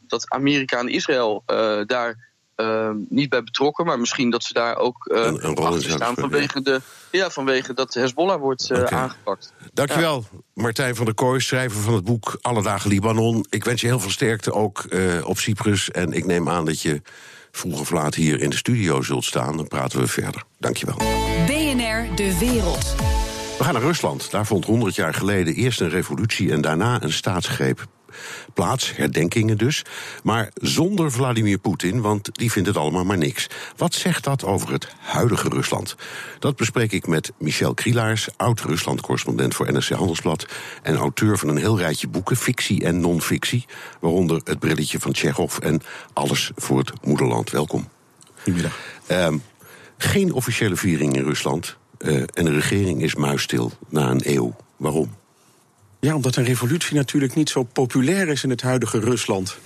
dat 0.00 0.28
Amerika 0.28 0.78
en 0.78 0.88
Israël 0.88 1.42
daar 1.86 2.33
uh, 2.56 2.90
niet 3.08 3.28
bij 3.28 3.42
betrokken, 3.42 3.86
maar 3.86 3.98
misschien 3.98 4.30
dat 4.30 4.44
ze 4.44 4.52
daar 4.52 4.76
ook 4.76 5.10
uh, 5.12 5.24
een, 5.24 5.46
een 5.46 5.56
achter 5.56 5.90
staan 5.90 6.14
vanwege, 6.14 6.62
de, 6.62 6.80
ja, 7.10 7.30
vanwege 7.30 7.74
dat 7.74 7.94
Hezbollah 7.94 8.40
wordt 8.40 8.70
uh, 8.70 8.78
okay. 8.78 8.98
aangepakt. 8.98 9.52
Dankjewel, 9.72 10.24
ja. 10.32 10.38
Martijn 10.54 10.94
van 10.94 11.04
der 11.04 11.14
Kooi, 11.14 11.40
schrijver 11.40 11.80
van 11.80 11.94
het 11.94 12.04
boek 12.04 12.38
Alle 12.40 12.62
Dagen 12.62 12.90
Libanon. 12.90 13.46
Ik 13.50 13.64
wens 13.64 13.80
je 13.80 13.86
heel 13.86 14.00
veel 14.00 14.10
sterkte 14.10 14.52
ook 14.52 14.84
op 15.22 15.38
Cyprus. 15.38 15.90
En 15.90 16.12
ik 16.12 16.26
neem 16.26 16.48
aan 16.48 16.64
dat 16.64 16.80
je 16.80 17.02
vroeg 17.50 17.80
of 17.80 17.90
laat 17.90 18.14
hier 18.14 18.40
in 18.40 18.50
de 18.50 18.56
studio 18.56 19.02
zult 19.02 19.24
staan. 19.24 19.56
Dan 19.56 19.68
praten 19.68 19.98
we 19.98 20.06
verder. 20.06 20.42
Dankjewel. 20.58 20.96
BNR 21.46 22.14
De 22.14 22.38
Wereld. 22.38 22.94
We 23.58 23.64
gaan 23.64 23.72
naar 23.72 23.82
Rusland. 23.82 24.30
Daar 24.30 24.46
vond 24.46 24.64
100 24.64 24.94
jaar 24.94 25.14
geleden 25.14 25.54
eerst 25.54 25.80
een 25.80 25.88
revolutie 25.88 26.52
en 26.52 26.60
daarna 26.60 27.02
een 27.02 27.12
staatsgreep 27.12 27.86
plaats, 28.54 28.96
herdenkingen 28.96 29.58
dus. 29.58 29.82
Maar 30.22 30.50
zonder 30.54 31.12
Vladimir 31.12 31.58
Poetin, 31.58 32.00
want 32.00 32.28
die 32.32 32.52
vindt 32.52 32.68
het 32.68 32.76
allemaal 32.76 33.04
maar 33.04 33.18
niks. 33.18 33.46
Wat 33.76 33.94
zegt 33.94 34.24
dat 34.24 34.44
over 34.44 34.72
het 34.72 34.88
huidige 34.98 35.48
Rusland? 35.48 35.96
Dat 36.38 36.56
bespreek 36.56 36.92
ik 36.92 37.06
met 37.06 37.32
Michel 37.38 37.74
Krielaars, 37.74 38.28
oud-Rusland-correspondent 38.36 39.54
voor 39.54 39.72
NRC 39.72 39.88
Handelsblad. 39.88 40.46
en 40.82 40.96
auteur 40.96 41.38
van 41.38 41.48
een 41.48 41.56
heel 41.56 41.78
rijtje 41.78 42.08
boeken, 42.08 42.36
fictie 42.36 42.84
en 42.84 43.00
non-fictie. 43.00 43.64
Waaronder 44.00 44.40
Het 44.44 44.58
Brilletje 44.58 45.00
van 45.00 45.12
Tsjechov 45.12 45.58
en 45.58 45.82
Alles 46.12 46.50
voor 46.56 46.78
het 46.78 46.92
Moederland. 47.04 47.50
Welkom. 47.50 47.88
Goedemiddag. 48.42 48.78
Um, 49.10 49.42
geen 49.96 50.32
officiële 50.32 50.76
viering 50.76 51.16
in 51.16 51.24
Rusland. 51.24 51.76
Uh, 51.98 52.22
en 52.34 52.44
de 52.44 52.52
regering 52.52 53.02
is 53.02 53.14
muisstil 53.14 53.72
na 53.88 54.10
een 54.10 54.20
eeuw. 54.24 54.56
Waarom? 54.76 55.14
Ja, 56.04 56.14
omdat 56.14 56.36
een 56.36 56.44
revolutie 56.44 56.96
natuurlijk 56.96 57.34
niet 57.34 57.50
zo 57.50 57.62
populair 57.62 58.28
is 58.28 58.42
in 58.42 58.50
het 58.50 58.62
huidige 58.62 58.98
Rusland. 58.98 59.58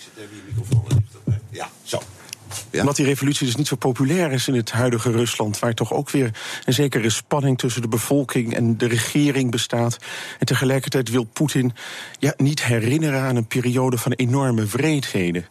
Ja. 2.79 2.85
Omdat 2.85 2.97
die 2.97 3.07
revolutie 3.07 3.47
dus 3.47 3.57
niet 3.57 3.67
zo 3.67 3.77
populair 3.77 4.33
is 4.33 4.49
in 4.49 4.55
het 4.55 4.71
huidige 4.71 5.11
Rusland, 5.11 5.59
waar 5.59 5.75
toch 5.75 5.93
ook 5.93 6.11
weer 6.11 6.31
een 6.64 6.73
zekere 6.73 7.11
spanning 7.11 7.59
tussen 7.59 7.83
de 7.83 7.88
bevolking 7.88 8.55
en 8.55 8.77
de 8.77 8.87
regering 8.88 9.51
bestaat. 9.51 9.97
En 10.38 10.47
tegelijkertijd 10.47 11.11
wil 11.11 11.25
Poetin 11.25 11.73
ja, 12.19 12.35
niet 12.37 12.64
herinneren 12.64 13.21
aan 13.21 13.37
een 13.37 13.47
periode 13.47 13.99
van 13.99 14.12
enorme 14.12 14.67
wreedheden. 14.67 15.47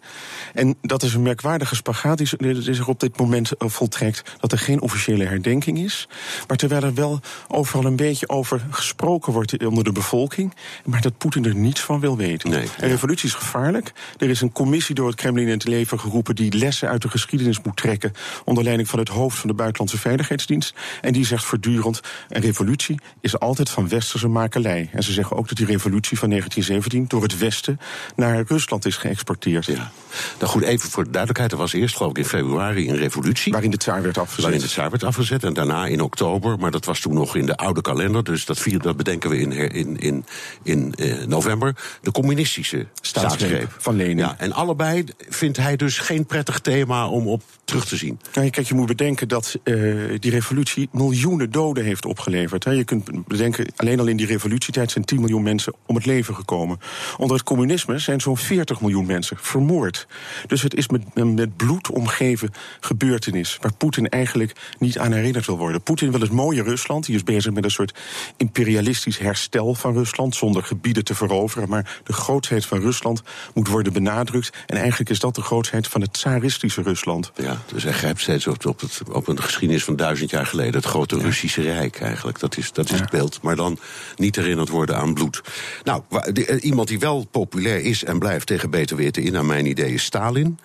En 0.54 0.78
dat 0.82 1.04
is 1.04 1.14
een 1.14 1.22
merkwaardige 1.22 1.76
spagaat 1.76 2.18
die 2.18 2.28
zich 2.62 2.88
op 2.88 3.00
dit 3.00 3.18
moment 3.18 3.52
eh, 3.52 3.70
voltrekt. 3.70 4.36
Dat 4.40 4.52
er 4.52 4.60
geen 4.60 4.82
officiële 4.82 5.26
herdenking 5.26 5.80
is. 5.80 6.08
Maar 6.48 6.58
terwijl 6.58 6.84
er 6.84 6.94
wel 6.94 7.20
overal 7.48 7.86
een 7.86 7.96
beetje 7.96 8.30
over 8.30 8.66
gesproken 8.70 9.34
wordt 9.34 9.66
onder 9.66 9.84
de 9.84 9.92
bevolking. 9.92 10.54
Maar 10.86 11.02
dat 11.02 11.18
Poetin 11.18 11.46
er 11.46 11.56
niets 11.56 11.82
van 11.82 12.00
wil 12.00 12.18
weten. 12.18 12.50
Nee, 12.50 12.68
een 12.80 12.90
revolutie 12.90 13.28
is 13.28 13.34
gevaarlijk. 13.34 13.92
Er 14.18 14.30
is 14.30 14.42
een 14.42 14.52
commissie 14.52 14.96
door 14.96 15.08
het 15.08 15.16
Kremlin 15.16 15.46
in 15.46 15.54
het 15.54 15.68
leven 15.68 16.00
geroepen 16.00 16.36
die 16.36 16.58
lessen 16.58 16.90
uit 16.90 17.02
de 17.02 17.10
geschiedenis 17.18 17.62
moet 17.62 17.78
trekken. 17.78 18.12
onder 18.46 18.64
leiding 18.64 18.90
van 18.90 19.00
het 19.00 19.10
hoofd 19.10 19.38
van 19.38 19.50
de 19.50 19.56
Buitenlandse 19.56 19.98
Veiligheidsdienst. 19.98 20.74
En 21.02 21.14
die 21.14 21.26
zegt 21.26 21.44
voortdurend: 21.44 22.02
een 22.30 22.42
revolutie 22.42 23.00
is 23.22 23.40
altijd 23.40 23.70
van 23.70 23.90
westerse 23.90 24.28
makelij. 24.28 24.90
En 24.92 25.04
ze 25.04 25.12
zeggen 25.12 25.38
ook 25.38 25.48
dat 25.48 25.58
die 25.58 25.66
revolutie 25.66 26.20
van 26.20 26.30
1917 26.30 27.06
door 27.08 27.22
het 27.22 27.38
Westen 27.38 27.80
naar 28.16 28.44
Rusland 28.48 28.86
is 28.86 28.98
geëxporteerd. 28.98 29.66
Ja. 29.66 29.92
Nou 30.40 30.52
goed, 30.52 30.64
even 30.64 30.90
voor 30.90 31.04
de 31.04 31.10
duidelijkheid. 31.10 31.52
Er 31.52 31.58
was 31.58 31.74
eerst 31.74 31.96
geloof 31.96 32.12
ik 32.12 32.18
in 32.18 32.26
februari 32.26 32.90
een 32.90 32.98
revolutie. 32.98 33.52
Waarin 33.52 33.72
de 33.72 33.78
tsaar 33.78 34.02
werd 34.02 34.18
afgezet. 34.18 34.44
Waarin 34.44 34.62
de 34.62 34.68
tsaar 34.68 34.90
werd 34.90 35.04
afgezet. 35.04 35.44
En 35.44 35.54
daarna 35.54 35.86
in 35.86 36.02
oktober. 36.02 36.58
Maar 36.60 36.72
dat 36.72 36.86
was 36.86 37.00
toen 37.00 37.14
nog 37.14 37.36
in 37.36 37.46
de 37.46 37.58
oude 37.58 37.82
kalender. 37.82 38.24
Dus 38.24 38.46
dat, 38.46 38.60
vier, 38.60 38.80
dat 38.80 38.98
bedenken 38.98 39.30
we 39.30 39.40
in, 39.40 39.52
in, 39.52 39.98
in, 39.98 40.26
in 40.64 40.94
eh, 40.96 41.26
november. 41.26 41.76
De 42.02 42.12
communistische 42.12 42.88
staatsgreep. 43.02 43.76
Van 43.78 43.96
Lenin. 43.96 44.18
Ja, 44.18 44.36
en 44.38 44.54
allebei 44.54 45.04
vindt 45.30 45.58
hij 45.58 45.76
dus 45.76 46.00
geen 46.00 46.26
prettig 46.26 46.60
thema 46.60 46.97
om 47.06 47.28
op 47.28 47.44
terug 47.68 47.86
te 47.86 47.96
zien. 47.96 48.20
Nou, 48.34 48.50
kijk, 48.50 48.68
je 48.68 48.74
moet 48.74 48.88
bedenken 48.88 49.28
dat 49.28 49.60
uh, 49.64 50.20
die 50.20 50.32
revolutie 50.32 50.90
miljoenen 50.92 51.52
doden 51.52 51.84
heeft 51.84 52.06
opgeleverd. 52.06 52.64
Hè. 52.64 52.72
Je 52.72 52.84
kunt 52.84 53.28
bedenken, 53.28 53.66
alleen 53.76 54.00
al 54.00 54.08
in 54.08 54.18
die 54.18 54.26
revolutietijd 54.26 54.92
zijn 54.92 55.06
10 55.06 55.20
miljoen 55.20 55.44
mensen 55.44 55.74
om 55.86 55.96
het 55.96 56.06
leven 56.06 56.36
gekomen. 56.36 56.80
Onder 57.18 57.38
het 57.38 57.46
communisme 57.46 58.00
zijn 58.00 58.22
zo'n 58.22 58.38
40 58.38 58.82
miljoen 58.82 59.06
mensen 59.06 59.38
vermoord. 59.40 60.08
Dus 60.48 60.62
het 60.62 60.76
is 60.76 60.88
met, 60.88 61.16
met 61.16 61.58
bloed 61.58 61.92
omgeven 61.92 62.52
gebeurtenis. 62.80 63.58
Waar 63.62 63.74
Poetin 63.74 64.10
eigenlijk 64.10 64.76
niet 64.80 65.00
aan 65.00 65.12
herinnerd 65.12 65.46
wil 65.46 65.58
worden. 65.58 65.82
Poetin 65.82 66.12
wil 66.12 66.22
het 66.22 66.32
mooie 66.32 66.64
Rusland. 66.64 67.06
Die 67.06 67.16
is 67.16 67.24
bezig 67.24 67.54
met 67.54 67.64
een 67.64 67.72
soort 67.72 68.00
imperialistisch 68.38 69.18
herstel 69.18 69.74
van 69.74 69.94
Rusland. 69.94 70.36
Zonder 70.36 70.64
gebieden 70.64 71.04
te 71.04 71.16
veroveren. 71.16 71.70
Maar 71.70 72.00
de 72.04 72.14
grootheid 72.14 72.66
van 72.66 72.80
Rusland 72.80 73.22
moet 73.54 73.68
worden 73.68 73.94
benadrukt. 73.94 74.50
En 74.66 74.78
eigenlijk 74.78 75.10
is 75.10 75.20
dat 75.20 75.36
de 75.36 75.42
grootheid 75.42 75.88
van 75.88 76.02
het 76.02 76.14
tsaristische 76.14 76.82
Rusland. 76.88 77.32
Ja, 77.36 77.58
dus 77.74 77.84
hij 77.84 77.94
grijpt 77.94 78.22
steeds 78.22 78.48
op, 78.48 78.66
op, 78.66 78.80
het, 78.80 79.02
op 79.12 79.28
een 79.28 79.42
geschiedenis 79.42 79.84
van 79.84 79.96
duizend 79.96 80.30
jaar 80.30 80.46
geleden. 80.46 80.74
Het 80.74 80.86
grote 80.86 81.18
Russische 81.18 81.62
Rijk 81.62 82.02
eigenlijk. 82.02 82.40
Dat 82.40 82.58
is, 82.58 82.72
dat 82.72 82.86
is 82.86 82.92
ja. 82.96 83.02
het 83.02 83.10
beeld. 83.10 83.42
Maar 83.42 83.56
dan 83.56 83.80
niet 84.16 84.36
herinnerd 84.36 84.70
worden 84.70 84.98
aan 84.98 85.14
bloed. 85.14 85.42
Nou, 85.84 86.02
de, 86.34 86.60
iemand 86.62 86.88
die 86.88 87.00
wel 87.00 87.28
populair 87.32 87.82
is 87.82 88.04
en 88.04 88.20
blijft 88.20 88.48
tegen 88.48 88.70
beter 88.70 88.96
weten 88.96 89.24
in, 89.24 89.32
naar 89.32 89.46
mijn 89.46 89.66
idee, 89.66 89.94
is 89.94 90.04
Stalin. 90.04 90.60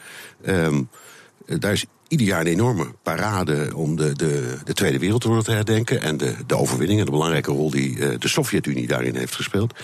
Um, 0.47 0.89
daar 1.47 1.73
is 1.73 1.85
ieder 2.13 2.27
jaar 2.27 2.41
een 2.41 2.47
enorme 2.47 2.95
parade 3.03 3.71
om 3.75 3.97
de, 3.97 4.13
de, 4.13 4.59
de 4.65 4.73
Tweede 4.73 4.99
Wereldoorlog 4.99 5.45
te 5.45 5.53
herdenken. 5.53 6.03
En 6.03 6.17
de, 6.17 6.35
de 6.47 6.57
overwinning 6.57 6.99
en 6.99 7.05
de 7.05 7.11
belangrijke 7.11 7.51
rol 7.51 7.71
die 7.71 7.97
uh, 7.97 8.09
de 8.19 8.29
Sovjet-Unie 8.29 8.87
daarin 8.87 9.17
heeft 9.17 9.35
gespeeld. 9.35 9.75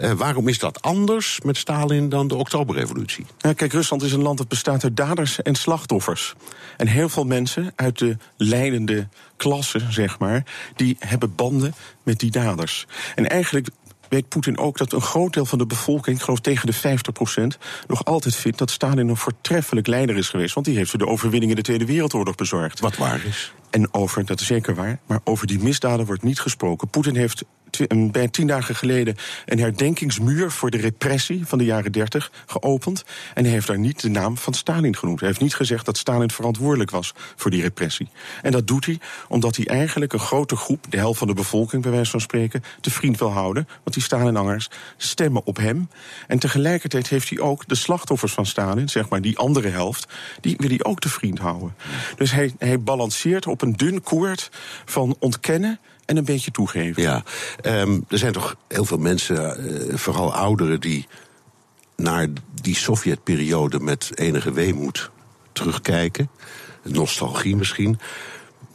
Uh, 0.00 0.10
waarom 0.12 0.48
is 0.48 0.58
dat 0.58 0.82
anders 0.82 1.40
met 1.40 1.56
Stalin 1.56 2.08
dan 2.08 2.28
de 2.28 2.34
Oktoberrevolutie? 2.34 3.26
Kijk, 3.38 3.72
Rusland 3.72 4.02
is 4.02 4.12
een 4.12 4.22
land 4.22 4.38
dat 4.38 4.48
bestaat 4.48 4.84
uit 4.84 4.96
daders 4.96 5.42
en 5.42 5.54
slachtoffers. 5.54 6.34
En 6.76 6.86
heel 6.86 7.08
veel 7.08 7.24
mensen 7.24 7.72
uit 7.76 7.98
de 7.98 8.16
leidende 8.36 9.08
klasse, 9.36 9.80
zeg 9.88 10.18
maar, 10.18 10.44
die 10.76 10.96
hebben 10.98 11.34
banden 11.34 11.74
met 12.02 12.18
die 12.18 12.30
daders. 12.30 12.86
En 13.14 13.28
eigenlijk 13.28 13.68
weet 14.12 14.28
Poetin 14.28 14.58
ook 14.58 14.78
dat 14.78 14.92
een 14.92 15.00
groot 15.00 15.32
deel 15.32 15.46
van 15.46 15.58
de 15.58 15.66
bevolking, 15.66 16.16
ik 16.16 16.22
geloof 16.22 16.40
tegen 16.40 16.66
de 16.66 16.72
50 16.72 17.12
procent, 17.12 17.58
nog 17.86 18.04
altijd 18.04 18.34
vindt 18.34 18.58
dat 18.58 18.70
Stalin 18.70 19.08
een 19.08 19.16
voortreffelijk 19.16 19.86
leider 19.86 20.16
is 20.16 20.28
geweest. 20.28 20.54
Want 20.54 20.66
die 20.66 20.76
heeft 20.76 20.90
ze 20.90 20.98
de 20.98 21.06
overwinning 21.06 21.50
in 21.50 21.56
de 21.56 21.62
Tweede 21.62 21.86
Wereldoorlog 21.86 22.34
bezorgd. 22.34 22.80
Wat 22.80 22.96
waar 22.96 23.24
is. 23.24 23.52
En 23.70 23.94
over, 23.94 24.24
dat 24.24 24.40
is 24.40 24.46
zeker 24.46 24.74
waar, 24.74 24.98
maar 25.06 25.20
over 25.24 25.46
die 25.46 25.58
misdaden 25.58 26.06
wordt 26.06 26.22
niet 26.22 26.40
gesproken. 26.40 26.88
Poetin 26.88 27.16
heeft 27.16 27.44
bij 28.10 28.28
tien 28.28 28.46
dagen 28.46 28.74
geleden 28.74 29.16
een 29.46 29.58
herdenkingsmuur 29.58 30.50
voor 30.50 30.70
de 30.70 30.78
repressie 30.78 31.46
van 31.46 31.58
de 31.58 31.64
jaren 31.64 31.92
30 31.92 32.32
geopend. 32.46 33.04
En 33.34 33.44
hij 33.44 33.52
heeft 33.52 33.66
daar 33.66 33.78
niet 33.78 34.00
de 34.00 34.08
naam 34.08 34.36
van 34.36 34.54
Stalin 34.54 34.96
genoemd. 34.96 35.20
Hij 35.20 35.28
heeft 35.28 35.40
niet 35.40 35.54
gezegd 35.54 35.84
dat 35.84 35.96
Stalin 35.96 36.30
verantwoordelijk 36.30 36.90
was 36.90 37.14
voor 37.36 37.50
die 37.50 37.62
repressie. 37.62 38.08
En 38.42 38.52
dat 38.52 38.66
doet 38.66 38.86
hij 38.86 38.98
omdat 39.28 39.56
hij 39.56 39.66
eigenlijk 39.66 40.12
een 40.12 40.18
grote 40.18 40.56
groep, 40.56 40.86
de 40.88 40.96
helft 40.96 41.18
van 41.18 41.28
de 41.28 41.34
bevolking 41.34 41.82
bij 41.82 41.90
wijze 41.90 42.10
van 42.10 42.20
spreken, 42.20 42.62
te 42.80 42.90
vriend 42.90 43.18
wil 43.18 43.32
houden. 43.32 43.68
Want 43.82 43.94
die 43.94 44.02
Stalin-angers 44.02 44.70
stemmen 44.96 45.46
op 45.46 45.56
hem. 45.56 45.88
En 46.26 46.38
tegelijkertijd 46.38 47.08
heeft 47.08 47.28
hij 47.28 47.38
ook 47.38 47.68
de 47.68 47.74
slachtoffers 47.74 48.32
van 48.32 48.46
Stalin, 48.46 48.88
zeg 48.88 49.08
maar 49.08 49.20
die 49.20 49.38
andere 49.38 49.68
helft, 49.68 50.12
die 50.40 50.56
wil 50.58 50.68
hij 50.68 50.84
ook 50.84 51.00
te 51.00 51.08
vriend 51.08 51.38
houden. 51.38 51.74
Dus 52.16 52.32
hij, 52.32 52.54
hij 52.58 52.80
balanceert 52.80 53.46
op 53.46 53.62
een 53.62 53.72
dun 53.72 54.02
koord 54.02 54.50
van 54.84 55.16
ontkennen 55.18 55.78
en 56.04 56.16
een 56.16 56.24
beetje 56.24 56.50
toegeven. 56.50 57.02
Ja, 57.02 57.22
ehm, 57.60 58.00
er 58.08 58.18
zijn 58.18 58.32
toch 58.32 58.56
heel 58.68 58.84
veel 58.84 58.98
mensen, 58.98 59.56
eh, 59.56 59.96
vooral 59.96 60.34
ouderen, 60.34 60.80
die 60.80 61.06
naar 61.96 62.26
die 62.62 62.76
Sovjetperiode 62.76 63.80
met 63.80 64.10
enige 64.14 64.52
weemoed 64.52 65.10
terugkijken. 65.52 66.30
Nostalgie 66.82 67.56
misschien. 67.56 67.98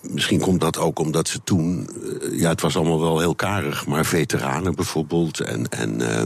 Misschien 0.02 0.40
komt 0.40 0.62
dat 0.62 0.78
ook 0.78 1.00
omdat 1.00 1.28
ze 1.28 1.40
toen, 1.44 1.90
eh, 2.22 2.40
ja, 2.40 2.50
het 2.50 2.62
was 2.62 2.76
allemaal 2.76 3.00
wel 3.00 3.20
heel 3.20 3.36
karig, 3.36 3.86
maar 3.86 4.06
veteranen 4.06 4.76
bijvoorbeeld 4.76 5.40
en, 5.40 5.70
en 5.70 6.18
eh, 6.18 6.24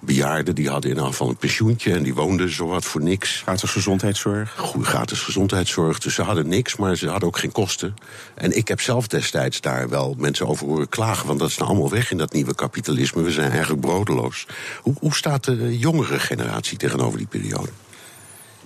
bejaarden 0.00 0.54
die 0.54 0.68
hadden 0.68 0.90
in 0.90 0.96
ieder 0.96 1.10
geval 1.10 1.28
een 1.28 1.36
pensioentje 1.36 1.92
en 1.92 2.02
die 2.02 2.14
woonden 2.14 2.54
zowat 2.54 2.84
voor 2.84 3.02
niks. 3.02 3.40
Gratis 3.40 3.70
gezondheidszorg. 3.70 4.54
Goeie 4.56 4.86
gratis 4.86 5.20
gezondheidszorg. 5.20 5.98
Dus 5.98 6.14
ze 6.14 6.22
hadden 6.22 6.48
niks, 6.48 6.76
maar 6.76 6.96
ze 6.96 7.08
hadden 7.08 7.28
ook 7.28 7.38
geen 7.38 7.52
kosten. 7.52 7.94
En 8.34 8.56
ik 8.56 8.68
heb 8.68 8.80
zelf 8.80 9.06
destijds 9.06 9.60
daar 9.60 9.88
wel 9.88 10.14
mensen 10.18 10.46
over 10.46 10.66
horen 10.66 10.88
klagen, 10.88 11.26
want 11.26 11.38
dat 11.38 11.48
is 11.48 11.56
nou 11.56 11.70
allemaal 11.70 11.90
weg 11.90 12.10
in 12.10 12.18
dat 12.18 12.32
nieuwe 12.32 12.54
kapitalisme. 12.54 13.22
We 13.22 13.30
zijn 13.30 13.50
eigenlijk 13.50 13.80
broodeloos. 13.80 14.46
Hoe, 14.80 14.94
hoe 14.98 15.14
staat 15.14 15.44
de 15.44 15.78
jongere 15.78 16.18
generatie 16.18 16.78
tegenover 16.78 17.18
die 17.18 17.26
periode? 17.26 17.68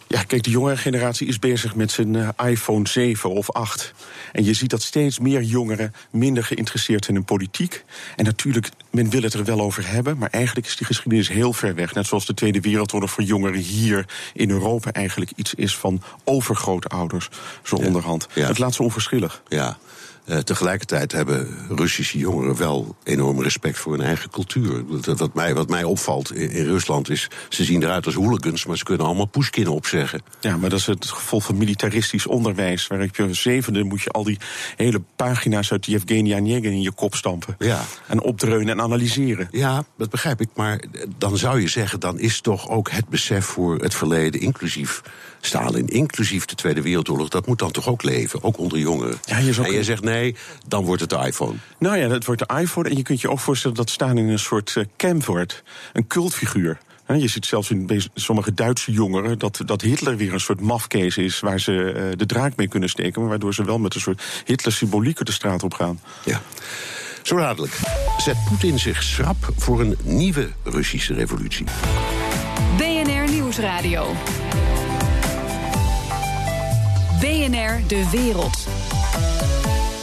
Ja, 0.09 0.23
kijk, 0.23 0.43
de 0.43 0.51
jongere 0.51 0.77
generatie 0.77 1.27
is 1.27 1.39
bezig 1.39 1.75
met 1.75 1.91
zijn 1.91 2.17
eh, 2.17 2.29
iPhone 2.51 2.89
7 2.89 3.31
of 3.31 3.51
8. 3.51 3.95
En 4.33 4.45
je 4.45 4.55
ziet 4.55 4.71
dat 4.71 4.83
steeds 4.83 5.19
meer 5.19 5.43
jongeren 5.43 5.95
minder 6.11 6.45
geïnteresseerd 6.45 7.05
zijn 7.05 7.17
in 7.17 7.25
politiek. 7.25 7.85
En 8.17 8.25
natuurlijk, 8.25 8.69
men 8.91 9.11
wil 9.11 9.23
het 9.23 9.35
er 9.35 9.45
wel 9.45 9.61
over 9.61 9.89
hebben, 9.89 10.19
maar 10.19 10.31
eigenlijk 10.31 10.67
is 10.67 10.77
die 10.77 10.87
geschiedenis 10.87 11.29
heel 11.29 11.53
ver 11.53 11.75
weg. 11.75 11.95
Net 11.95 12.07
zoals 12.07 12.27
de 12.27 12.35
Tweede 12.35 12.61
Wereldoorlog 12.61 13.11
voor 13.11 13.25
jongeren 13.25 13.61
hier 13.61 14.07
in 14.35 14.51
Europa 14.51 14.93
eigenlijk 14.93 15.31
iets 15.37 15.55
is 15.55 15.77
van 15.77 16.03
overgrootouders, 16.25 17.29
zo 17.63 17.77
onderhand. 17.77 18.27
Het 18.33 18.59
laat 18.59 18.75
ze 18.75 18.83
onverschillig. 18.83 19.43
Ja. 19.49 19.79
Eh, 20.27 20.39
tegelijkertijd 20.39 21.13
hebben 21.13 21.49
Russische 21.69 22.19
jongeren 22.19 22.57
wel 22.57 22.97
enorm 23.05 23.43
respect 23.43 23.79
voor 23.79 23.93
hun 23.93 24.07
eigen 24.07 24.31
cultuur. 24.31 24.85
Dat- 25.01 25.19
Wat 25.19 25.35
mij, 25.35 25.55
wat 25.55 25.69
mij 25.69 25.85
opvalt 25.85 26.35
in, 26.35 26.51
in 26.51 26.65
Rusland 26.65 27.11
is, 27.11 27.29
ze 27.49 27.65
zien 27.65 27.83
eruit 27.83 28.07
als 28.07 28.15
hooligans, 28.15 28.67
maar 28.67 28.77
ze 28.77 28.85
kunnen 28.85 29.07
allemaal 29.07 29.27
Pushkin 29.27 29.69
opzeggen. 29.69 30.21
Ja, 30.41 30.57
maar 30.57 30.71
dat 30.71 30.79
is 30.79 30.87
het 30.87 31.07
gevolg 31.07 31.45
van 31.45 31.57
militaristisch 31.57 32.27
onderwijs. 32.27 32.87
Waar 32.87 33.01
op 33.03 33.17
je 33.17 33.35
zevende 33.35 33.83
moet 33.85 34.03
je 34.03 34.11
al 34.11 34.25
die 34.25 34.39
hele 34.77 35.03
pagina's 35.17 35.73
uit 35.73 35.87
Yevgeny 35.87 36.35
Onegin 36.35 36.65
in 36.73 36.83
je 36.83 36.93
kop 36.93 37.15
stampen. 37.15 37.55
Ja. 37.59 37.85
En 38.07 38.21
opdreunen 38.23 38.69
en 38.69 38.81
analyseren. 38.81 39.49
Ja, 39.51 39.85
dat 39.99 40.11
begrijp 40.11 40.41
ik. 40.41 40.49
Maar 40.55 40.83
dan 41.19 41.37
zou 41.39 41.61
je 41.61 41.69
zeggen, 41.69 42.01
dan 42.01 42.19
is 42.19 42.41
toch 42.41 42.69
ook 42.69 42.91
het 42.91 43.09
besef 43.09 43.45
voor 43.45 43.79
het 43.79 43.95
verleden, 43.95 44.41
inclusief 44.41 45.03
Stalin, 45.41 45.89
inclusief 45.89 46.45
de 46.45 46.55
Tweede 46.55 46.83
Wereldoorlog, 46.83 47.29
dat 47.29 47.47
moet 47.47 47.59
dan 47.59 47.71
toch 47.71 47.89
ook 47.89 48.03
leven, 48.03 48.43
ook 48.43 48.59
onder 48.59 48.79
jongeren. 48.79 49.19
Ja, 49.25 49.39
je 49.39 49.53
zou 49.53 49.67
en 49.67 49.73
jij 49.73 49.83
zegt 49.83 50.03
nee, 50.03 50.16
dan 50.69 50.85
wordt 50.85 51.01
het 51.01 51.11
de 51.11 51.17
iPhone. 51.27 51.55
Nou 51.79 51.97
ja, 51.97 52.09
dat 52.09 52.25
wordt 52.25 52.49
de 52.49 52.59
iPhone. 52.61 52.89
En 52.89 52.97
je 52.97 53.03
kunt 53.03 53.21
je 53.21 53.31
ook 53.31 53.39
voorstellen 53.39 53.77
dat 53.77 53.91
Stalin 53.91 54.29
een 54.29 54.39
soort 54.39 54.75
uh, 54.75 54.85
camp 54.97 55.25
wordt. 55.25 55.63
Een 55.93 56.07
cultfiguur. 56.07 56.79
Je 57.15 57.29
ziet 57.29 57.47
zelfs 57.47 57.71
in 57.71 58.03
sommige 58.15 58.55
Duitse 58.55 58.93
jongeren 58.93 59.39
dat, 59.39 59.61
dat 59.65 59.81
Hitler 59.81 60.17
weer 60.17 60.33
een 60.33 60.41
soort 60.41 60.61
mafkees 60.61 61.17
is 61.17 61.41
waar 61.41 61.61
ze 61.61 61.73
uh, 61.73 62.03
de 62.17 62.27
draak 62.27 62.57
mee 62.57 62.69
kunnen 62.69 62.89
steken, 62.89 63.21
maar 63.21 63.31
waardoor 63.31 63.55
ze 63.55 63.65
wel 63.65 63.79
met 63.79 63.95
een 63.95 64.01
soort 64.01 64.23
Hitler-symboliek 64.45 65.25
de 65.25 65.33
straat 65.33 65.63
op 65.63 65.75
gaan. 65.75 66.01
Ja. 66.25 66.41
Zo 67.23 67.37
dadelijk. 67.37 67.79
Zet 68.17 68.37
Poetin 68.49 68.79
zich 68.79 69.03
schrap 69.03 69.53
voor 69.57 69.81
een 69.81 69.97
nieuwe 70.03 70.49
Russische 70.65 71.15
revolutie. 71.15 71.67
BNR 72.77 73.31
Nieuwsradio. 73.31 74.15
BNR 77.21 77.87
De 77.87 78.09
Wereld. 78.11 78.67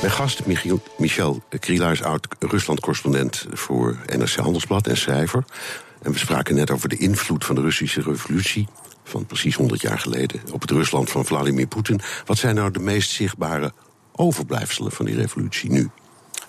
Mijn 0.04 0.16
gast 0.16 0.46
Michiel, 0.46 0.82
Michel 0.98 1.44
Krielaars, 1.60 2.04
oud-Rusland-correspondent 2.04 3.46
voor 3.52 3.98
NRC 4.18 4.36
Handelsblad 4.36 4.88
en 4.88 4.98
schrijver. 4.98 5.44
En 6.02 6.12
we 6.12 6.18
spraken 6.18 6.56
net 6.56 6.72
over 6.72 6.90
de 6.90 6.98
invloed 6.98 7.46
van 7.46 7.56
de 7.56 7.62
Russische 7.62 8.02
revolutie 8.02 8.68
van 9.04 9.26
precies 9.26 9.56
100 9.56 9.82
jaar 9.82 10.00
geleden 10.00 10.42
op 10.52 10.62
het 10.62 10.72
Rusland 10.72 11.10
van 11.10 11.26
Vladimir 11.26 11.68
Poetin. 11.68 12.02
Wat 12.26 12.38
zijn 12.38 12.56
nou 12.56 12.72
de 12.72 12.80
meest 12.80 13.12
zichtbare 13.12 13.74
overblijfselen 14.16 14.92
van 14.92 15.06
die 15.06 15.16
revolutie 15.16 15.72
nu? 15.72 15.90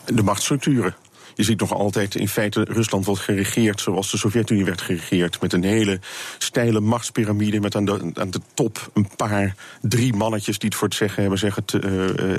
De 0.04 0.22
machtsstructuren. 0.22 0.96
Je 1.34 1.42
ziet 1.42 1.60
nog 1.60 1.74
altijd 1.74 2.14
in 2.14 2.28
feite 2.28 2.64
Rusland 2.68 3.04
wordt 3.04 3.20
geregeerd 3.20 3.80
zoals 3.80 4.10
de 4.10 4.16
Sovjet-Unie 4.16 4.64
werd 4.64 4.80
geregeerd. 4.80 5.40
Met 5.40 5.52
een 5.52 5.64
hele 5.64 6.00
steile 6.38 6.80
machtspyramide. 6.80 7.60
Met 7.60 7.74
aan 7.74 7.84
de, 7.84 8.10
aan 8.14 8.30
de 8.30 8.40
top 8.54 8.90
een 8.92 9.08
paar, 9.16 9.54
drie 9.80 10.14
mannetjes 10.14 10.58
die 10.58 10.68
het 10.68 10.78
voor 10.78 10.88
het 10.88 10.96
zeggen 10.96 11.20
hebben. 11.20 11.38
Zeg 11.38 11.54
het, 11.54 11.72
uh, 11.72 11.80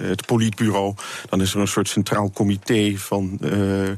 het 0.02 0.26
politbureau. 0.26 0.94
Dan 1.30 1.42
is 1.42 1.54
er 1.54 1.60
een 1.60 1.68
soort 1.68 1.88
centraal 1.88 2.32
comité 2.32 2.94
van, 2.98 3.38
uh, 3.42 3.90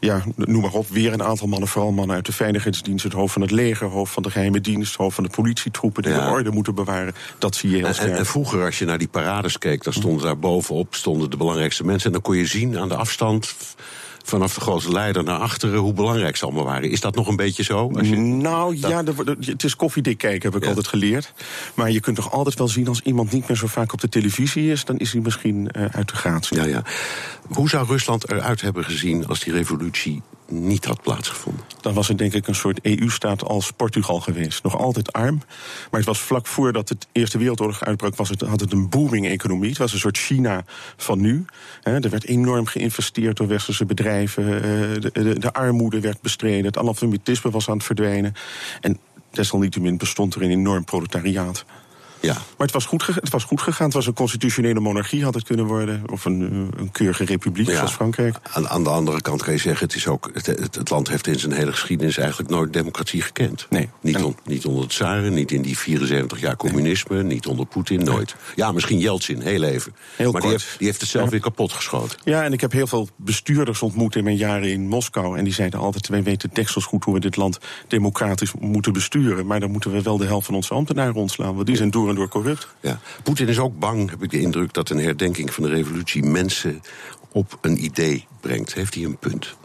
ja, 0.00 0.22
noem 0.36 0.62
maar 0.62 0.72
op. 0.72 0.88
Weer 0.88 1.12
een 1.12 1.22
aantal 1.22 1.46
mannen, 1.46 1.68
vooral 1.68 1.92
mannen 1.92 2.16
uit 2.16 2.26
de 2.26 2.32
veiligheidsdienst. 2.32 3.04
Het 3.04 3.12
hoofd 3.12 3.32
van 3.32 3.42
het 3.42 3.50
leger, 3.50 3.86
hoofd 3.86 4.12
van 4.12 4.22
de 4.22 4.30
geheime 4.30 4.60
dienst. 4.60 4.94
Hoofd 4.94 5.14
van 5.14 5.24
de 5.24 5.30
politietroepen 5.30 6.02
die 6.02 6.12
ja. 6.12 6.26
de 6.26 6.30
orde 6.30 6.50
moeten 6.50 6.74
bewaren. 6.74 7.14
Dat 7.38 7.56
zie 7.56 7.70
je 7.70 7.76
heel 7.76 7.92
sterk. 7.92 8.10
En, 8.10 8.16
en, 8.16 8.26
vroeger 8.26 8.64
als 8.64 8.78
je 8.78 8.84
naar 8.84 8.98
die 8.98 9.08
parades 9.08 9.58
keek, 9.58 9.84
dan 9.84 9.92
stonden 9.92 10.24
daar 10.24 10.38
bovenop 10.38 10.94
stonden 10.94 11.30
de 11.30 11.36
belangrijkste 11.36 11.84
mensen. 11.84 12.06
En 12.06 12.12
dan 12.12 12.22
kon 12.22 12.36
je 12.36 12.46
zien 12.46 12.78
aan 12.78 12.88
de 12.88 12.96
afstand 12.96 13.54
vanaf 14.22 14.54
de 14.54 14.60
grote 14.60 14.92
leider 14.92 15.24
naar 15.24 15.38
achteren 15.38 15.78
hoe 15.78 15.92
belangrijk 15.92 16.36
ze 16.36 16.44
allemaal 16.44 16.64
waren. 16.64 16.90
Is 16.90 17.00
dat 17.00 17.14
nog 17.14 17.28
een 17.28 17.36
beetje 17.36 17.62
zo? 17.62 17.90
Als 17.94 18.08
je 18.08 18.16
nou 18.16 18.78
dat... 18.78 18.90
ja, 18.90 19.02
de, 19.02 19.24
de, 19.24 19.36
het 19.40 19.64
is 19.64 19.76
koffiedik 19.76 20.18
kijken, 20.18 20.42
heb 20.42 20.56
ik 20.56 20.62
ja. 20.62 20.68
altijd 20.68 20.86
geleerd. 20.86 21.32
Maar 21.74 21.90
je 21.90 22.00
kunt 22.00 22.16
toch 22.16 22.32
altijd 22.32 22.58
wel 22.58 22.68
zien 22.68 22.88
als 22.88 23.00
iemand 23.00 23.32
niet 23.32 23.48
meer 23.48 23.56
zo 23.56 23.66
vaak 23.66 23.92
op 23.92 24.00
de 24.00 24.08
televisie 24.08 24.70
is, 24.70 24.84
dan 24.84 24.98
is 24.98 25.12
hij 25.12 25.20
misschien 25.20 25.68
uh, 25.76 25.84
uit 25.90 26.08
de 26.08 26.16
gratie. 26.16 26.56
Ja, 26.56 26.64
ja. 26.64 26.82
Hoe 27.48 27.68
zou 27.68 27.86
Rusland 27.86 28.30
eruit 28.30 28.60
hebben 28.60 28.84
gezien 28.84 29.26
als 29.26 29.40
die 29.40 29.52
revolutie 29.52 30.22
niet 30.52 30.84
had 30.84 31.02
plaatsgevonden? 31.02 31.64
Dan 31.80 31.94
was 31.94 32.08
het 32.08 32.18
denk 32.18 32.32
ik 32.32 32.46
een 32.46 32.54
soort 32.54 32.80
EU-staat 32.82 33.44
als 33.44 33.70
Portugal 33.70 34.20
geweest. 34.20 34.62
Nog 34.62 34.78
altijd 34.78 35.12
arm. 35.12 35.42
Maar 35.90 36.00
het 36.00 36.08
was 36.08 36.20
vlak 36.20 36.46
voordat 36.46 36.88
het 36.88 37.06
Eerste 37.12 37.38
Wereldoorlog 37.38 37.84
uitbrak, 37.84 38.16
was 38.16 38.28
het, 38.28 38.40
had 38.40 38.60
het 38.60 38.72
een 38.72 38.88
booming 38.88 39.26
economie. 39.26 39.68
Het 39.68 39.78
was 39.78 39.92
een 39.92 39.98
soort 39.98 40.18
China 40.18 40.64
van 40.96 41.20
nu. 41.20 41.44
Er 41.82 42.10
werd 42.10 42.24
enorm 42.24 42.66
geïnvesteerd 42.66 43.36
door 43.36 43.46
westerse 43.46 43.84
bedrijven. 43.84 44.44
Uh, 44.44 44.60
de, 44.60 45.10
de, 45.12 45.38
de, 45.38 45.52
armoede 45.52 46.00
werd 46.00 46.20
bestreden. 46.20 46.64
Het 46.64 46.78
analfabetisme 46.78 47.50
was 47.50 47.68
aan 47.68 47.76
het 47.76 47.84
verdwijnen. 47.84 48.34
En 48.80 48.98
desalniettemin 49.30 49.96
bestond 49.96 50.34
er 50.34 50.42
een 50.42 50.50
enorm 50.50 50.84
proletariaat. 50.84 51.64
Ja. 52.22 52.32
Maar 52.32 52.66
het 52.66 52.72
was, 52.72 52.84
goed 52.84 53.06
het 53.06 53.30
was 53.30 53.44
goed 53.44 53.60
gegaan. 53.60 53.86
Het 53.86 53.94
was 53.94 54.06
een 54.06 54.12
constitutionele 54.12 54.80
monarchie, 54.80 55.24
had 55.24 55.34
het 55.34 55.44
kunnen 55.44 55.66
worden. 55.66 56.02
Of 56.12 56.24
een, 56.24 56.70
een 56.76 56.90
keurige 56.92 57.24
republiek, 57.24 57.66
ja. 57.66 57.74
zoals 57.74 57.92
Frankrijk. 57.92 58.36
Aan, 58.52 58.68
aan, 58.68 58.84
de 58.84 58.90
andere 58.90 59.20
kant 59.20 59.42
kan 59.42 59.52
je 59.52 59.58
zeggen, 59.58 59.86
het, 59.86 59.96
is 59.96 60.06
ook, 60.06 60.30
het, 60.32 60.46
het, 60.46 60.74
het, 60.74 60.90
land 60.90 61.08
heeft 61.08 61.26
in 61.26 61.38
zijn 61.38 61.52
hele 61.52 61.72
geschiedenis 61.72 62.16
eigenlijk 62.16 62.50
nooit 62.50 62.72
democratie 62.72 63.22
gekend. 63.22 63.66
Nee. 63.70 63.88
Niet, 64.00 64.22
on, 64.22 64.36
niet 64.44 64.66
onder 64.66 64.82
het 64.82 64.90
Tsaren, 64.90 65.34
niet 65.34 65.52
in 65.52 65.62
die 65.62 65.78
74 65.78 66.40
jaar 66.40 66.56
communisme, 66.56 67.16
nee. 67.16 67.24
niet 67.24 67.46
onder 67.46 67.66
Poetin, 67.66 68.04
nooit. 68.04 68.34
Nee. 68.44 68.54
Ja, 68.54 68.72
misschien 68.72 68.98
Yeltsin, 68.98 69.40
heel 69.40 69.62
even. 69.62 69.94
Heel 70.16 70.32
maar 70.32 70.40
kort. 70.40 70.52
Die, 70.52 70.62
heeft, 70.62 70.78
die 70.78 70.86
heeft 70.86 71.00
het 71.00 71.10
zelf 71.10 71.24
ja. 71.24 71.30
weer 71.30 71.40
kapot 71.40 71.72
geschoten. 71.72 72.18
Ja, 72.24 72.44
en 72.44 72.52
ik 72.52 72.60
heb 72.60 72.72
heel 72.72 72.86
veel 72.86 73.08
bestuurders 73.16 73.82
ontmoet 73.82 74.16
in 74.16 74.24
mijn 74.24 74.36
jaren 74.36 74.70
in 74.70 74.88
Moskou. 74.88 75.38
En 75.38 75.44
die 75.44 75.52
zeiden 75.52 75.80
altijd, 75.80 76.08
wij 76.08 76.22
weten 76.22 76.50
deksels 76.52 76.84
goed 76.84 77.04
hoe 77.04 77.14
we 77.14 77.20
dit 77.20 77.36
land 77.36 77.58
democratisch 77.88 78.52
moeten 78.60 78.92
besturen. 78.92 79.46
Maar 79.46 79.60
dan 79.60 79.70
moeten 79.70 79.92
we 79.92 80.02
wel 80.02 80.16
de 80.16 80.26
helft 80.26 80.46
van 80.46 80.54
onze 80.54 80.74
ambtenaren 80.74 81.14
ontslaan. 81.14 81.54
Want 81.54 81.66
die 81.66 81.76
zijn 81.76 81.90
door 81.90 82.11
door 82.14 82.28
corrupt. 82.28 82.68
Ja. 82.80 83.00
Poetin 83.22 83.48
is 83.48 83.58
ook 83.58 83.78
bang, 83.78 84.10
heb 84.10 84.22
ik 84.22 84.30
de 84.30 84.40
indruk, 84.40 84.72
dat 84.72 84.90
een 84.90 84.98
herdenking 84.98 85.54
van 85.54 85.62
de 85.62 85.70
revolutie 85.70 86.22
mensen 86.22 86.82
op 87.32 87.58
een 87.60 87.84
idee 87.84 88.26
brengt. 88.40 88.74
Heeft 88.74 88.94
hij 88.94 89.04
een 89.04 89.18
punt? 89.18 89.56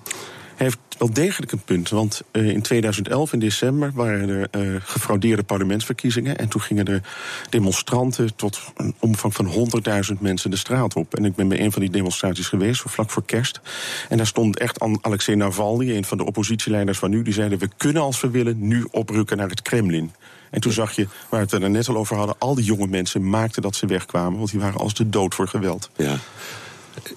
Hij 0.56 0.66
heeft 0.66 0.80
wel 0.98 1.14
degelijk 1.14 1.52
een 1.52 1.64
punt. 1.64 1.90
Want 1.90 2.22
uh, 2.32 2.50
in 2.50 2.62
2011, 2.62 3.34
in 3.34 3.40
december, 3.40 3.92
waren 3.94 4.30
er 4.30 4.48
uh, 4.66 4.76
gefraudeerde 4.80 5.44
parlementsverkiezingen. 5.44 6.38
En 6.38 6.48
toen 6.48 6.62
gingen 6.62 6.86
er 6.86 7.02
demonstranten 7.50 8.36
tot 8.36 8.60
een 8.76 8.96
omvang 9.00 9.36
van 9.36 9.70
100.000 10.14 10.20
mensen 10.20 10.52
de 10.52 10.58
straat 10.58 10.96
op. 10.96 11.16
En 11.16 11.26
ik 11.26 11.36
ben 11.36 11.48
bij 11.48 11.60
een 11.60 11.72
van 11.72 11.82
die 11.82 11.92
demonstraties 11.92 12.48
geweest, 12.48 12.84
vlak 12.86 13.10
voor 13.10 13.26
kerst. 13.26 13.62
En 14.10 14.18
daar 14.18 14.28
stond 14.28 14.60
echt 14.60 14.80
Alexei 15.02 15.38
Navalny, 15.38 15.96
een 15.96 16.06
van 16.06 16.18
de 16.18 16.26
oppositieleiders 16.26 16.98
van 16.98 17.10
nu. 17.10 17.22
Die 17.22 17.34
zeiden: 17.34 17.60
We 17.60 17.70
kunnen 17.78 18.02
als 18.02 18.22
we 18.22 18.30
willen 18.30 18.68
nu 18.68 18.88
oprukken 18.92 19.38
naar 19.38 19.50
het 19.50 19.62
Kremlin. 19.62 20.12
En 20.50 20.62
toen 20.62 20.72
zag 20.72 20.92
je, 20.92 21.08
waar 21.30 21.46
we 21.46 21.56
het 21.56 21.64
er 21.64 21.70
net 21.70 21.88
al 21.88 21.98
over 21.98 22.16
hadden, 22.16 22.36
al 22.40 22.56
die 22.56 22.66
jonge 22.66 22.88
mensen 22.88 23.30
maakten 23.30 23.62
dat 23.62 23.76
ze 23.76 23.86
wegkwamen. 23.86 24.38
Want 24.38 24.52
die 24.52 24.60
waren 24.60 24.80
als 24.80 24.94
de 24.94 25.10
dood 25.10 25.36
voor 25.36 25.48
geweld. 25.48 25.90
Ja. 25.96 26.18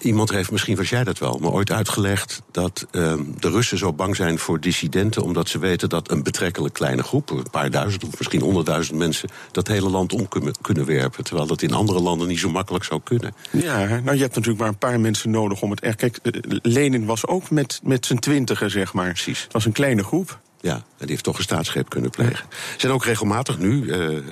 Iemand 0.00 0.30
heeft, 0.30 0.50
misschien 0.50 0.76
was 0.76 0.88
jij 0.88 1.04
dat 1.04 1.18
wel, 1.18 1.38
maar 1.38 1.50
ooit 1.50 1.70
uitgelegd 1.70 2.42
dat 2.50 2.86
ehm, 2.90 3.22
de 3.38 3.50
Russen 3.50 3.78
zo 3.78 3.92
bang 3.92 4.16
zijn 4.16 4.38
voor 4.38 4.60
dissidenten. 4.60 5.22
omdat 5.22 5.48
ze 5.48 5.58
weten 5.58 5.88
dat 5.88 6.10
een 6.10 6.22
betrekkelijk 6.22 6.74
kleine 6.74 7.02
groep, 7.02 7.30
een 7.30 7.50
paar 7.50 7.70
duizend 7.70 8.04
of 8.04 8.18
misschien 8.18 8.40
honderdduizend 8.40 8.98
mensen. 8.98 9.28
dat 9.52 9.68
hele 9.68 9.90
land 9.90 10.12
om 10.12 10.28
kunnen, 10.28 10.54
kunnen 10.60 10.86
werpen. 10.86 11.24
Terwijl 11.24 11.46
dat 11.46 11.62
in 11.62 11.72
andere 11.72 12.00
landen 12.00 12.28
niet 12.28 12.38
zo 12.38 12.50
makkelijk 12.50 12.84
zou 12.84 13.00
kunnen. 13.04 13.34
Ja, 13.50 13.78
nou 13.78 14.16
je 14.16 14.22
hebt 14.22 14.34
natuurlijk 14.34 14.58
maar 14.58 14.68
een 14.68 14.78
paar 14.78 15.00
mensen 15.00 15.30
nodig 15.30 15.62
om 15.62 15.70
het 15.70 15.80
echt. 15.80 15.96
Kijk, 15.96 16.16
eh, 16.22 16.32
Lenin 16.62 17.06
was 17.06 17.26
ook 17.26 17.50
met, 17.50 17.80
met 17.82 18.06
z'n 18.06 18.16
twintigen, 18.16 18.70
zeg 18.70 18.92
maar. 18.92 19.08
Precies. 19.08 19.42
Het 19.42 19.52
was 19.52 19.64
een 19.64 19.72
kleine 19.72 20.04
groep. 20.04 20.38
Ja, 20.60 20.74
en 20.74 20.82
die 20.98 21.10
heeft 21.10 21.24
toch 21.24 21.36
een 21.36 21.42
staatsgreep 21.42 21.88
kunnen 21.88 22.10
plegen. 22.10 22.44
Er 22.50 22.80
zijn 22.80 22.92
ook 22.92 23.04
regelmatig 23.04 23.58
nu 23.58 23.90
eh, 23.90 24.22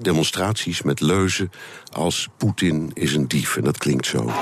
demonstraties 0.00 0.82
met 0.82 1.00
leuzen 1.00 1.50
als 1.92 2.28
Poetin 2.36 2.90
is 2.94 3.14
een 3.14 3.28
dief. 3.28 3.56
En 3.56 3.64
dat 3.64 3.78
klinkt 3.78 4.06
zo. 4.06 4.32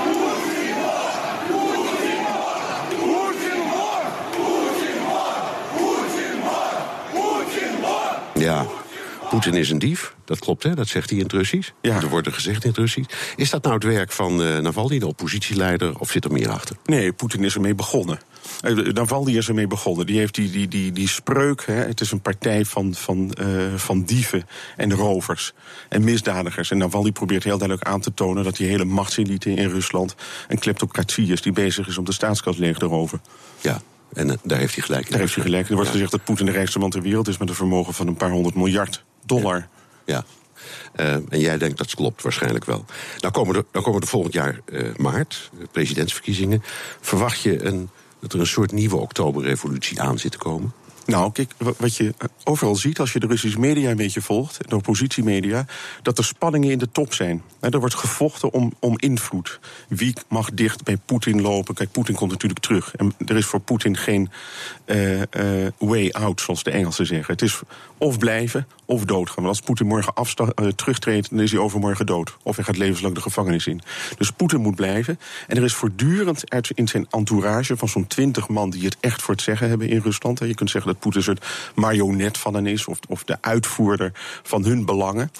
Ja, 8.33 8.65
Poetin 9.35 9.59
is 9.59 9.69
een 9.69 9.79
dief. 9.79 10.15
Dat 10.25 10.39
klopt, 10.39 10.63
hè? 10.63 10.75
Dat 10.75 10.87
zegt 10.87 11.09
hij 11.09 11.17
in 11.17 11.23
het 11.23 11.33
Russisch. 11.33 11.69
Ja. 11.81 11.95
Er 12.01 12.09
wordt 12.09 12.27
er 12.27 12.33
gezegd 12.33 12.63
in 12.63 12.69
het 12.69 12.77
Russisch. 12.79 13.09
Is 13.35 13.49
dat 13.49 13.63
nou 13.63 13.75
het 13.75 13.83
werk 13.83 14.11
van 14.11 14.43
eh, 14.43 14.57
Navalny, 14.59 14.99
de 14.99 15.07
oppositieleider, 15.07 15.99
of 15.99 16.11
zit 16.11 16.25
er 16.25 16.31
meer 16.31 16.49
achter? 16.49 16.75
Nee, 16.85 17.13
Poetin 17.13 17.43
is 17.43 17.55
ermee 17.55 17.75
begonnen. 17.75 18.19
Eh, 18.61 18.75
Navalny 18.75 19.37
is 19.37 19.47
ermee 19.47 19.67
begonnen. 19.67 20.05
Die 20.05 20.17
heeft 20.17 20.35
die, 20.35 20.51
die, 20.51 20.67
die, 20.67 20.91
die 20.91 21.07
spreuk. 21.07 21.65
Hè, 21.65 21.73
het 21.73 22.01
is 22.01 22.11
een 22.11 22.21
partij 22.21 22.65
van, 22.65 22.93
van, 22.93 23.31
eh, 23.33 23.47
van 23.75 24.03
dieven 24.03 24.47
en 24.77 24.93
rovers 24.93 25.53
en 25.89 26.03
misdadigers. 26.03 26.71
En 26.71 26.77
Navalny 26.77 27.11
probeert 27.11 27.43
heel 27.43 27.57
duidelijk 27.57 27.87
aan 27.87 28.01
te 28.01 28.13
tonen 28.13 28.43
dat 28.43 28.55
die 28.55 28.67
hele 28.67 28.85
machtselite 28.85 29.49
in 29.53 29.69
Rusland 29.69 30.15
een 30.47 30.59
kleptocratie 30.59 31.31
is 31.31 31.41
die 31.41 31.51
bezig 31.53 31.87
is 31.87 31.97
om 31.97 32.05
de 32.05 32.13
staatskas 32.13 32.57
leeg 32.57 32.77
te 32.77 32.85
roven. 32.85 33.21
Ja, 33.61 33.81
en 34.13 34.39
daar 34.43 34.59
heeft 34.59 34.75
hij 34.75 34.83
gelijk 34.83 35.05
in. 35.05 35.11
Daar 35.11 35.19
heeft 35.19 35.35
hij 35.35 35.43
gelijk. 35.43 35.67
Er 35.67 35.73
wordt 35.73 35.87
Ja. 35.87 35.93
gezegd 35.93 36.11
dat 36.11 36.23
Poetin 36.23 36.45
de 36.45 36.51
rijkste 36.51 36.79
man 36.79 36.89
ter 36.89 37.01
wereld 37.01 37.27
is 37.27 37.37
met 37.37 37.49
een 37.49 37.55
vermogen 37.55 37.93
van 37.93 38.07
een 38.07 38.15
paar 38.17 38.31
honderd 38.31 38.55
miljard 38.55 39.03
dollar. 39.25 39.67
Ja. 40.05 40.23
Eh, 40.93 41.13
en 41.13 41.39
jij 41.39 41.57
denkt 41.57 41.77
dat 41.77 41.95
klopt 41.95 42.21
waarschijnlijk 42.21 42.65
wel. 42.65 42.85
Nou 43.19 43.33
komen 43.33 43.55
er, 43.55 43.65
dan 43.71 43.83
komen 43.83 44.01
er 44.01 44.07
volgend 44.07 44.33
jaar 44.33 44.59
eh, 44.65 44.95
maart, 44.95 45.49
de 45.59 45.67
presidentsverkiezingen. 45.71 46.63
Verwacht 47.01 47.41
je 47.41 47.63
een, 47.65 47.89
dat 48.19 48.33
er 48.33 48.39
een 48.39 48.47
soort 48.47 48.71
nieuwe 48.71 48.95
oktoberrevolutie 48.97 50.01
aan 50.01 50.19
zit 50.19 50.31
te 50.31 50.37
komen? 50.37 50.73
Nou, 51.05 51.31
kijk, 51.31 51.51
wa- 51.57 51.73
wat 51.77 51.95
je 51.95 52.13
eh, 52.17 52.27
overal 52.43 52.75
ziet 52.75 52.99
als 52.99 53.13
je 53.13 53.19
de 53.19 53.27
Russische 53.27 53.59
media 53.59 53.89
een 53.89 53.95
beetje 53.97 54.21
volgt, 54.21 54.69
de 54.69 54.75
oppositiemedia, 54.75 55.65
dat 56.01 56.17
er 56.17 56.23
spanningen 56.23 56.71
in 56.71 56.77
de 56.77 56.91
top 56.91 57.13
zijn. 57.13 57.41
Hè, 57.59 57.69
Er 57.69 57.79
wordt 57.79 57.95
gevochten 57.95 58.51
om, 58.53 58.73
om 58.79 58.93
invloed. 58.99 59.59
Wie 59.87 60.13
mag 60.29 60.49
dicht 60.53 60.83
bij 60.83 60.97
Poetin 61.05 61.41
lopen? 61.41 61.75
Kijk, 61.75 61.91
Poetin 61.91 62.15
komt 62.15 62.31
natuurlijk 62.31 62.59
terug. 62.59 62.95
En 62.95 63.13
er 63.25 63.35
is 63.37 63.45
voor 63.45 63.59
Poetin 63.59 63.97
geen 63.97 64.29
eh, 64.85 65.21
eh, 65.21 65.71
way 65.77 66.09
out, 66.09 66.41
zoals 66.41 66.63
de 66.63 66.71
Engelsen 66.71 67.05
zeggen. 67.05 67.33
Het 67.33 67.41
is 67.41 67.59
of 67.97 68.17
blijven 68.17 68.67
of 68.85 69.05
doodgaan. 69.05 69.43
Want 69.43 69.47
als 69.47 69.61
Poetin 69.61 69.87
morgen 69.87 70.13
eh, 70.15 70.67
terugtreedt, 70.67 71.29
dan 71.29 71.39
is 71.39 71.51
hij 71.51 71.59
overmorgen 71.59 72.05
dood. 72.05 72.37
Of 72.43 72.55
hij 72.55 72.65
gaat 72.65 72.77
levenslang 72.77 73.15
de 73.15 73.21
gevangenis 73.21 73.67
in. 73.67 73.81
Dus 74.17 74.31
Poetin 74.31 74.61
moet 74.61 74.75
blijven. 74.75 75.19
En 75.47 75.57
er 75.57 75.63
is 75.63 75.73
voortdurend 75.73 76.43
in 76.73 76.87
zijn 76.87 77.07
entourage 77.09 77.77
van 77.77 77.87
zo'n 77.87 78.07
twintig 78.07 78.47
man 78.47 78.69
die 78.69 78.85
het 78.85 78.97
echt 78.99 79.21
voor 79.21 79.33
het 79.33 79.43
zeggen 79.43 79.69
hebben 79.69 79.89
in 79.89 79.99
Rusland. 79.99 80.39
hè. 80.39 80.45
Je 80.45 80.55
kunt 80.55 80.69
zeggen 80.69 80.91
dat 80.91 80.99
Poetin 80.99 81.19
een 81.19 81.25
soort 81.25 81.45
marionet 81.75 82.37
van 82.37 82.53
hen 82.53 82.67
is, 82.67 82.85
of, 82.85 82.99
of 83.07 83.23
de 83.23 83.37
uitvoerder 83.41 84.11
van 84.43 84.63
hun 84.63 84.85
belangen. 84.85 85.31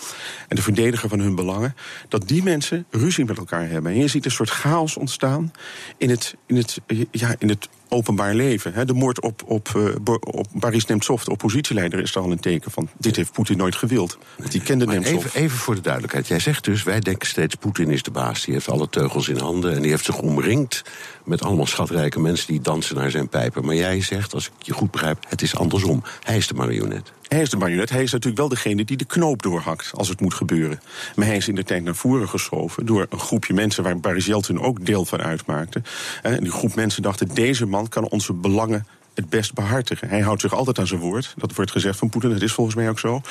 En 0.47 0.55
de 0.55 0.61
verdediger 0.61 1.09
van 1.09 1.19
hun 1.19 1.35
belangen. 1.35 1.75
Dat 2.07 2.27
die 2.27 2.43
mensen 2.43 2.85
ruzie 2.89 3.25
met 3.25 3.37
elkaar 3.37 3.69
hebben. 3.69 3.91
En 3.91 3.97
je 3.97 4.07
ziet 4.07 4.25
een 4.25 4.31
soort 4.31 4.49
chaos 4.49 4.97
ontstaan 4.97 5.51
in 5.97 6.09
het, 6.09 6.35
in 6.45 6.55
het, 6.55 6.81
ja, 7.11 7.35
in 7.39 7.49
het 7.49 7.69
openbaar 7.89 8.33
leven. 8.33 8.87
De 8.87 8.93
moord 8.93 9.21
op, 9.21 9.43
op, 9.45 9.69
eh, 9.75 10.15
op 10.19 10.47
Boris 10.51 10.85
Nemtsov, 10.85 11.23
de 11.23 11.31
oppositieleider, 11.31 11.99
is 11.99 12.15
er 12.15 12.21
al 12.21 12.31
een 12.31 12.39
teken 12.39 12.71
van. 12.71 12.89
Dit 12.97 13.15
heeft 13.15 13.31
Poetin 13.31 13.57
nooit 13.57 13.75
gewild. 13.75 14.17
Want 14.37 14.51
die 14.51 14.61
kende 14.61 14.85
Maar 14.85 14.95
Nemtsov. 14.95 15.25
even, 15.25 15.41
even 15.41 15.57
voor 15.57 15.75
de 15.75 15.81
duidelijkheid. 15.81 16.27
Jij 16.27 16.39
zegt 16.39 16.63
dus, 16.63 16.83
wij 16.83 16.99
denken 16.99 17.27
steeds, 17.27 17.55
Poetin 17.55 17.89
is 17.89 18.03
de 18.03 18.11
baas. 18.11 18.43
Die 18.43 18.53
heeft 18.53 18.69
alle 18.69 18.89
teugels 18.89 19.27
in 19.27 19.37
handen 19.37 19.73
en 19.75 19.81
die 19.81 19.91
heeft 19.91 20.05
zich 20.05 20.19
omringd... 20.19 20.83
met 21.23 21.43
allemaal 21.43 21.65
schatrijke 21.65 22.19
mensen 22.19 22.47
die 22.47 22.61
dansen 22.61 22.95
naar 22.95 23.11
zijn 23.11 23.29
pijpen. 23.29 23.65
Maar 23.65 23.75
jij 23.75 24.01
zegt, 24.01 24.33
als 24.33 24.45
ik 24.45 24.53
je 24.57 24.73
goed 24.73 24.91
begrijp, 24.91 25.25
het 25.29 25.41
is 25.41 25.55
andersom. 25.55 26.03
Hij 26.23 26.37
is 26.37 26.47
de 26.47 26.53
marionet. 26.53 27.11
Hij 27.27 27.41
is 27.41 27.49
de 27.49 27.57
marionet. 27.57 27.89
Hij 27.89 28.03
is 28.03 28.11
natuurlijk 28.11 28.37
wel 28.37 28.49
degene 28.49 28.85
die 28.85 28.97
de 28.97 29.05
knoop 29.05 29.41
doorhakt 29.41 29.91
als 29.93 30.07
het 30.07 30.21
moet 30.21 30.33
gebeuren. 30.33 30.79
Maar 31.15 31.25
hij 31.25 31.35
is 31.35 31.47
in 31.47 31.55
de 31.55 31.63
tijd 31.63 31.83
naar 31.83 31.95
voren 31.95 32.29
geschoven 32.29 32.85
door 32.85 33.07
een 33.09 33.19
groepje 33.19 33.53
mensen 33.53 33.83
waar 33.83 33.99
Boris 33.99 34.25
Yeltsin 34.25 34.59
ook 34.59 34.85
deel 34.85 35.05
van 35.05 35.21
uitmaakte. 35.21 35.81
En 36.21 36.39
die 36.39 36.51
groep 36.51 36.75
mensen 36.75 37.01
dachten: 37.01 37.27
deze 37.33 37.65
man 37.65 37.74
kan 37.89 38.09
onze 38.09 38.33
belangen 38.33 38.85
het 39.15 39.29
best 39.29 39.53
behartigen. 39.53 40.09
Hij 40.09 40.21
houdt 40.21 40.41
zich 40.41 40.53
altijd 40.53 40.79
aan 40.79 40.87
zijn 40.87 40.99
woord. 40.99 41.33
Dat 41.37 41.55
wordt 41.55 41.71
gezegd 41.71 41.97
van 41.97 42.09
Poetin. 42.09 42.29
Dat 42.29 42.41
is 42.41 42.53
volgens 42.53 42.75
mij 42.75 42.89
ook 42.89 42.99
zo. 42.99 43.21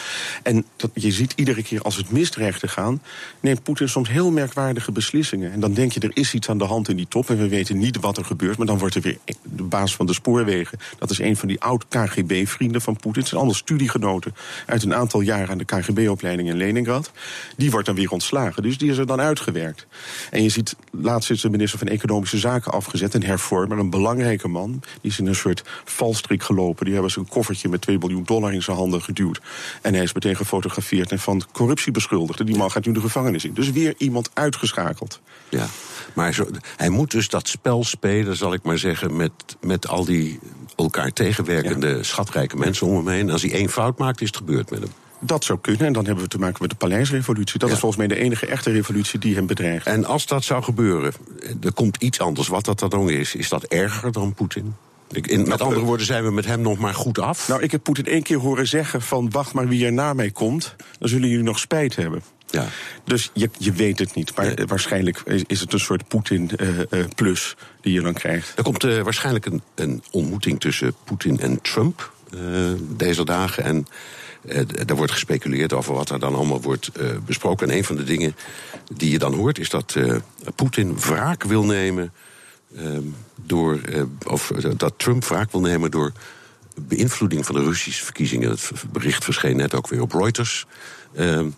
En 0.42 0.64
dat, 0.76 0.90
je 0.94 1.12
ziet 1.12 1.32
iedere 1.36 1.62
keer 1.62 1.82
als 1.82 1.96
het 1.96 2.10
mis 2.10 2.30
dreigt 2.30 2.60
te 2.60 2.68
gaan, 2.68 3.02
neemt 3.40 3.62
Poetin 3.62 3.88
soms 3.88 4.08
heel 4.08 4.30
merkwaardige 4.30 4.92
beslissingen. 4.92 5.52
En 5.52 5.60
dan 5.60 5.74
denk 5.74 5.92
je, 5.92 6.00
er 6.00 6.10
is 6.12 6.34
iets 6.34 6.48
aan 6.48 6.58
de 6.58 6.64
hand 6.64 6.88
in 6.88 6.96
die 6.96 7.08
top 7.08 7.30
en 7.30 7.38
we 7.38 7.48
weten 7.48 7.78
niet 7.78 8.00
wat 8.00 8.16
er 8.16 8.24
gebeurt. 8.24 8.56
Maar 8.56 8.66
dan 8.66 8.78
wordt 8.78 8.94
er 8.94 9.00
weer 9.00 9.18
de 9.42 9.62
baas 9.62 9.96
van 9.96 10.06
de 10.06 10.12
spoorwegen. 10.12 10.78
Dat 10.98 11.10
is 11.10 11.18
een 11.18 11.36
van 11.36 11.48
die 11.48 11.60
oud-KGB-vrienden 11.60 12.80
van 12.80 12.96
Poetin. 12.96 13.20
Het 13.20 13.28
zijn 13.28 13.40
allemaal 13.40 13.58
studiegenoten 13.58 14.34
uit 14.66 14.82
een 14.82 14.94
aantal 14.94 15.20
jaren 15.20 15.48
aan 15.48 15.58
de 15.58 15.64
KGB-opleiding 15.64 16.48
in 16.48 16.56
Leningrad. 16.56 17.10
Die 17.56 17.70
wordt 17.70 17.86
dan 17.86 17.94
weer 17.94 18.10
ontslagen. 18.10 18.62
Dus 18.62 18.78
die 18.78 18.90
is 18.90 18.98
er 18.98 19.06
dan 19.06 19.20
uitgewerkt. 19.20 19.86
En 20.30 20.42
je 20.42 20.48
ziet, 20.48 20.76
laatst 20.90 21.30
is 21.30 21.40
de 21.40 21.50
minister 21.50 21.78
van 21.78 21.88
Economische 21.88 22.38
Zaken 22.38 22.72
afgezet. 22.72 23.14
Een 23.14 23.24
hervormer, 23.24 23.78
een 23.78 23.90
belangrijke 23.90 24.48
man. 24.48 24.82
Die 25.00 25.10
is 25.10 25.18
in 25.18 25.26
een 25.26 25.34
soort 25.34 25.62
valstrik 25.84 26.42
gelopen. 26.42 26.84
Die 26.84 26.94
hebben 26.94 27.10
ze 27.12 27.18
een 27.18 27.28
koffertje 27.28 27.68
met 27.68 27.80
2 27.80 27.98
miljoen 27.98 28.22
dollar 28.24 28.52
in 28.52 28.62
zijn 28.62 28.76
handen 28.76 29.02
geduwd. 29.02 29.40
En 29.82 29.94
hij 29.94 30.02
is 30.02 30.12
meteen 30.12 30.36
gefotografeerd 30.36 31.10
en 31.12 31.18
van 31.18 31.42
corruptie 31.52 31.92
beschuldigd. 31.92 32.40
En 32.40 32.46
die 32.46 32.56
man 32.56 32.70
gaat 32.70 32.86
nu 32.86 32.92
de 32.92 33.00
gevangenis 33.00 33.44
in. 33.44 33.54
Dus 33.54 33.70
weer 33.70 33.94
iemand 33.98 34.30
uitgeschakeld. 34.34 35.20
Ja, 35.48 35.66
maar 36.12 36.34
zo, 36.34 36.46
hij 36.76 36.88
moet 36.88 37.10
dus 37.10 37.28
dat 37.28 37.48
spel 37.48 37.84
spelen, 37.84 38.36
zal 38.36 38.52
ik 38.52 38.62
maar 38.62 38.78
zeggen, 38.78 39.16
met, 39.16 39.32
met 39.60 39.88
al 39.88 40.04
die 40.04 40.38
elkaar 40.76 41.12
tegenwerkende 41.12 42.02
schatrijke 42.02 42.56
mensen 42.56 42.86
om 42.86 42.96
hem 42.96 43.08
heen. 43.08 43.30
Als 43.30 43.42
hij 43.42 43.52
één 43.52 43.68
fout 43.68 43.98
maakt, 43.98 44.20
is 44.20 44.26
het 44.26 44.36
gebeurd 44.36 44.70
met 44.70 44.80
hem. 44.80 44.90
Dat 45.20 45.44
zou 45.44 45.58
kunnen. 45.60 45.86
En 45.86 45.92
dan 45.92 46.04
hebben 46.04 46.22
we 46.24 46.30
te 46.30 46.38
maken 46.38 46.56
met 46.60 46.70
de 46.70 46.76
Paleisrevolutie. 46.76 47.58
Dat 47.58 47.68
Ja. 47.68 47.74
is 47.74 47.80
volgens 47.80 48.06
mij 48.06 48.16
de 48.16 48.22
enige 48.22 48.46
echte 48.46 48.70
revolutie 48.70 49.18
die 49.18 49.34
hem 49.34 49.46
bedreigt. 49.46 49.86
En 49.86 50.04
als 50.04 50.26
dat 50.26 50.44
zou 50.44 50.62
gebeuren, 50.62 51.12
er 51.62 51.72
komt 51.72 51.96
iets 51.96 52.20
anders, 52.20 52.48
wat 52.48 52.64
dat 52.64 52.78
dan 52.78 52.92
ook 52.92 53.10
is, 53.10 53.34
is 53.34 53.48
dat 53.48 53.62
erger 53.64 54.12
dan 54.12 54.34
Poetin? 54.34 54.74
Ik- 55.16 55.26
In, 55.26 55.48
met 55.48 55.60
andere 55.60 55.80
woorden, 55.80 56.06
zijn 56.06 56.24
we 56.24 56.30
met 56.30 56.44
hem 56.46 56.60
nog 56.60 56.78
maar 56.78 56.94
goed 56.94 57.18
af? 57.18 57.48
Nou, 57.48 57.62
ik 57.62 57.70
heb 57.70 57.82
Poetin 57.82 58.06
één 58.06 58.22
keer 58.22 58.38
horen 58.38 58.66
zeggen 58.66 59.02
van... 59.02 59.30
wacht 59.30 59.52
maar 59.52 59.68
wie 59.68 59.84
er 59.86 59.92
na 59.92 60.12
mij 60.12 60.30
komt, 60.30 60.74
dan 60.98 61.08
zullen 61.08 61.28
jullie 61.28 61.44
nog 61.44 61.58
spijt 61.58 61.96
hebben. 61.96 62.22
Ja. 62.50 62.66
Dus 63.04 63.30
je, 63.34 63.50
je 63.58 63.72
weet 63.72 63.98
het 63.98 64.14
niet. 64.14 64.36
Maar 64.36 64.46
eh, 64.46 64.66
waarschijnlijk 64.66 65.22
is, 65.46 65.60
het 65.60 65.72
een 65.72 65.80
soort 65.80 66.08
Poetin-plus 66.08 67.56
die 67.80 67.92
je 67.92 68.00
dan 68.00 68.12
krijgt. 68.12 68.52
Er 68.56 68.62
komt 68.62 68.84
eh, 68.84 69.00
waarschijnlijk 69.00 69.46
een, 69.46 69.62
een 69.74 70.02
ontmoeting 70.10 70.60
tussen 70.60 70.94
Poetin 71.04 71.40
en 71.40 71.60
Trump 71.62 72.12
eh, 72.32 72.38
deze 72.80 73.24
dagen. 73.24 73.64
En 73.64 73.86
eh, 74.48 74.60
daar 74.84 74.96
wordt 74.96 75.12
gespeculeerd 75.12 75.72
over 75.72 75.94
wat 75.94 76.10
er 76.10 76.18
dan 76.18 76.34
allemaal 76.34 76.60
wordt 76.62 76.88
eh, 76.88 77.06
besproken. 77.26 77.70
En 77.70 77.76
een 77.76 77.84
van 77.84 77.96
de 77.96 78.04
dingen 78.04 78.36
die 78.94 79.10
je 79.10 79.18
dan 79.18 79.34
hoort 79.34 79.58
is 79.58 79.70
dat 79.70 79.94
eh, 79.96 80.14
Poetin 80.54 80.98
wraak 80.98 81.42
wil 81.44 81.64
nemen. 81.64 82.12
Ehm, 82.76 83.02
door, 83.36 83.78
eh, 83.80 84.02
of 84.26 84.50
eh, 84.50 84.70
dat 84.76 84.94
Trump 84.96 85.24
wraak 85.24 85.50
wil 85.52 85.60
nemen 85.60 85.90
door 85.90 86.12
beïnvloeding 86.80 87.46
van 87.46 87.54
de 87.54 87.62
Russische 87.62 88.04
verkiezingen. 88.04 88.50
Het 88.50 88.70
bericht 88.92 89.24
verscheen 89.24 89.56
net 89.56 89.74
ook 89.74 89.88
weer 89.88 90.00
op 90.00 90.12
Reuters. 90.12 90.66
Ehm, 91.14 91.48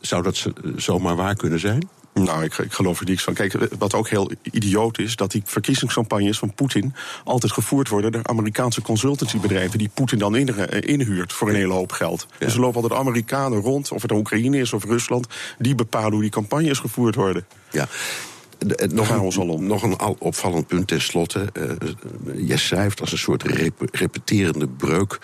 zou 0.00 0.22
dat 0.22 0.36
z- 0.36 0.46
zomaar 0.76 1.16
waar 1.16 1.34
kunnen 1.36 1.58
zijn? 1.60 1.88
Nou, 2.14 2.44
ik, 2.44 2.58
ik 2.58 2.72
geloof 2.72 3.00
er 3.00 3.06
niks 3.06 3.22
van. 3.22 3.34
Kijk, 3.34 3.54
wat 3.78 3.94
ook 3.94 4.08
heel 4.08 4.30
idioot 4.42 4.98
is, 4.98 5.16
dat 5.16 5.30
die 5.30 5.42
verkiezingscampagnes 5.44 6.38
van 6.38 6.54
Poetin 6.54 6.94
altijd 7.24 7.52
gevoerd 7.52 7.88
worden 7.88 8.12
door 8.12 8.24
Amerikaanse 8.24 8.82
consultancybedrijven 8.82 9.78
die 9.78 9.90
Poetin 9.94 10.18
dan 10.18 10.36
in, 10.36 10.56
eh, 10.56 10.92
inhuurt 10.94 11.32
voor 11.32 11.48
een 11.48 11.54
hele 11.54 11.72
hoop 11.72 11.92
geld. 11.92 12.26
Dus 12.38 12.54
er 12.54 12.60
lopen 12.60 12.82
altijd 12.82 13.00
Amerikanen 13.00 13.60
rond, 13.60 13.90
of 13.92 14.02
het 14.02 14.12
Oekraïne 14.12 14.58
is 14.58 14.72
of 14.72 14.84
Rusland, 14.84 15.26
die 15.58 15.74
bepalen 15.74 16.12
hoe 16.12 16.20
die 16.20 16.30
campagnes 16.30 16.78
gevoerd 16.78 17.14
worden. 17.14 17.46
Ja. 17.70 17.88
Eh, 18.68 18.88
nog, 18.88 19.08
een, 19.36 19.66
nog 19.66 19.82
een 19.82 19.96
al 19.96 20.16
opvallend 20.18 20.66
punt 20.66 20.86
tenslotte. 20.86 21.48
Uh, 21.52 22.46
je 22.48 22.56
schrijft 22.56 23.00
als 23.00 23.12
een 23.12 23.18
soort 23.18 23.42
rep- 23.42 23.88
repeterende 23.92 24.68
breuk 24.68 25.18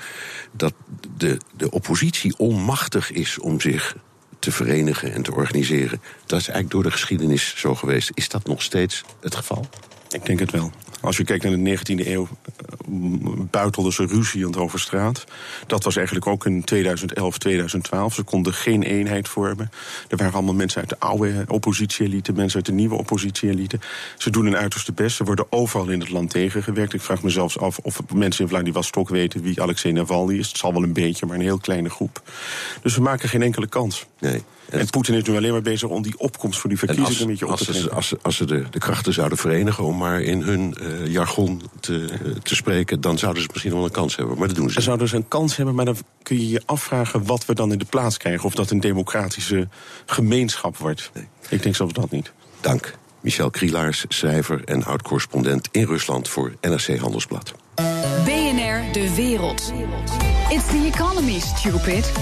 dat 0.53 0.75
de, 1.17 1.39
de 1.57 1.71
oppositie 1.71 2.39
onmachtig 2.39 3.11
is 3.11 3.39
om 3.39 3.61
zich 3.61 3.97
te 4.39 4.53
verenigen 4.53 5.13
en 5.13 5.23
te 5.23 5.33
organiseren. 5.33 6.01
Dat 6.27 6.41
is 6.41 6.49
eigenlijk 6.49 6.71
door 6.71 6.83
de 6.83 6.91
geschiedenis 6.91 7.55
zo 7.57 7.75
geweest. 7.75 8.11
Is 8.15 8.29
dat 8.29 8.47
nog 8.47 8.63
steeds 8.63 9.03
het 9.21 9.35
geval? 9.35 9.67
Ik 10.11 10.27
denk 10.27 10.39
het 10.39 10.51
wel. 10.51 10.71
Als 11.07 11.17
je 11.17 11.25
kijkt 11.25 11.45
naar 11.45 11.53
de 11.53 11.59
19e 11.59 12.11
eeuw, 12.11 12.29
eh, 12.47 13.33
buitelden 13.51 13.93
ze 13.93 14.07
ruziend 14.07 14.57
over 14.57 14.81
straat. 14.81 15.25
Dat 15.67 15.85
was 15.85 15.97
eigenlijk 15.97 16.27
ook 16.27 16.47
in 16.47 16.65
2011, 16.65 17.39
2012. 17.39 18.15
Ze 18.15 18.23
konden 18.23 18.55
geen 18.55 18.83
eenheid 18.83 19.29
vormen. 19.29 19.71
Er 20.09 20.17
waren 20.17 20.33
allemaal 20.33 20.55
mensen 20.55 20.81
uit 20.81 20.89
de 20.89 20.99
oude 20.99 21.45
oppositie-elite, 21.49 22.33
mensen 22.33 22.57
uit 22.57 22.67
de 22.67 22.73
nieuwe 22.73 22.95
oppositie-elite. 22.95 23.79
Ze 24.17 24.31
doen 24.31 24.45
hun 24.45 24.57
uiterste 24.57 24.93
best. 24.93 25.17
Ze 25.17 25.25
worden 25.25 25.47
overal 25.53 25.89
in 25.89 26.01
het 26.01 26.11
land 26.11 26.31
tegengewerkt. 26.31 26.93
Ik 26.93 27.01
vraag 27.01 27.23
me 27.23 27.31
zelfs 27.31 27.59
af 27.59 27.79
of 27.79 28.01
mensen 28.15 28.45
in 28.45 28.51
Vladivostok 28.51 29.09
weten 29.09 29.43
wie 29.43 29.63
Alexei 29.63 29.93
Navalny 29.93 30.39
is. 30.39 30.49
Het 30.49 30.59
zal 30.59 30.73
wel 30.73 30.83
een 30.83 30.93
beetje, 30.93 31.27
maar 31.27 31.37
een 31.37 31.43
heel 31.43 31.59
kleine 31.59 31.89
groep. 31.89 32.23
Dus 32.83 32.95
we 32.95 33.03
maken 33.03 33.29
geen 33.29 33.43
enkele 33.43 33.67
kans. 33.67 34.07
Nee. 34.19 34.43
En 34.71 34.91
Poetin 34.91 35.15
is 35.15 35.23
nu 35.23 35.37
alleen 35.37 35.53
maar 35.53 35.63
bezig 35.63 35.89
om 35.89 36.03
die 36.03 36.19
opkomst 36.19 36.59
voor 36.61 36.71
die 36.71 36.79
En 36.81 36.87
verkiezingen 36.87 37.19
als, 37.19 37.21
een 37.21 37.27
beetje 37.31 37.45
op 37.45 37.51
als, 37.51 37.61
te 37.61 37.65
ze, 37.67 37.73
trekken. 37.73 37.97
als, 37.97 38.09
ze- 38.09 38.19
als 38.23 38.37
ze 38.37 38.45
de, 38.45 38.65
de 38.71 38.79
krachten 38.79 39.13
zouden 39.13 39.39
verenigen 39.39 39.85
om 39.85 39.97
maar 39.97 40.21
in 40.23 40.43
hun 40.43 40.75
eh, 40.75 41.07
jargon 41.13 41.63
te, 41.81 42.05
eh, 42.25 42.31
te 42.43 42.55
spreken, 42.55 43.01
dan 43.01 43.19
zouden 43.19 43.43
ze 43.43 43.49
misschien 43.53 43.73
wel 43.75 43.85
een 43.85 43.91
kans 43.91 44.17
hebben. 44.17 44.39
Maar 44.39 44.47
dat 44.49 44.57
doen 44.57 44.69
ze. 44.69 44.75
Ze 44.75 44.81
zouden 44.81 45.07
dus 45.07 45.15
een 45.17 45.29
kans 45.29 45.57
hebben, 45.57 45.75
maar 45.75 45.85
dan 45.85 45.97
kun 46.23 46.37
je 46.37 46.49
je 46.49 46.63
afvragen 46.67 47.25
wat 47.27 47.45
we 47.47 47.55
dan 47.55 47.73
in 47.73 47.79
de 47.79 47.85
plaats 47.85 48.17
krijgen. 48.17 48.45
Of 48.45 48.55
dat 48.55 48.71
een 48.71 48.81
democratische 48.81 49.69
gemeenschap 50.07 50.77
wordt. 50.77 51.11
Ik 51.49 51.63
denk 51.63 51.75
zelfs 51.77 51.93
dat 51.93 52.11
niet. 52.11 52.33
Dank. 52.61 52.95
Michel 53.21 53.51
Krielaars, 53.51 54.05
schrijver 54.09 54.65
en 54.65 54.85
oud-correspondent 54.85 55.69
in 55.71 55.85
Rusland 55.85 56.29
voor 56.29 56.53
NRC 56.61 56.99
Handelsblad. 56.99 57.53
BNR 58.25 58.93
De 58.93 59.13
Wereld. 59.17 59.73
It's 60.49 60.67
the 60.67 60.91
economy, 60.95 61.39
stupid. 61.41 62.13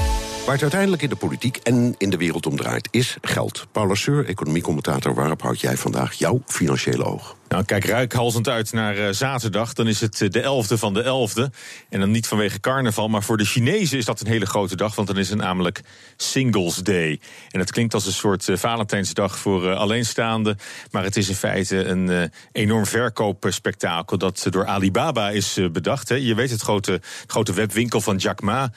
Waar 0.44 0.52
het 0.52 0.62
uiteindelijk 0.62 1.02
in 1.02 1.08
de 1.08 1.16
politiek 1.16 1.56
en 1.56 1.94
in 1.98 2.10
de 2.10 2.16
wereld 2.16 2.46
om 2.46 2.56
draait, 2.56 2.88
is 2.90 3.16
geld. 3.20 3.66
Paul 3.72 3.86
Lasseur, 3.86 4.26
economiecommentator, 4.26 5.14
waarop 5.14 5.42
houd 5.42 5.60
jij 5.60 5.76
vandaag 5.76 6.12
jouw 6.12 6.40
financiële 6.46 7.04
oog? 7.04 7.36
Nou, 7.48 7.64
kijk 7.64 7.84
ruikhalzend 7.84 8.48
uit 8.48 8.72
naar 8.72 8.96
eh, 8.96 9.08
zaterdag. 9.10 9.72
Dan 9.72 9.88
is 9.88 10.00
het 10.00 10.20
eh, 10.20 10.28
de 10.30 10.40
11e 10.40 10.78
van 10.78 10.94
de 10.94 11.02
11e. 11.02 11.56
En 11.88 12.00
dan 12.00 12.10
niet 12.10 12.26
vanwege 12.26 12.60
carnaval, 12.60 13.08
maar 13.08 13.22
voor 13.22 13.36
de 13.36 13.44
Chinezen 13.44 13.98
is 13.98 14.04
dat 14.04 14.20
een 14.20 14.26
hele 14.26 14.46
grote 14.46 14.76
dag. 14.76 14.94
Want 14.94 15.08
dan 15.08 15.18
is 15.18 15.28
het 15.28 15.38
namelijk 15.38 15.80
Singles 16.16 16.76
Day. 16.76 17.20
En 17.50 17.60
het 17.60 17.70
klinkt 17.70 17.94
als 17.94 18.06
een 18.06 18.12
soort 18.12 18.48
eh, 18.48 18.56
Valentijnsdag 18.56 19.38
voor 19.38 19.74
alleenstaanden. 19.74 20.58
Maar 20.90 21.04
het 21.04 21.16
is 21.16 21.28
in 21.28 21.34
feite 21.34 21.84
een 21.84 22.30
enorm 22.52 22.86
verkoopspektakel 22.86 24.18
dat 24.18 24.46
door 24.50 24.66
Alibaba 24.66 25.30
is 25.30 25.58
bedacht. 25.72 26.08
Je 26.08 26.34
weet 26.34 26.50
het 26.50 26.60
grote, 26.60 27.00
grote 27.26 27.52
webwinkel 27.52 28.00
van 28.00 28.16
Jack 28.16 28.40
Ma. 28.40 28.72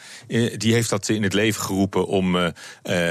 die 0.58 0.74
heeft 0.74 0.90
dat 0.90 1.10
in 1.10 1.24
het 1.24 1.34
leven 1.34 1.62
geroepen 1.62 2.08
om 2.08 2.54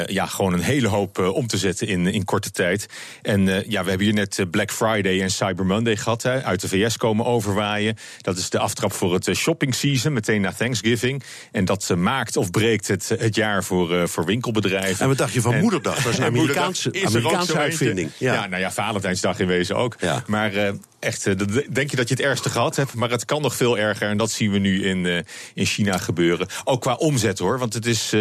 ja, 0.06 0.26
gewoon 0.26 0.52
een 0.52 0.60
hele 0.60 0.88
hoop 0.88 1.18
om 1.18 1.46
te 1.46 1.58
zetten 1.58 1.86
in, 1.86 2.06
in 2.06 2.24
korte 2.24 2.50
tijd. 2.50 2.86
En 3.22 3.44
ja, 3.68 3.82
we 3.82 3.88
hebben 3.88 4.06
hier 4.06 4.14
net 4.14 4.44
Black 4.50 4.72
Friday 4.72 5.22
en 5.22 5.30
Cyber 5.46 5.66
Monday 5.66 5.96
gehad. 5.96 6.22
Hè, 6.22 6.42
uit 6.44 6.60
de 6.60 6.68
VS 6.68 6.96
komen 6.96 7.24
overwaaien. 7.24 7.96
Dat 8.20 8.36
is 8.36 8.50
de 8.50 8.58
aftrap 8.58 8.92
voor 8.92 9.14
het 9.14 9.28
eh, 9.28 9.34
shopping 9.34 9.74
season, 9.74 10.12
meteen 10.12 10.40
na 10.40 10.52
Thanksgiving. 10.52 11.22
En 11.52 11.64
dat 11.64 11.90
eh, 11.90 11.96
maakt 11.96 12.36
of 12.36 12.50
breekt 12.50 12.88
het, 12.88 13.08
het 13.18 13.34
jaar 13.34 13.64
voor, 13.64 13.94
eh, 13.96 14.06
voor 14.06 14.24
winkelbedrijven. 14.24 15.00
En 15.00 15.08
wat 15.08 15.18
dacht 15.18 15.32
je 15.32 15.40
van 15.40 15.58
Moederdag? 15.58 16.02
Dat 16.02 16.12
is 16.12 16.18
een 16.18 16.24
Amerikaanse- 16.34 16.90
er 16.90 17.58
uitvinding. 17.58 18.10
Ja. 18.18 18.32
Ja. 18.34 18.46
nou 18.46 18.60
ja, 18.60 18.70
Valentijnsdag 18.72 19.38
in 19.38 19.46
wezen 19.46 19.76
ook. 19.76 19.96
Maar 20.26 20.52
eh, 20.54 20.72
echt, 20.98 21.26
eh, 21.26 21.34
denk 21.70 21.90
je 21.90 21.96
dat 21.96 22.08
je 22.08 22.14
het 22.14 22.24
ergste 22.24 22.50
gehad 22.50 22.76
hebt, 22.76 22.94
maar 22.94 23.10
het 23.10 23.24
kan 23.24 23.42
nog 23.42 23.56
veel 23.56 23.78
erger. 23.78 24.08
En 24.08 24.16
dat 24.16 24.30
zien 24.30 24.50
we 24.50 24.58
nu 24.58 24.84
in, 24.84 25.06
eh, 25.06 25.18
in 25.54 25.66
China 25.66 25.98
gebeuren. 25.98 26.46
Ook 26.64 26.80
qua 26.80 26.94
omzet 26.94 27.38
hoor, 27.38 27.58
want 27.58 27.74
het 27.74 27.86
is 27.86 28.12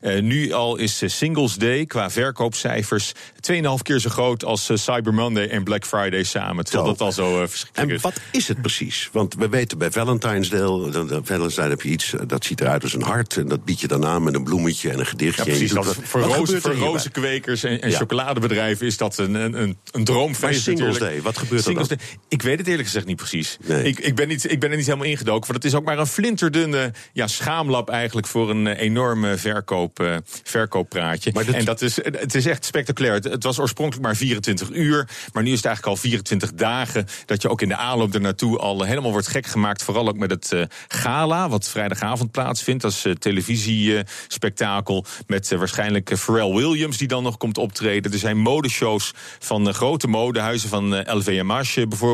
eh, 0.00 0.20
nu 0.20 0.52
al 0.52 0.76
is 0.76 1.02
Singles 1.06 1.54
Day 1.54 1.86
qua 1.86 2.10
verkoopcijfers 2.10 3.12
2,5 3.40 3.82
keer 3.82 3.98
zo 3.98 4.10
groot 4.10 4.44
als 4.44 4.70
Cyber 4.74 5.14
Monday 5.14 5.48
en 5.48 5.64
Black 5.64 5.86
Friday 5.86 6.22
samen. 6.22 6.64
Terwijl 6.64 6.86
dat 6.86 7.00
al 7.00 7.12
zo 7.12 7.46
verschrikkelijk 7.46 7.92
En 7.92 8.00
wat 8.00 8.20
is 8.30 8.48
het 8.48 8.60
precies? 8.60 9.08
Want 9.12 9.34
we 9.34 9.48
weten 9.48 9.78
bij 9.78 9.90
Valentine's 9.90 10.48
Day, 10.48 11.68
heb 11.68 11.82
je 11.82 11.88
iets, 11.88 12.14
dat 12.26 12.44
ziet 12.44 12.60
eruit 12.60 12.82
als 12.82 12.94
een 12.94 13.02
hart. 13.02 13.36
En 13.36 13.48
dat 13.48 13.64
bied 13.64 13.80
je 13.80 13.88
dan 13.88 14.06
aan 14.06 14.22
met 14.22 14.34
een 14.34 14.44
bloemetje 14.44 14.90
en 14.90 14.98
een 14.98 15.06
gedichtje. 15.06 15.44
Ja, 15.44 15.50
precies. 15.50 15.72
Dat, 15.72 15.96
voor 16.02 16.20
wat 16.20 16.48
er 16.64 16.76
rozenkwekers 16.76 17.64
en, 17.64 17.80
en 17.80 17.90
Ja. 17.90 17.96
chocoladebedrijven 17.96 18.86
is 18.86 18.96
dat 18.96 19.18
een, 19.18 19.34
een, 19.34 19.62
een, 19.62 19.78
een 19.90 20.04
droomfeest. 20.04 20.42
Maar 20.42 20.54
Singles 20.54 20.80
natuurlijk. 20.80 21.12
Day, 21.12 21.22
wat 21.22 21.38
gebeurt 21.38 21.66
er 21.66 21.74
dan? 21.74 21.98
Ik 22.34 22.42
weet 22.42 22.58
het 22.58 22.66
eerlijk 22.66 22.84
gezegd 22.84 23.06
niet 23.06 23.16
precies. 23.16 23.56
Nee. 23.66 23.82
Ik, 23.84 23.98
ik, 23.98 24.14
ben 24.14 24.28
niet, 24.28 24.50
ik 24.50 24.60
ben 24.60 24.70
er 24.70 24.76
niet 24.76 24.86
helemaal 24.86 25.06
ingedoken. 25.06 25.52
Want 25.52 25.62
het 25.62 25.72
is 25.72 25.78
ook 25.78 25.84
maar 25.84 25.98
een 25.98 26.06
flinterdunne 26.06 26.92
ja, 27.12 27.26
schaamlab 27.26 27.88
eigenlijk 27.88 28.26
voor 28.26 28.50
een 28.50 28.66
eh, 28.66 28.80
enorme 28.80 29.36
verkoop, 29.36 30.00
eh, 30.00 30.16
verkooppraatje. 30.42 31.32
En 31.32 31.64
dat 31.64 31.82
is, 31.82 31.96
het 32.04 32.34
is 32.34 32.46
echt 32.46 32.64
spectaculair. 32.64 33.14
Het, 33.14 33.24
het 33.24 33.42
was 33.42 33.58
oorspronkelijk 33.58 34.06
maar 34.06 34.16
24 34.16 34.70
uur. 34.70 35.08
Maar 35.32 35.42
nu 35.42 35.50
is 35.50 35.56
het 35.56 35.66
eigenlijk 35.66 35.96
al 35.96 36.02
24 36.02 36.54
dagen. 36.54 37.06
Dat 37.26 37.42
je 37.42 37.48
ook 37.48 37.62
in 37.62 37.68
de 37.68 37.76
aanloop 37.76 38.14
ernaartoe 38.14 38.58
al 38.58 38.82
helemaal 38.82 39.12
wordt 39.12 39.28
gek 39.28 39.46
gemaakt. 39.46 39.82
Vooral 39.82 40.08
ook 40.08 40.18
met 40.18 40.30
het 40.30 40.52
eh, 40.52 40.62
gala, 40.88 41.48
wat 41.48 41.68
vrijdagavond 41.68 42.30
plaatsvindt. 42.30 42.84
Is 42.84 43.06
uh, 43.06 43.12
televisiespektakel. 43.12 45.04
met 45.26 45.52
eh, 45.52 45.58
waarschijnlijk 45.58 46.10
eh, 46.10 46.18
Pharrell 46.18 46.52
Williams 46.52 46.96
die 46.96 47.08
dan 47.08 47.22
nog 47.22 47.36
komt 47.36 47.58
optreden. 47.58 48.12
Er 48.12 48.18
zijn 48.18 48.38
modeshows 48.38 49.12
van 49.38 49.68
eh, 49.68 49.74
grote 49.74 50.08
modehuizen. 50.08 50.68
Van 50.68 50.94
eh, 50.94 51.14
LVMH 51.14 51.88
bijvoorbeeld. 51.88 52.13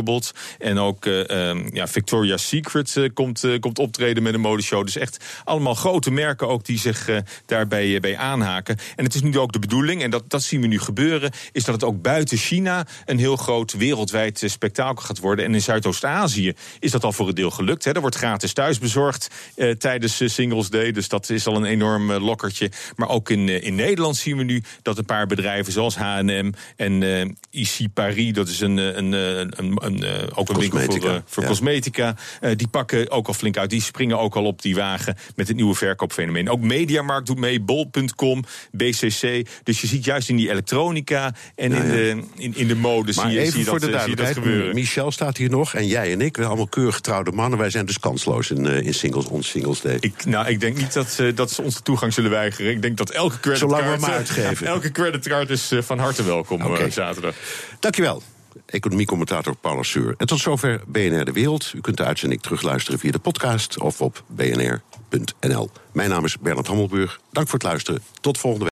En 0.59 0.79
ook 0.79 1.07
eh, 1.07 1.49
ehm, 1.51 1.69
ja, 1.73 1.87
Victoria's 1.87 2.49
Secret 2.49 2.97
eh, 2.97 3.09
komt, 3.15 3.45
eh, 3.45 3.59
komt 3.59 3.79
optreden 3.79 4.23
met 4.23 4.35
een 4.35 4.41
modeshow. 4.41 4.85
Dus 4.85 4.97
echt 4.97 5.25
allemaal 5.45 5.75
grote 5.75 6.11
merken 6.11 6.49
ook 6.49 6.65
die 6.65 6.79
zich 6.79 7.09
daarbij 7.47 8.01
bij 8.01 8.17
aanhaken. 8.17 8.77
En 8.97 9.05
het 9.05 9.15
is 9.15 9.23
nu 9.23 9.39
ook 9.39 9.53
de 9.53 9.59
bedoeling, 9.59 10.03
en 10.03 10.11
dat, 10.11 10.31
dat 10.31 10.43
zien 10.43 10.61
we 10.61 10.67
nu 10.67 10.79
gebeuren... 10.79 11.31
is 11.53 11.65
dat 11.65 11.75
het 11.75 11.85
ook 11.85 12.03
buiten 12.03 12.39
China 12.39 12.87
een 13.05 13.19
heel 13.19 13.37
groot 13.37 13.73
wereldwijd 13.73 14.43
spektakel 14.47 15.05
gaat 15.05 15.19
worden. 15.19 15.45
En 15.45 15.55
in 15.55 15.63
Zuidoost-Azië 15.63 16.55
is 16.79 16.91
dat 16.91 17.05
al 17.05 17.13
voor 17.13 17.29
een 17.29 17.35
deel 17.35 17.51
gelukt. 17.51 17.85
Hè. 17.85 17.93
Er 17.93 18.01
wordt 18.01 18.17
gratis 18.17 18.53
thuis 18.53 18.79
bezorgd 18.79 19.29
eh, 19.57 19.71
tijdens 19.71 20.35
Singles 20.35 20.71
Day. 20.71 20.93
Dus 20.93 21.09
dat 21.09 21.31
is 21.31 21.47
al 21.47 21.57
een 21.57 21.65
enorm 21.65 22.13
lokkertje. 22.13 22.71
Maar 22.97 23.09
ook 23.09 23.31
in, 23.31 23.49
in 23.63 23.75
Nederland 23.75 24.17
zien 24.17 24.37
we 24.37 24.45
nu 24.45 24.63
dat 24.83 24.99
een 24.99 25.05
paar 25.05 25.27
bedrijven 25.27 25.73
zoals 25.73 25.97
H&M 25.97 26.51
en 26.77 27.03
eh 27.03 27.29
Ici 27.51 27.89
Paris... 27.89 28.33
dat 28.33 28.49
is 28.49 28.61
een, 28.61 28.77
een, 28.77 29.13
een, 29.13 29.79
een, 29.91 30.05
eh, 30.05 30.27
ook 30.35 30.49
een 30.49 30.59
winkel 30.59 30.79
voor, 30.79 30.89
Cosmetica, 30.89 31.15
eh, 31.15 31.21
voor 31.27 31.43
ja. 31.43 31.49
cosmetica. 31.49 32.15
eh, 32.41 32.57
die 32.57 32.69
pakken 32.69 33.11
ook 33.11 33.27
al 33.27 33.35
flink 33.35 33.57
uit. 33.57 33.71
Die 33.71 33.83
springen 33.83 34.19
ook 34.19 34.37
al 34.37 34.45
op 34.45 34.63
die 34.63 34.75
wagen 34.75 35.17
met 35.37 35.49
het 35.49 35.57
nieuwe 35.57 35.75
verkoopfenomeen. 35.75 36.51
Ook 36.51 36.61
Mediamarkt 36.61 37.27
doet 37.27 37.39
mee, 37.39 37.61
Bol.com, 37.61 38.45
BCC. 38.73 39.47
Dus 39.63 39.81
je 39.81 39.87
ziet 39.87 40.05
juist 40.05 40.29
in 40.29 40.37
die 40.37 40.51
elektronica 40.51 41.35
en 41.55 41.73
in, 41.73 41.91
de, 41.91 42.23
in, 42.37 42.57
in 42.57 42.69
de 42.69 42.77
mode 42.77 43.13
Maar 43.15 43.25
zie, 43.25 43.35
je, 43.35 43.41
even 43.41 43.53
zie, 43.53 43.65
voor 43.65 43.81
dat, 43.81 43.91
de 43.91 43.99
zie 43.99 44.11
je 44.11 44.17
dat 44.17 44.25
duidelijkheid, 44.25 44.37
gebeuren. 44.37 44.75
Michel 44.75 45.11
staat 45.11 45.37
hier 45.37 45.51
nog 45.51 45.75
en 45.75 45.87
jij 45.87 46.13
en 46.13 46.21
ik, 46.21 46.37
we 46.37 46.45
allemaal 46.45 46.69
keurig 46.69 46.95
getrouwde 46.95 47.33
mannen. 47.33 47.59
Wij 47.59 47.71
zijn 47.71 47.87
dus 47.87 47.99
kansloos 47.99 48.51
in, 48.51 48.67
in 48.67 48.95
singles, 48.95 49.27
on 49.27 49.43
Singles 49.43 49.81
Day. 49.81 49.97
Ik, 50.01 50.25
nou, 50.25 50.49
ik 50.49 50.61
denk 50.61 50.77
niet 50.77 50.93
dat, 50.93 51.17
eh, 51.19 51.37
dat 51.37 51.51
ze 51.51 51.63
ons 51.63 51.75
de 51.75 51.83
toegang 51.83 52.13
zullen 52.13 52.31
weigeren. 52.31 52.71
Ik 52.71 52.83
denk 52.83 52.97
dat 52.97 53.11
elke 53.11 53.41
creditcard, 53.41 53.83
Zolang 53.83 54.01
we 54.01 54.07
eh, 54.07 54.13
uitgeven. 54.13 54.67
elke 54.77 54.91
creditcard 54.91 55.51
is 55.51 55.73
van 55.79 55.99
harte 55.99 56.25
welkom 56.25 56.61
eh, 56.61 56.91
zaterdag. 56.91 57.35
Dankjewel. 57.81 58.23
Economiecommentator 58.71 59.55
Paul 59.57 59.85
Sur. 59.85 60.15
En 60.17 60.27
tot 60.27 60.39
zover 60.39 60.81
BNR 60.87 61.25
De 61.25 61.33
Wereld. 61.33 61.73
U 61.75 61.81
kunt 61.81 61.97
de 61.97 62.05
uitzending 62.05 62.43
terugluisteren 62.43 62.99
via 62.99 63.11
de 63.11 63.19
podcast 63.19 63.79
of 63.79 64.01
op 64.01 64.25
bnr.nl. 64.27 65.71
Mijn 65.93 66.11
naam 66.11 66.25
is 66.25 66.39
Bernard 66.39 66.67
Hammelburg. 66.67 67.21
Dank 67.31 67.49
voor 67.49 67.59
het 67.59 67.69
luisteren. 67.69 68.03
Tot 68.21 68.39
volgende 68.39 68.65
week. 68.65 68.69